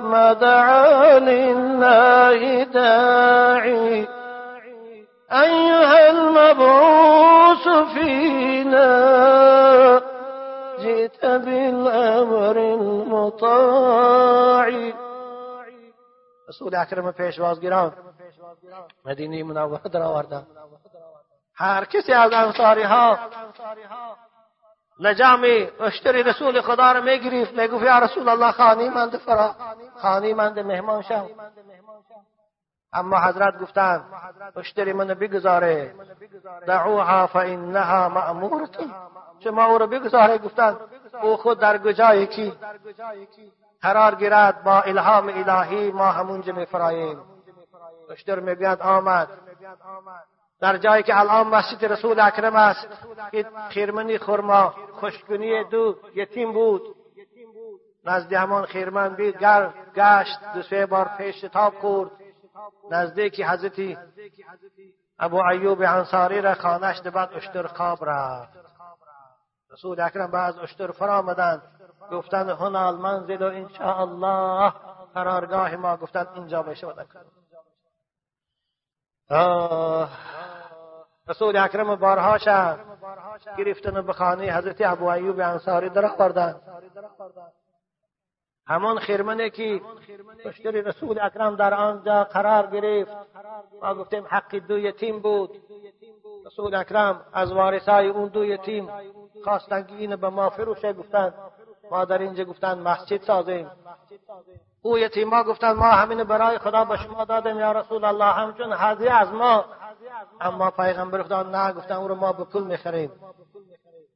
ما 0.00 0.32
دعا 0.32 1.18
لله 1.18 2.62
داعي. 2.64 4.08
أيها 5.32 6.10
المبعوث 6.10 7.68
فينا 7.94 8.88
جئت 10.78 11.26
بالأمر 11.26 12.56
المطاع. 12.74 14.68
رسول 16.48 16.74
اکرم 16.74 17.12
پیشوازگیران 17.12 17.92
مدینه 19.04 19.42
منورة 19.42 19.88
در 19.92 20.02
آوردن 20.02 20.46
هر 21.54 21.84
کسی 21.84 22.12
از 22.12 22.32
انصاری 22.32 22.82
ها 22.82 23.18
لجام 24.98 25.44
اشتری 25.80 26.22
رسول 26.22 26.60
خدا 26.60 26.92
رو 26.92 27.02
میگریفت 27.02 27.52
می‌گفت 27.52 27.84
یا 27.84 27.98
رسول 27.98 28.28
الله 28.28 28.52
خانی 28.52 28.88
مند 28.88 29.16
فرا 29.16 29.54
خانی 29.96 30.34
مند 30.34 30.58
مهمان 30.58 31.02
شو 31.02 31.28
اما 32.92 33.18
حضرت 33.20 33.58
گفتن 33.58 34.04
اشتری 34.56 34.92
منو 34.92 35.14
بگذاره 35.14 35.94
دعوها 36.66 37.26
فانها 37.26 38.08
مأمورتون 38.08 38.94
شما 39.44 39.64
او 39.64 39.78
رو 39.78 39.86
بگذاره؟ 39.86 40.38
گفتن 40.38 40.76
او 41.22 41.36
خود 41.36 41.58
در 41.58 41.78
گجایی 41.78 42.26
کی 42.26 42.52
قرار 43.82 44.14
گیرد 44.14 44.62
با 44.64 44.80
الهام 44.80 45.28
الهی 45.28 45.90
ما 45.90 46.04
همونجا 46.06 46.52
میفراییم. 46.52 47.20
اشتر 48.10 48.40
می‌گوید 48.40 48.80
آمد. 48.80 49.28
در 50.60 50.76
جایی 50.76 51.02
که 51.02 51.18
الان 51.18 51.46
مسجد 51.48 51.84
رسول 51.84 52.20
اکرم 52.20 52.56
است 52.56 52.88
خیرمنی 53.68 54.18
خرما 54.18 54.74
خوشگونی 54.92 55.64
دو 55.64 55.96
یتیم 56.14 56.52
بود. 56.52 56.82
نزد 58.04 58.32
همان 58.32 58.64
خیرمن 58.64 59.14
بید 59.14 59.36
گشت 59.96 60.38
دو 60.54 60.62
سه 60.62 60.86
بار 60.86 61.10
پیش 61.18 61.44
شتاب 61.44 61.74
کرد 61.82 62.10
نزدیکی 62.90 63.42
حضرتی 63.42 63.98
ابو 65.18 65.42
ایوب 65.44 65.82
انصاری 65.82 66.40
را 66.40 66.54
خانش 66.54 67.00
بعد 67.00 67.32
اشتر 67.34 67.66
خواب 67.66 67.98
رفت. 68.02 68.58
رسول 69.70 70.00
اکرم 70.00 70.30
بعد 70.30 70.58
اشتر 70.58 70.90
فرا 70.90 71.18
آمدند. 71.18 71.62
گفتند 72.12 72.50
هنا 72.50 72.88
المنزل 72.88 73.42
و 73.42 73.82
الله 73.82 74.72
قرارگاه 75.14 75.76
ما. 75.76 75.96
گفتند 75.96 76.28
اینجا 76.34 76.62
بشه 76.62 76.86
رسول 81.28 81.56
اکرم 81.56 81.96
بارها 81.96 82.38
شد 82.38 82.78
گرفتن 83.58 84.02
به 84.02 84.12
خانه 84.12 84.56
حضرت 84.56 84.80
ابو 84.80 85.06
ایوب 85.06 85.40
انصاری 85.40 85.88
در 85.88 86.06
آوردن 86.06 86.60
همان 88.66 88.98
خیرمنه 88.98 89.50
که 89.50 89.80
پشتر 90.44 90.70
رسول 90.70 91.18
اکرم 91.20 91.56
در 91.56 91.74
آنجا 91.74 92.24
قرار 92.24 92.66
گرفت. 92.66 93.12
ما 93.82 93.94
گفتیم 93.94 94.24
حق 94.28 94.54
دو 94.54 94.78
یتیم 94.78 95.20
بود. 95.20 95.50
رسول 96.46 96.74
اکرم 96.74 97.26
از 97.32 97.52
وارثای 97.52 98.08
اون 98.08 98.28
دو 98.28 98.44
یتیم 98.44 98.88
خواستن 99.44 99.82
که 99.82 99.94
اینو 99.94 100.16
به 100.16 100.28
ما 100.28 100.50
فروشه 100.50 100.92
گفتن. 100.92 101.34
ما 101.90 102.04
در 102.04 102.18
اینجا 102.18 102.44
گفتن 102.44 102.78
مسجد 102.78 103.22
سازیم. 103.22 103.70
او 104.82 104.98
یتیما 104.98 105.42
گفتن 105.42 105.72
ما 105.72 105.90
همین 105.90 106.24
برای 106.24 106.58
خدا 106.58 106.84
به 106.84 106.96
شما 106.96 107.24
دادیم 107.24 107.58
یا 107.58 107.72
رسول 107.72 108.04
الله 108.04 108.32
همچون 108.32 108.72
هدیه 108.76 109.12
از 109.12 109.32
ما. 109.32 109.64
اما 110.40 110.70
پیغمبر 110.70 111.22
خدا 111.22 111.42
نه 111.42 111.72
گفتن 111.72 111.94
او 111.94 112.08
رو 112.08 112.14
ما 112.14 112.32
به 112.32 112.44
پول 112.44 112.64
می‌خریم. 112.64 113.12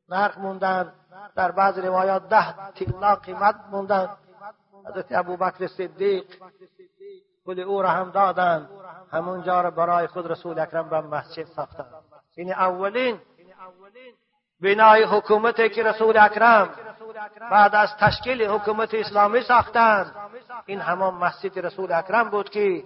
نرخ 0.09 0.39
موندن. 0.39 0.93
در 1.37 1.51
بعض 1.51 1.79
روایات 1.79 2.29
ده 2.29 2.73
تیلا 2.73 3.15
قیمت 3.15 3.55
موندن. 3.71 4.09
حضرت 4.87 5.07
ابو 5.13 5.37
بکر 5.37 5.67
صدیق 5.67 6.25
پول 7.45 7.61
او 7.61 7.83
را 7.83 7.89
هم 7.89 8.11
دادن. 8.11 8.69
همون 9.11 9.43
جا 9.43 9.61
را 9.61 9.71
برای 9.71 10.07
خود 10.07 10.31
رسول 10.31 10.59
اکرم 10.59 10.89
به 10.89 11.01
مسجد 11.01 11.45
ساختن. 11.45 11.87
این 12.37 12.53
اولین 12.53 13.21
بنای 14.63 15.03
حکومتی 15.03 15.69
که 15.69 15.83
رسول 15.83 16.17
اکرم 16.17 16.71
بعد 17.51 17.75
از 17.75 17.97
تشکیل 17.97 18.43
حکومت 18.43 18.95
اسلامی 18.95 19.41
ساختند 19.41 20.15
این 20.67 20.81
همان 20.81 21.15
مسجد 21.15 21.67
رسول 21.67 21.93
اکرم 21.93 22.31
بود 22.31 22.51
که 22.51 22.85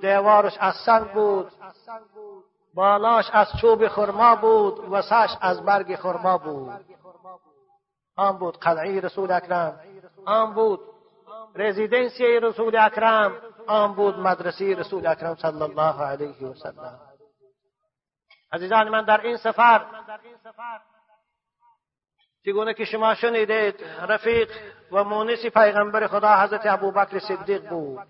دیوارش 0.00 0.56
از 0.60 0.74
سنگ 0.74 1.12
بود 1.12 1.52
بالاش 2.74 3.30
از 3.32 3.48
چوب 3.60 3.88
خرما 3.88 4.36
بود 4.36 4.92
و 4.92 5.02
سش 5.02 5.36
از 5.40 5.64
برگ 5.64 5.96
خرما 5.96 6.38
بود. 6.38 6.72
آن 8.16 8.38
بود 8.38 8.58
قلعه 8.58 9.00
رسول 9.00 9.32
اکرم 9.32 9.80
آن 10.26 10.54
بود 10.54 10.80
رزیدنسی 11.54 12.40
رسول 12.40 12.76
اکرم 12.76 13.32
آن 13.66 13.94
بود 13.94 14.18
مدرسه 14.18 14.74
رسول 14.74 15.06
اکرم 15.06 15.34
صلی 15.34 15.62
الله 15.62 16.02
علیه 16.02 16.46
و 16.46 16.54
سلم. 16.54 17.00
عزیزان 18.52 18.88
من 18.88 19.04
در 19.04 19.20
این 19.20 19.36
سفر 19.36 19.86
چگونه 22.46 22.74
که 22.74 22.84
شما 22.84 23.14
شنیدید 23.14 23.84
رفیق 24.08 24.50
و 24.92 25.04
مونس 25.04 25.46
پیغمبر 25.46 26.06
خدا 26.06 26.36
حضرت 26.36 26.66
ابوبکر 26.66 27.18
صدیق 27.18 27.68
بود. 27.68 28.00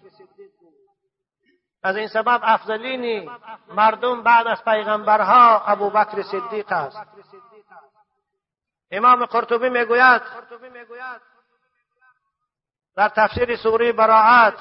از 1.83 1.97
این 1.97 2.09
سبب 2.09 2.41
افضلین 2.43 3.31
مردم 3.69 4.23
بعد 4.23 4.47
از 4.47 4.65
پیغمبرها 4.65 5.65
ابوبکر 5.67 6.23
صدیق 6.23 6.73
است. 6.73 6.99
امام 8.91 9.25
قرطبی 9.25 9.69
می‌گوید 9.69 10.23
در 12.97 13.09
تفسیر 13.09 13.57
سوری 13.57 13.93
براعت 13.93 14.55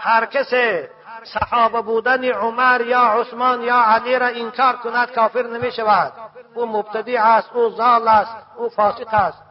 هر 0.00 0.26
کسی 0.26 0.88
صحابه 1.24 1.82
بودن 1.82 2.24
عمر 2.24 2.80
یا 2.80 3.00
عثمان 3.00 3.62
یا 3.62 3.82
علی 3.82 4.18
را 4.18 4.26
انکار 4.26 4.76
کند 4.76 5.12
کافر 5.12 5.42
نمی 5.42 5.72
شود 5.72 6.12
او 6.54 6.66
مبتدی 6.66 7.16
است 7.16 7.50
او 7.54 7.70
زال 7.70 8.08
است 8.08 8.36
او 8.56 8.68
فاسق 8.68 9.14
است. 9.14 9.42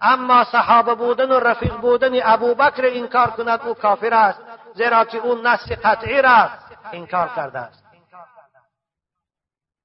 اما 0.00 0.44
صحابه 0.44 0.94
بودن 0.94 1.32
و 1.32 1.40
رفیق 1.40 1.76
بودن 1.76 2.10
ابوبکر 2.22 2.84
انکار 2.84 3.30
کند 3.30 3.60
او 3.66 3.74
کافر 3.74 4.14
است 4.14 4.40
زیرا 4.74 5.04
که 5.04 5.18
او 5.18 5.34
نص 5.34 5.72
قطعی 5.72 6.22
را 6.22 6.48
انکار 6.92 7.28
کرده 7.36 7.58
است. 7.58 7.84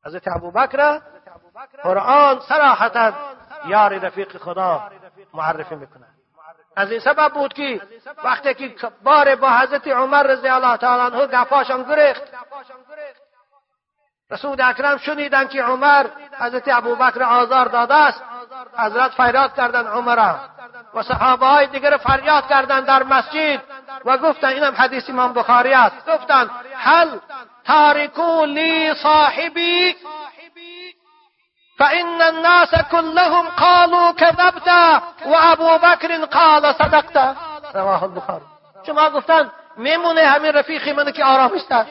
حضرت 0.06 0.28
ابوبکر 0.28 1.02
قرآن 1.84 2.40
صراحتا 2.40 3.14
یار 3.66 3.98
رفیق 3.98 4.38
خدا 4.38 4.90
معرفی 5.34 5.76
می‌کند. 5.76 6.16
از 6.76 6.92
این 6.92 7.00
سبب 7.00 7.34
بود 7.34 7.54
که 7.54 7.82
وقتی 8.24 8.54
که 8.54 8.90
بار 9.04 9.36
با 9.36 9.50
حضرت 9.50 9.88
عمر 9.88 10.24
رضی 10.24 10.48
الله 10.48 10.78
تعالی 10.78 11.16
عنه 11.16 11.28
گفاشان 11.28 11.84
گریخت 11.84 12.24
رسول 14.32 14.62
اکرم 14.62 14.98
شنیدن 14.98 15.48
که 15.48 15.64
عمر 15.64 16.06
حضرت 16.40 16.68
ابوبکر 16.68 17.24
آزار 17.24 17.68
داده 17.68 17.96
است 17.96 18.24
حضرت 18.78 19.12
فریاد 19.12 19.56
کردن 19.56 19.88
عمر 19.88 20.36
و 20.94 21.04
صحابه 21.04 21.46
های 21.46 21.68
دیگر 21.68 21.98
فریاد 21.98 22.48
کردن 22.48 22.82
در 22.82 23.04
مسجد 23.04 23.62
و 24.06 24.18
گفتن 24.18 24.48
اینم 24.48 24.74
حدیث 24.76 25.10
امام 25.10 25.34
بخاری 25.34 25.74
است. 25.74 26.10
گفتن 26.10 26.50
هل 26.76 27.20
تارکو 27.66 28.46
لی 28.46 28.94
صاحبی؟ 28.96 29.96
فإن 31.78 32.22
الناس 32.22 32.70
كلهم 32.92 33.50
قالوا 33.50 34.14
كذبت 34.14 34.68
وابو 35.26 35.78
بكر 35.78 36.26
قال 36.26 36.74
صدقت۔ 36.74 37.36
رواه 37.74 38.04
البخاري 38.04 38.46
شما 38.86 39.10
گفتن 39.10 39.52
میمونه 39.78 40.22
همین 40.22 40.52
رفیقی 40.52 40.94
من 40.94 41.12
که 41.12 41.26
آرام 41.26 41.52
استاد 41.54 41.88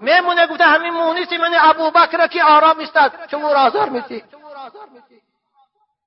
میمونه 0.00 0.46
گفته 0.46 0.64
همین 0.64 0.92
مونیسی 0.92 1.36
من 1.36 1.54
ابو 1.60 1.90
بکر 1.90 2.26
که 2.26 2.44
آرام 2.44 2.80
استاد 2.80 3.12
شما 3.30 3.52
رازار 3.52 3.88
میتی 3.88 4.24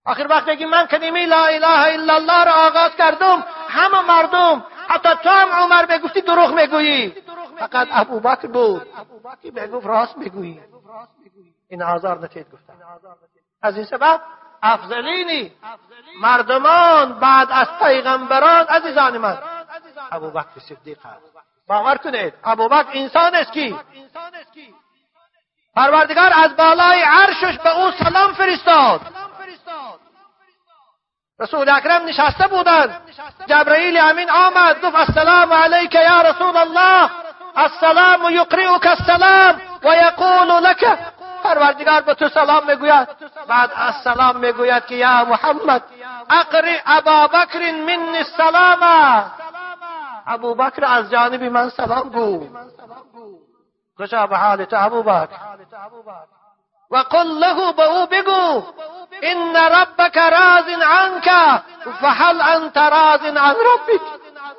آخر 0.08 0.28
وقتی 0.30 0.58
که 0.58 0.66
من 0.66 0.86
کلمه 0.88 1.26
لا 1.26 1.46
اله 1.46 1.94
الا 1.94 2.14
الله 2.14 2.44
را 2.44 2.54
آغاز 2.54 2.96
کردم. 2.96 3.46
همه 3.70 4.02
مردم 4.02 4.66
حتی 4.88 5.10
تو 5.24 5.30
هم 5.30 5.50
عمر 5.50 5.86
بگفتی 5.86 6.22
دروغ 6.22 6.54
می‌گویی. 6.54 7.16
فقط 7.60 7.88
ابو 7.92 8.20
بکر 8.20 8.48
بود. 8.48 8.88
که 9.44 9.52
بگفت 9.52 9.88
راست 9.88 10.18
می‌گویی. 10.18 10.62
این 11.70 11.84
آزار 11.84 12.20
نتید 12.20 12.52
گفتن 12.54 12.74
از 13.62 13.76
این 13.76 13.86
سبب 13.86 14.22
افضلینی. 14.64 15.52
مردمان 16.22 17.20
بعد 17.20 17.48
از 17.52 17.68
پیغمبران 17.80 18.66
عزیزان 18.66 19.18
من. 19.18 19.38
ابو 20.12 20.32
بکر 20.32 20.60
صدیق 20.60 21.06
هست. 21.06 21.22
باور 21.68 21.98
کنید 21.98 22.34
ابو 22.44 22.70
بکر 22.70 22.90
انسان 22.94 23.36
است 23.36 23.52
کی؟ 23.52 23.76
پروردگار 25.76 26.32
از 26.36 26.56
بالای 26.56 27.02
عرشش 27.02 27.58
به 27.58 27.80
او 27.80 27.92
سلام 27.92 28.34
فرستاد. 28.34 29.02
رسول 31.40 31.70
اکرم 31.70 32.06
نشسته 32.06 32.48
بودند. 32.48 33.02
جبرئیل 33.48 33.98
امین 33.98 34.30
آمد 34.30 34.82
گفت 34.82 34.96
السلام 34.96 35.54
علیک 35.54 35.96
یا 35.96 36.22
رسول 36.22 36.58
الله 36.58 37.12
السلام 37.56 38.30
یقرئک 38.30 38.86
السلام 38.86 39.62
و 39.84 39.96
یقول 39.96 40.64
لك 40.64 40.98
پروردگار 41.44 42.02
به 42.02 42.14
تو 42.14 42.30
سلام 42.30 42.66
می‌گوید. 42.68 43.08
بعد 43.48 43.72
السلام 43.76 44.38
می‌گوید 44.38 44.86
که 44.86 44.96
یا 44.96 45.26
محمد 45.26 45.84
اقرئ 46.30 46.80
ابا 46.86 47.28
بکر 47.28 47.72
من 47.72 48.16
السلام. 48.16 48.82
ابو 50.28 50.56
بکر 50.56 50.86
از 50.86 51.10
جانب 51.10 51.44
من 51.44 51.70
سلام 51.70 52.10
گو 52.10 52.48
کجا 54.00 54.28
به 54.28 54.38
حالت 54.38 54.74
ابو 54.74 55.04
بکر 55.04 55.40
و 56.92 56.98
قل 56.98 57.28
له 57.28 57.74
به 57.74 57.84
او 57.84 58.06
بگو 58.06 58.64
ان 59.24 59.56
ربك 59.56 60.18
راز 60.18 60.66
عنك 60.84 61.62
فهل 62.02 62.42
انت 62.42 62.78
راز 62.78 63.22
عن 63.22 63.56
ربك 63.56 64.02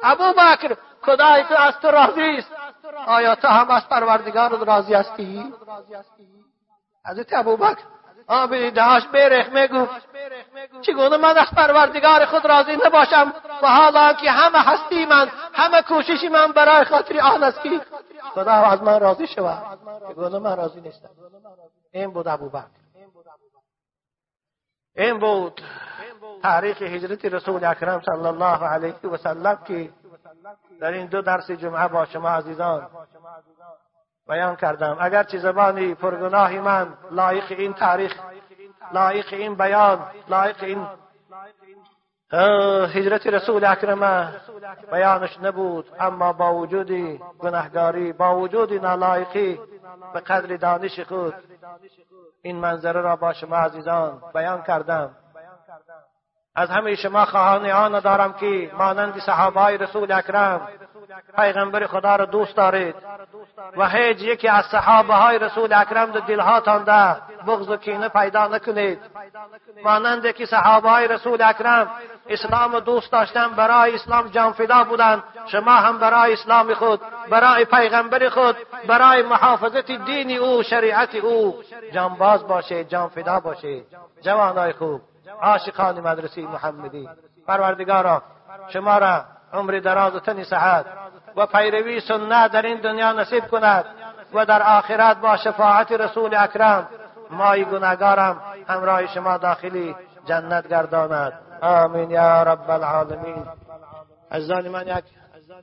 ابو 0.03 0.33
بکر 0.33 0.77
خدای 1.03 1.45
تو 1.45 1.55
از 1.55 1.79
تو 1.81 1.91
راضی 1.91 2.37
است. 2.39 2.53
آیا 3.07 3.35
تو 3.35 3.49
هم 3.49 3.71
از 3.71 3.89
پروردگار 3.89 4.65
راضی 4.65 4.95
هستی؟ 4.95 5.53
حضرت 7.07 7.35
ابو 7.35 7.57
بکر 7.57 7.83
آب 8.29 8.69
دهاش 8.69 9.07
برخ 9.07 9.49
میگو. 9.49 9.87
چگونه 10.83 11.17
من 11.17 11.39
از 11.39 11.51
پروردگار 11.57 12.25
خود 12.25 12.47
راضی 12.47 12.79
نباشم؟ 12.87 13.33
و 13.63 13.67
حالا 13.67 14.13
که 14.13 14.31
همه 14.31 14.59
هستی 14.59 15.07
من 15.07 15.29
همه 15.53 15.83
کوششی 15.83 16.29
من 16.29 16.53
برای 16.53 16.85
خاطر 16.85 17.21
آن 17.21 17.43
است 17.43 17.61
که 17.61 17.81
خدا 18.35 18.53
از 18.53 18.83
من 18.83 19.01
راضی 19.01 19.27
شود. 19.27 19.79
چگونه 20.09 20.39
من 20.39 20.57
راضی 20.57 20.81
نیستم. 20.81 21.09
این 21.93 22.11
بود 22.11 22.29
ابوبکر 22.29 22.67
این 24.97 25.19
بود 25.19 25.61
تاریخ 26.43 26.83
هجرت 26.83 27.25
رسول 27.25 27.65
اکرم 27.65 28.01
صلی 28.01 28.27
الله 28.27 28.65
علیه 28.65 28.95
و 29.05 29.17
سلم 29.17 29.59
که 29.67 29.91
در 30.81 30.93
این 30.93 31.07
دو 31.07 31.23
درس 31.23 31.51
جمعه 31.51 31.89
با 31.89 32.07
شما 32.07 32.29
عزیزان 32.29 32.87
بیان 34.29 34.57
کردم. 34.57 34.97
اگرچه 35.01 35.39
زبانی 35.39 35.95
پرگناهی 35.95 36.59
من 36.59 36.95
لایق 37.11 37.45
این 37.49 37.73
تاریخ 37.73 38.15
لایق 38.93 39.27
این 39.33 39.55
بیان 39.55 40.11
لایق 40.29 40.63
این 40.63 40.87
هجرت 42.33 43.27
رسول 43.27 43.65
اکرم 43.65 44.33
بیانش 44.93 45.39
نبود 45.43 45.87
اما 46.01 46.33
با 46.33 46.55
وجود 46.55 46.93
گناهگاری 47.39 48.13
با 48.13 48.37
وجود 48.37 48.73
نالایقی 48.73 49.61
به 50.15 50.21
قدر 50.21 50.57
دانش 50.57 51.01
خود. 51.01 51.35
این 52.43 52.57
منظره 52.57 53.01
را 53.01 53.17
با 53.17 53.33
شما 53.33 53.57
عزیزان 53.57 54.23
بیان 54.35 54.63
کردم. 54.63 55.11
از 56.55 56.71
همه 56.71 56.95
شما 56.95 57.25
خواهان 57.25 57.67
آن 57.71 58.01
دارم 58.01 58.33
که 58.33 58.71
مانند 58.79 59.19
صحابه 59.19 59.61
رسول 59.61 60.13
اکرم 60.13 60.69
پیغمبر 61.37 61.87
خدا 61.87 62.17
را 62.17 62.25
دوست 62.25 62.57
دارید. 62.57 62.95
و 63.77 63.89
هیچ 63.89 64.23
یکی 64.23 64.49
از 64.49 64.65
صحابه 64.65 65.15
های 65.15 65.39
رسول 65.39 65.73
اکرم 65.73 66.11
در 66.11 66.21
دلهاتان 66.21 66.85
ده 66.85 67.17
بغض 67.47 67.69
و 67.69 67.77
کینه 67.77 68.09
پیدا 68.09 68.47
نکنید. 68.47 68.99
مانند 69.85 70.33
که 70.35 70.47
صحابه 70.47 70.91
های 70.91 71.09
رسول 71.09 71.43
اکرم 71.43 71.91
اسلام 72.29 72.81
دوست 72.81 73.13
داشتن 73.13 73.49
برای 73.49 73.95
اسلام 73.95 74.29
جانفدا 74.29 74.85
بودند. 74.85 75.23
شما 75.47 75.73
هم 75.73 75.99
برای 75.99 76.33
اسلام 76.33 76.75
خود 76.75 77.01
برای 77.31 77.65
پیغمبر 77.65 78.29
خود 78.29 78.57
برای 78.89 79.23
محافظت 79.23 79.91
دین 79.91 80.39
او 80.39 80.63
شریعت 80.63 81.15
او. 81.15 81.63
جانباز 81.93 82.47
باشید 82.47 82.89
جانفدا 82.89 83.41
باشید. 83.41 83.87
جوانای 84.23 84.73
خوب 84.73 85.01
عاشقان 85.43 86.01
مدرسه 86.01 86.41
محمدی. 86.41 87.09
پروردگارا 87.47 88.23
شما 88.69 88.99
را 88.99 89.25
عمر 89.53 89.79
دراز 89.79 90.15
و 90.15 90.21
تنی 90.21 90.45
صحت 90.45 90.87
و 91.37 91.47
پیروی 91.47 92.01
سنت 92.01 92.53
در 92.53 92.63
این 92.63 92.81
دنیا 92.81 93.13
نصیب 93.13 93.47
کند 93.47 93.85
و 94.35 94.47
در 94.47 94.63
آخرت 94.63 95.21
با 95.21 95.37
شفاعت 95.37 95.93
رسول 95.93 96.35
اکرم 96.35 96.89
مای 97.31 97.65
گناهگارم 97.65 98.43
همراه 98.69 99.07
شما 99.07 99.37
داخلی 99.37 99.97
جنت 100.25 100.69
گرداند. 100.69 101.33
آمین 101.61 102.11
یا 102.11 102.43
رب 102.43 102.71
العالمین. 102.71 103.47
عزیزان 104.31 104.69
من 104.69 104.87
یک 104.87 105.05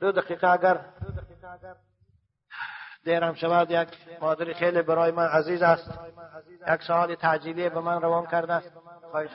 دو 0.00 0.12
دقیقه 0.12 0.48
اگر 0.48 0.80
دیرم 3.04 3.34
شود 3.34 3.70
یک 3.70 3.88
مادری 4.20 4.54
خیلی 4.54 4.82
برای 4.82 5.10
من 5.10 5.26
عزیز 5.26 5.62
است. 5.62 5.98
یک 6.68 6.82
سوال 6.82 7.14
تعجیلی 7.14 7.68
به 7.68 7.80
من 7.80 8.02
روان 8.02 8.26
کرده. 8.26 8.52
است 8.52 8.72
خواهش. 9.10 9.30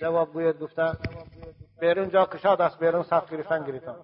جواب 0.00 0.32
گوید 0.32 0.58
گفته. 0.58 0.92
بیرون 1.80 2.10
جا 2.10 2.26
کشاد 2.26 2.60
است 2.60 2.78
بیرون 2.78 3.02
صف 3.02 3.30
گرفتن 3.32 3.64
گرفتن 3.64 3.96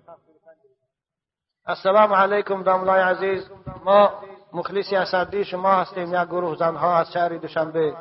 السلام 1.66 2.12
علیکم 2.12 2.62
داملای 2.62 3.00
عزیز 3.00 3.50
ما 3.84 4.12
مخلصی 4.52 4.96
اسدی 4.96 5.44
شما 5.44 5.68
هستیم 5.68 6.14
یک 6.14 6.28
گروه 6.28 6.56
زنها 6.56 6.96
از 6.96 7.12
شهر 7.12 7.28
دوشنبه 7.28 7.96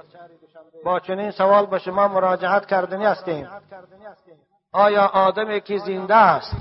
با 0.86 1.00
چنین 1.00 1.32
سوال 1.32 1.66
به 1.66 1.80
شما 1.80 2.08
مراجعت 2.08 2.66
کردنی 2.66 3.06
هستیم 3.06 3.50
آیا 4.74 5.06
آدمی 5.06 5.62
که 5.62 5.78
زنده 5.78 6.16
است 6.16 6.56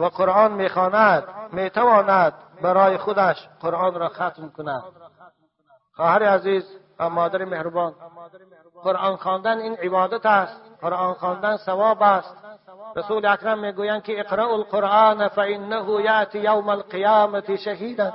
و 0.00 0.04
قرآن 0.04 0.52
می‌خواند 0.52 1.24
می‌تواند 1.52 2.32
برای 2.62 2.98
خودش 2.98 3.48
قرآن 3.60 3.94
را 3.94 4.08
ختم 4.08 4.50
کند 4.50 4.82
خواهر 5.92 6.22
عزیز 6.22 6.64
مادر 7.08 7.44
مهربان. 7.44 7.94
قرآن 8.82 9.16
خواندن 9.16 9.58
این 9.58 9.74
عبادت 9.74 10.26
است. 10.26 10.60
قرآن 10.80 11.14
خواندن 11.14 11.56
ثواب 11.56 12.02
است. 12.02 12.36
رسول 12.96 13.26
اکرم 13.26 13.58
می‌گویند 13.58 14.02
که 14.02 14.20
اقرأ 14.20 14.52
القرآن 14.52 15.28
فانه 15.28 16.02
یأتی 16.04 16.38
یوم 16.38 16.68
القیامت 16.68 17.56
شهیدا. 17.56 18.12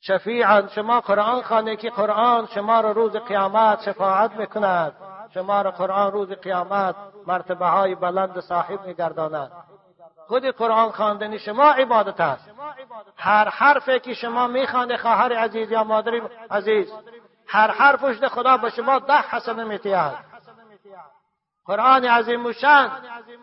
شفیعا 0.00 0.66
شما 0.66 1.00
قرآن 1.00 1.42
خانه 1.42 1.76
که 1.76 1.90
قرآن 1.90 2.46
شما 2.46 2.80
را 2.80 2.92
روز 2.92 3.16
قیامت 3.16 3.82
شفاعت 3.82 4.36
می‌کند. 4.36 4.92
شما 5.34 5.62
را 5.62 5.70
قرآن 5.70 6.12
روز 6.12 6.32
قیامت 6.32 6.94
مرتبه 7.26 7.66
های 7.66 7.94
بلند 7.94 8.40
صاحب 8.40 8.86
میگرداند. 8.86 9.52
خود 10.26 10.46
قرآن 10.46 10.90
خواندن 10.90 11.38
شما 11.38 11.70
عبادت 11.70 12.20
است. 12.20 12.50
هر 13.16 13.48
حرفی 13.48 14.00
که 14.00 14.14
شما 14.14 14.46
می‌خوانید 14.46 14.96
خواهر 14.96 15.32
عزیز 15.32 15.70
یا 15.70 15.84
مادر 15.84 16.20
عزیز 16.50 16.92
هر 17.52 17.70
حرفش 17.70 18.18
ده 18.18 18.28
خدا 18.28 18.56
به 18.56 18.70
شما 18.70 18.98
ده 18.98 19.18
حسنه 19.18 19.64
میتید 19.64 20.32
قرآن 21.64 22.04
عظیم 22.04 22.46
و 22.46 22.52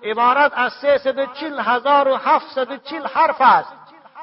عبارت 0.04 0.52
از 0.56 0.72
چل 1.34 1.60
هزار 1.60 2.08
و 2.08 2.18
چل 2.78 3.08
حرف 3.08 3.42
است. 3.42 3.74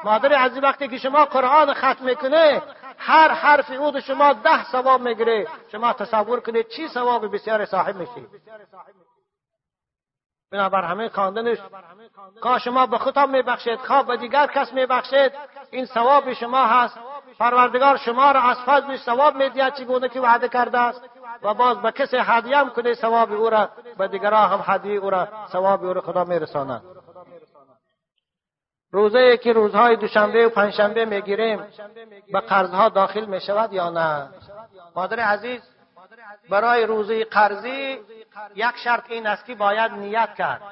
مادر 0.05 0.33
عزیز 0.33 0.63
وقتی 0.63 0.89
که 0.89 0.99
شما 0.99 1.25
قرآن 1.25 1.75
ختم 1.75 2.05
می‌کنه 2.05 2.63
هر 2.99 3.33
حرف 3.33 3.71
او 3.71 4.01
شما 4.01 4.33
ده 4.33 4.65
ثواب 4.65 5.01
می‌گیره. 5.01 5.47
شما 5.73 5.93
تصور 5.93 6.41
کنید 6.41 6.69
چی 6.69 6.89
ثواب 6.89 7.35
بسیار 7.35 7.65
صاحب 7.65 7.97
میشید 7.97 8.29
بنابر 10.53 10.83
همه 10.83 11.09
خواندنش 11.09 11.59
کا 12.41 12.59
شما 12.59 12.87
به 12.87 12.99
خودتان 12.99 13.31
میبخشید 13.31 13.81
خواه 13.81 14.07
به 14.07 14.17
دیگر 14.17 14.47
کس 14.47 14.73
میبخشید 14.73 15.33
این 15.71 15.85
ثواب 15.85 16.33
شما 16.33 16.67
هست. 16.67 16.99
پروردگار 17.39 17.97
شما 17.97 18.31
را 18.31 18.41
از 18.41 18.57
فضل 18.67 18.97
ثواب 18.97 19.35
می‌دید 19.37 19.75
چگونه 19.75 20.09
که 20.09 20.21
وعده 20.21 20.49
کرده 20.49 20.79
است. 20.79 21.03
و 21.43 21.55
باز 21.55 21.83
به 21.83 21.93
کسی 21.93 22.17
هدیه 22.17 22.57
هم 22.57 22.71
کنه 22.71 22.95
ثواب 22.95 23.33
او 23.33 23.51
را 23.51 23.69
به 23.99 24.09
دیگران 24.09 24.51
هم 24.51 24.75
هدیه 24.75 25.01
او 25.01 25.11
را 25.11 25.29
ثواب 25.53 25.85
او 25.85 25.93
را 25.93 26.01
خدا 26.01 26.25
میرساند. 26.25 26.83
روزه 28.91 29.37
که 29.37 29.53
روزهای 29.53 29.97
دوشنبه 29.97 30.47
و 30.47 30.51
پنجشنبه 30.51 31.05
می‌گیریم 31.05 31.65
به 32.33 32.41
قرضها 32.41 32.89
داخل 32.89 33.25
می 33.25 33.41
شود 33.41 33.73
یا 33.73 33.91
نه؟ 33.91 34.29
مادر 34.97 35.21
عزیز 35.21 35.63
برای 36.51 36.87
روزه 36.87 37.25
قرضی 37.25 38.01
یک 38.55 38.77
شرط 38.85 39.11
این 39.11 39.27
است 39.27 39.45
که 39.45 39.55
باید 39.55 39.93
نیت 39.93 40.35
کرد. 40.35 40.63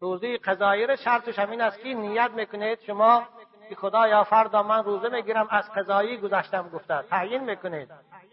روزه 0.00 0.38
قضایی 0.38 0.96
شرطش 0.96 1.38
همین 1.38 1.60
است 1.60 1.78
که 1.78 1.94
نیت 1.94 2.30
می‌کنید. 2.30 2.80
شما 2.80 3.26
که 3.72 3.76
خدایا 3.76 4.24
فردا 4.24 4.62
من 4.62 4.84
روزه 4.84 5.08
می‌گیرم 5.08 5.46
از 5.50 5.72
قضایی 5.72 6.16
گذشتم 6.16 6.68
گفته. 6.68 7.02
تعیین 7.10 7.44
می‌کنید. 7.44 7.88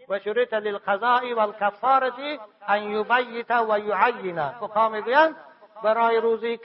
و 0.08 0.18
شروط 0.18 0.52
للقضاء 0.52 1.34
والکفارة 1.34 2.38
ان 2.68 2.82
یبیت 2.82 3.50
و 3.50 3.78
یعین. 3.78 4.48
فقها 4.48 4.88
می‌گویند 4.88 5.36
برای 5.82 6.16
روزی 6.16 6.60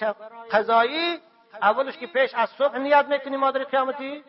قضایی 0.51 1.19
اولش 1.61 1.97
که 1.97 2.07
پیش 2.07 2.33
از 2.33 2.49
صبح 2.49 2.77
نیت 2.77 3.05
می‌کنی 3.09 3.37
مادر 3.37 3.63
قیامتی؟ 3.63 4.23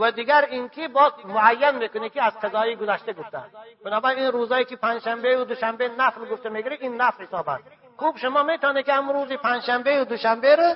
و 0.00 0.12
دیگر 0.12 0.44
اینکه 0.50 0.88
باز 0.88 1.12
معین 1.24 1.70
می‌کنه 1.70 2.08
که 2.08 2.22
از 2.22 2.40
قضایی 2.40 2.76
گذشته 2.76 3.12
گفتن 3.12 3.44
بنابراین 3.84 4.18
این 4.18 4.32
روزایی 4.32 4.64
که 4.64 4.76
پنجشنبه 4.76 5.36
و 5.40 5.44
دوشنبه 5.44 5.88
نفل 5.88 6.24
گفته 6.24 6.48
می‌گیره 6.48 6.78
این 6.80 7.00
نفل 7.00 7.24
حساب 7.24 7.48
است. 7.48 7.79
خوب 8.00 8.16
شما 8.16 8.42
می‌تونه 8.42 8.82
که 8.82 8.94
امروز 8.94 9.32
پنجشنبه 9.32 10.00
و 10.00 10.04
دوشنبه 10.04 10.56
رو 10.56 10.74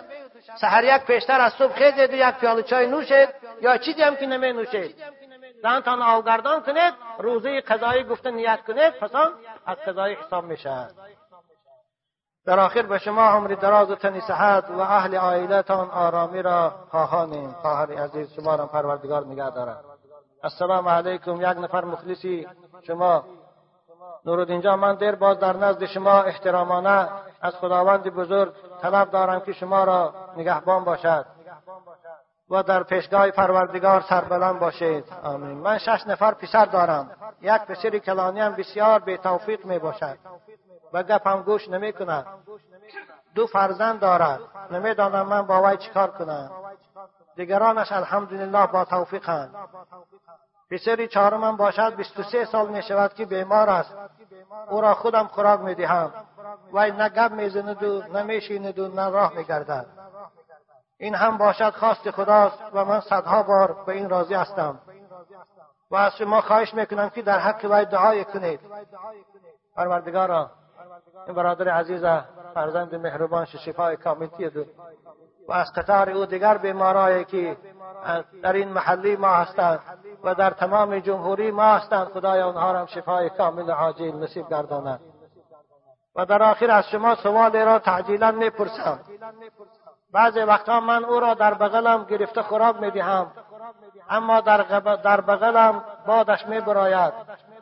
سحر 0.60 0.84
یک 0.84 1.04
پیشتر 1.04 1.40
از 1.40 1.52
صبح 1.52 1.72
خیزید 1.72 2.10
و 2.10 2.14
یک 2.14 2.34
پیاله 2.34 2.62
چای 2.62 2.86
نوشید 2.86 3.28
یا 3.62 3.78
چیزی 3.78 4.02
هم 4.02 4.16
که 4.16 4.26
نمی 4.26 4.52
نوشید. 4.52 4.96
دانتان 5.62 6.02
آوگردان 6.02 6.62
کنید 6.62 6.94
روزه 7.18 7.60
قضایی 7.60 8.04
گفته 8.04 8.30
نیت 8.30 8.60
کنید 8.66 8.90
پس 8.90 9.10
از 9.66 9.76
قضایی 9.86 10.14
حساب 10.14 10.44
میشه. 10.44 10.88
در 12.46 12.60
آخر 12.60 12.82
به 12.82 12.98
شما 12.98 13.28
عمر 13.28 13.48
دراز 13.48 13.90
و 13.90 13.94
تنی 13.94 14.20
صحت 14.20 14.70
و 14.70 14.80
اهل 14.80 15.14
آیلتان 15.16 15.90
آرامی 15.90 16.42
را 16.42 16.70
خواهانیم 16.90 17.50
خواهر 17.50 17.92
عزیز 17.92 18.32
شما 18.32 18.54
را 18.54 18.66
پروردگار 18.66 19.26
نگه 19.26 19.50
دارد 19.50 19.84
السلام 20.42 20.88
علیکم. 20.88 21.40
یک 21.40 21.58
نفر 21.58 21.84
مخلصی 21.84 22.46
شما 22.86 23.24
اینجا 24.26 24.76
من 24.76 24.94
دیر 24.94 25.14
باز 25.14 25.38
در 25.38 25.56
نزد 25.56 25.84
شما 25.84 26.22
احترامانه 26.22 27.08
از 27.42 27.54
خداوند 27.54 28.14
بزرگ 28.14 28.52
طلب 28.82 29.10
دارم 29.10 29.40
که 29.40 29.52
شما 29.52 29.84
را 29.84 30.14
نگهبان 30.36 30.84
باشد 30.84 31.26
و 32.50 32.62
در 32.62 32.82
پیشگاه 32.82 33.30
پروردگار 33.30 34.00
سربلند 34.00 34.58
باشید 34.58 35.04
آمین 35.22 35.58
من 35.58 35.78
شش 35.78 36.06
نفر 36.06 36.34
پسر 36.34 36.64
دارم 36.64 37.10
یک 37.42 37.62
پسر 37.62 37.98
کلانی 37.98 38.40
هم 38.40 38.52
بسیار 38.54 38.98
به 38.98 39.16
توفیق 39.16 39.64
می 39.66 39.78
باشد 39.78 40.18
و 40.92 41.02
گپم 41.02 41.42
گوش 41.42 41.68
نمی 41.68 41.92
کند 41.92 42.26
دو 43.34 43.46
فرزند 43.46 44.00
دارد 44.00 44.40
نمی‌دانم 44.70 45.26
من 45.26 45.42
با 45.42 45.62
وی 45.62 45.76
چیکار 45.76 46.10
کنم 46.10 46.50
دیگرانش 47.36 47.92
الحمدلله 47.92 48.66
با 48.66 48.84
توفیقند 48.84 49.54
پسری 50.74 51.08
چهارمم 51.08 51.56
باشد 51.56 51.96
23 51.96 52.44
سال 52.44 52.68
می 52.68 52.82
شود 52.82 53.14
که 53.14 53.24
بیمار 53.24 53.70
است. 53.70 53.94
او 54.70 54.80
را 54.80 54.94
خودم 54.94 55.26
خوراک 55.26 55.60
می 55.60 55.74
دهم 55.74 56.12
وی 56.72 56.90
نه 56.90 57.08
گپ 57.08 57.32
می‌زند 57.32 57.82
و 57.82 58.02
نه 58.12 58.22
میشیند 58.22 58.78
و 58.78 58.88
نه 58.88 59.08
راه 59.10 59.34
میگردد. 59.36 59.86
این 60.98 61.14
هم 61.14 61.38
باشد 61.38 61.70
خواست 61.70 62.10
خداست 62.10 62.58
و 62.72 62.84
من 62.84 63.00
صدها 63.00 63.42
بار 63.42 63.84
به 63.86 63.92
این 63.92 64.08
راضی 64.08 64.34
هستم. 64.34 64.78
و 65.90 65.96
از 65.96 66.16
شما 66.16 66.40
خواهش 66.40 66.74
می‌کنم 66.74 67.08
که 67.08 67.22
در 67.22 67.38
حق 67.38 67.64
وی 67.64 67.84
دعای 67.84 68.24
کنید. 68.24 68.60
پروردگارا 69.76 70.50
این 71.26 71.36
برادر 71.36 71.68
عزیز 71.68 72.04
فرزند 72.54 72.94
مهربان 72.94 73.44
شفای 73.44 73.96
کامل 73.96 74.26
تیدو 74.26 74.64
و 75.48 75.52
از 75.52 75.72
قطار 75.72 76.10
او 76.10 76.26
دیگر 76.26 76.58
بیمارایی 76.58 77.24
که 77.24 77.56
در 78.42 78.52
این 78.52 78.68
محلی 78.68 79.16
ما 79.16 79.28
هستند 79.28 79.80
و 80.24 80.34
در 80.34 80.50
تمام 80.50 80.98
جمهوری 80.98 81.50
ما 81.50 81.64
هستند 81.74 82.06
خدای 82.06 82.42
آنها 82.42 82.72
را 82.72 82.86
شفای 82.86 83.30
کامل 83.30 83.70
عاجل 83.70 84.16
نصیب 84.16 84.48
گرداند 84.48 85.00
و 86.16 86.26
در 86.26 86.42
آخر 86.42 86.70
از 86.70 86.84
شما 86.88 87.14
سوال 87.14 87.56
را 87.56 87.78
تعجیلا 87.78 88.30
می‌پرسم. 88.30 89.00
بعضی 90.12 90.40
وقتها 90.40 90.80
من 90.80 91.04
او 91.04 91.20
را 91.20 91.34
در 91.34 91.54
بغلم 91.54 92.04
گرفته 92.04 92.42
خوراک 92.42 92.76
می‌دهم 92.76 93.32
اما 94.10 94.40
در, 94.40 94.62
در 95.04 95.20
بغلم 95.20 95.84
بادش 96.06 96.46
میبراید. 96.46 97.12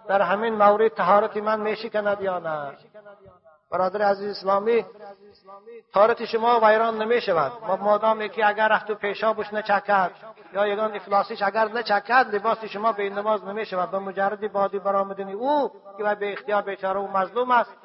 در 0.08 0.22
همین 0.22 0.54
مورد 0.54 0.88
تهارت 0.94 1.36
من 1.36 1.60
میشکند 1.60 2.20
یا 2.20 2.38
نه؟ 2.38 2.72
برادر 3.72 4.02
عزیز 4.02 4.30
اسلامی 4.30 4.84
تارت 5.92 6.24
شما 6.24 6.60
ویران 6.62 7.02
نمی 7.02 7.20
شود 7.20 7.52
و 7.68 7.76
مادامی 7.76 8.28
که 8.28 8.48
اگر 8.48 8.68
رفت 8.68 8.90
و 8.90 8.94
پیشابش 8.94 9.52
نچکد 9.52 10.10
یا 10.52 10.66
یگان 10.66 10.94
افلاسیش 10.94 11.42
اگر 11.42 11.68
نچکد 11.68 12.34
لباس 12.34 12.64
شما 12.64 12.92
به 12.92 13.02
این 13.02 13.12
نماز 13.12 13.44
نمی 13.44 13.66
شود 13.66 13.90
به 13.90 13.98
مجرد 13.98 14.52
بادی 14.52 14.78
برآمدنی 14.78 15.32
او 15.32 15.72
که 15.98 16.14
به 16.14 16.32
اختیار 16.32 16.62
بیچاره 16.62 17.00
او 17.00 17.08
مظلوم 17.08 17.50
است 17.50 17.76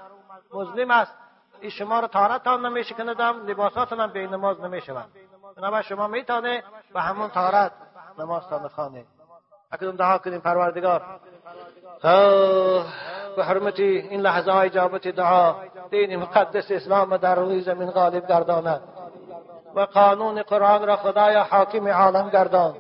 مظلم 0.54 0.92
است. 0.92 1.14
این 1.62 1.70
شما 1.70 2.00
رو 2.00 2.08
تارتان 2.08 2.66
نمی 2.66 2.84
شکندم 2.84 3.48
لباساتان 3.48 4.00
هم 4.00 4.12
به 4.12 4.28
نماز 4.28 4.62
نمی 4.62 4.82
شود 4.82 5.10
بنابراین 5.58 5.82
شما 5.82 6.08
میتانه 6.08 6.64
و 6.94 7.02
همون 7.02 7.30
تارت 7.30 7.72
نمازتان 8.20 8.68
خانه 8.68 9.06
اکنون 9.72 9.96
دعا 9.96 10.18
کنیم 10.18 10.40
پروردگار. 10.40 11.02
به 13.36 13.44
حرمت 13.44 13.80
این 13.80 14.22
لحظه 14.22 14.56
اجابت 14.56 15.08
دعا 15.08 15.56
دین 15.90 16.16
مقدس 16.16 16.72
اسلام 16.72 17.18
در 17.18 17.36
روی 17.36 17.62
زمین 17.62 17.92
غالب 17.92 18.28
گرداند. 18.28 18.82
و 19.78 19.80
قانون 19.80 20.42
قرآن 20.42 20.88
را 20.88 20.96
خدای 20.96 21.36
حاکم 21.36 21.88
عالم 21.88 22.30
گردان 22.30 22.76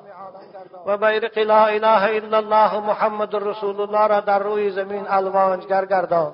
و 0.85 0.97
بیرق 0.97 1.37
لا 1.37 1.65
اله 1.65 2.03
الا 2.15 2.37
الله 2.37 2.79
محمد 2.79 3.35
رسول 3.35 3.81
الله 3.81 4.07
را 4.07 4.19
در 4.19 4.39
روی 4.39 4.71
زمین 4.71 5.05
الوانجگر 5.09 5.85
گردان 5.85 6.33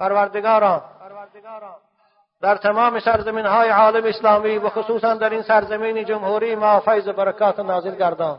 پروردگارا 0.00 0.82
در 2.42 2.56
تمام 2.56 2.98
سرزمین 2.98 3.46
های 3.46 3.68
عالم 3.68 4.04
اسلامی 4.04 4.58
و 4.58 4.68
خصوصا 4.68 5.14
در 5.14 5.30
این 5.30 5.42
سرزمین 5.42 6.04
جمهوری 6.04 6.54
ما 6.54 6.80
فیض 6.80 7.08
برکات 7.08 7.60
نازل 7.60 7.94
گردان 7.94 8.38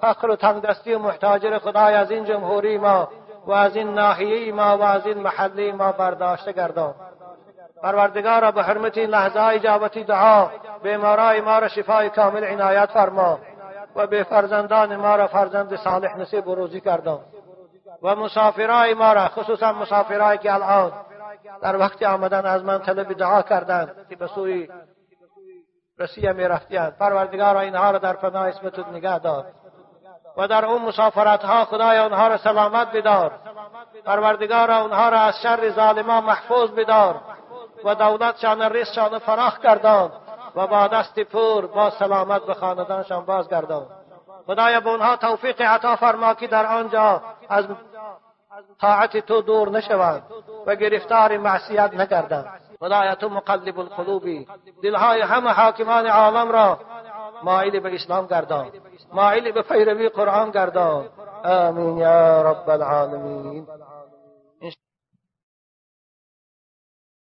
فقر 0.00 0.30
و 0.30 0.36
تنگدستی 0.36 0.94
و 0.94 0.98
محتاجر 0.98 1.58
خدای 1.58 1.94
از 1.94 2.10
این 2.10 2.24
جمهوری 2.24 2.78
ما 2.78 3.08
و 3.46 3.52
از 3.52 3.76
این 3.76 3.94
ناحیه 3.94 4.52
ما 4.52 4.78
و 4.78 4.82
از 4.82 5.06
این 5.06 5.18
محلی 5.18 5.72
ما 5.72 5.92
برداشته 5.92 6.52
گردان. 6.52 6.94
پروردگارا 7.82 8.50
به 8.50 8.62
حرمت 8.62 8.98
این 8.98 9.10
لحظه 9.10 9.42
اجابتی 9.42 10.04
دعا 10.04 10.48
بیمارای 10.82 11.40
ما 11.40 11.58
را 11.58 11.68
شفای 11.68 12.10
کامل 12.10 12.44
عنایت 12.44 12.90
فرما 12.90 13.38
و 13.96 14.06
به 14.06 14.22
فرزندان 14.22 14.96
ما 14.96 15.16
را 15.16 15.26
فرزند 15.26 15.76
صالح 15.76 16.18
نصیب 16.18 16.48
و 16.48 16.54
روزی 16.54 16.80
گردان. 16.80 17.20
و 18.02 18.16
مسافرای 18.16 18.94
ما 18.94 19.12
را 19.12 19.28
خصوصا 19.28 19.72
مسافرایی 19.72 20.38
که 20.38 20.54
الان 20.54 20.92
در 21.62 21.76
وقت 21.76 22.02
آمدن 22.02 22.46
از 22.46 22.64
من 22.64 22.78
طلب 22.78 23.12
دعا 23.12 23.42
کردند 23.42 24.06
که 24.08 24.16
به 24.16 24.26
سوی 24.26 24.68
رسیه 25.98 26.32
می 26.32 26.44
رفتیند 26.44 26.96
پروردگار 26.96 27.56
اینها 27.56 27.90
را 27.90 27.98
در 27.98 28.12
پناه 28.12 28.48
اسمت 28.48 28.78
نگه 28.78 29.18
دار. 29.18 29.46
و 30.36 30.48
در 30.48 30.64
اون 30.64 30.82
مسافرت 30.82 31.44
ها 31.44 31.64
خدای 31.64 31.98
آنها 31.98 32.28
را 32.28 32.36
سلامت 32.36 32.92
بدار 32.92 33.32
پروردگار 34.04 34.70
آنها 34.70 35.08
را 35.08 35.20
از 35.20 35.34
شر 35.42 35.70
ظالمان 35.70 36.24
محفوظ 36.24 36.70
بدار 36.70 37.20
و 37.84 37.94
دولتشان 37.94 38.62
رزقشان 38.62 39.18
فراخ 39.18 39.60
گردان. 39.60 40.12
و 40.56 40.66
با 40.66 40.86
دست 40.86 41.20
پور 41.20 41.66
با 41.66 41.90
سلامت 41.90 42.42
به 42.42 42.54
خاندانشان 42.54 43.24
بازگردان. 43.24 43.86
خدای 44.46 44.80
به 44.80 44.88
اونها 44.88 45.16
توفیق 45.16 45.60
عطا 45.60 45.96
فرما 45.96 46.34
که 46.34 46.46
در 46.46 46.66
آنجا 46.66 47.22
از 47.48 47.66
طاعت 48.80 49.16
تو 49.16 49.42
دور 49.42 49.70
نشوند 49.70 50.22
و 50.66 50.76
گرفتار 50.76 51.38
معصیت 51.38 51.94
نگردند. 51.94 52.60
خدایا 52.80 53.14
تو 53.14 53.28
مقلب 53.28 53.78
القلوبی 53.78 54.46
دلهای 54.82 55.20
همه 55.20 55.50
حاکمان 55.50 56.06
عالم 56.06 56.52
را 56.52 56.78
مایل 57.42 57.80
به 57.80 57.94
اسلام 57.94 58.26
گردان. 58.26 58.70
مایل 59.12 59.52
به 59.52 59.62
پیروی 59.62 60.08
قرآن 60.08 60.50
گردان 60.50 61.04
آمین 61.44 61.98
یا 61.98 62.42
رب 62.42 62.70
العالمین 62.70 63.66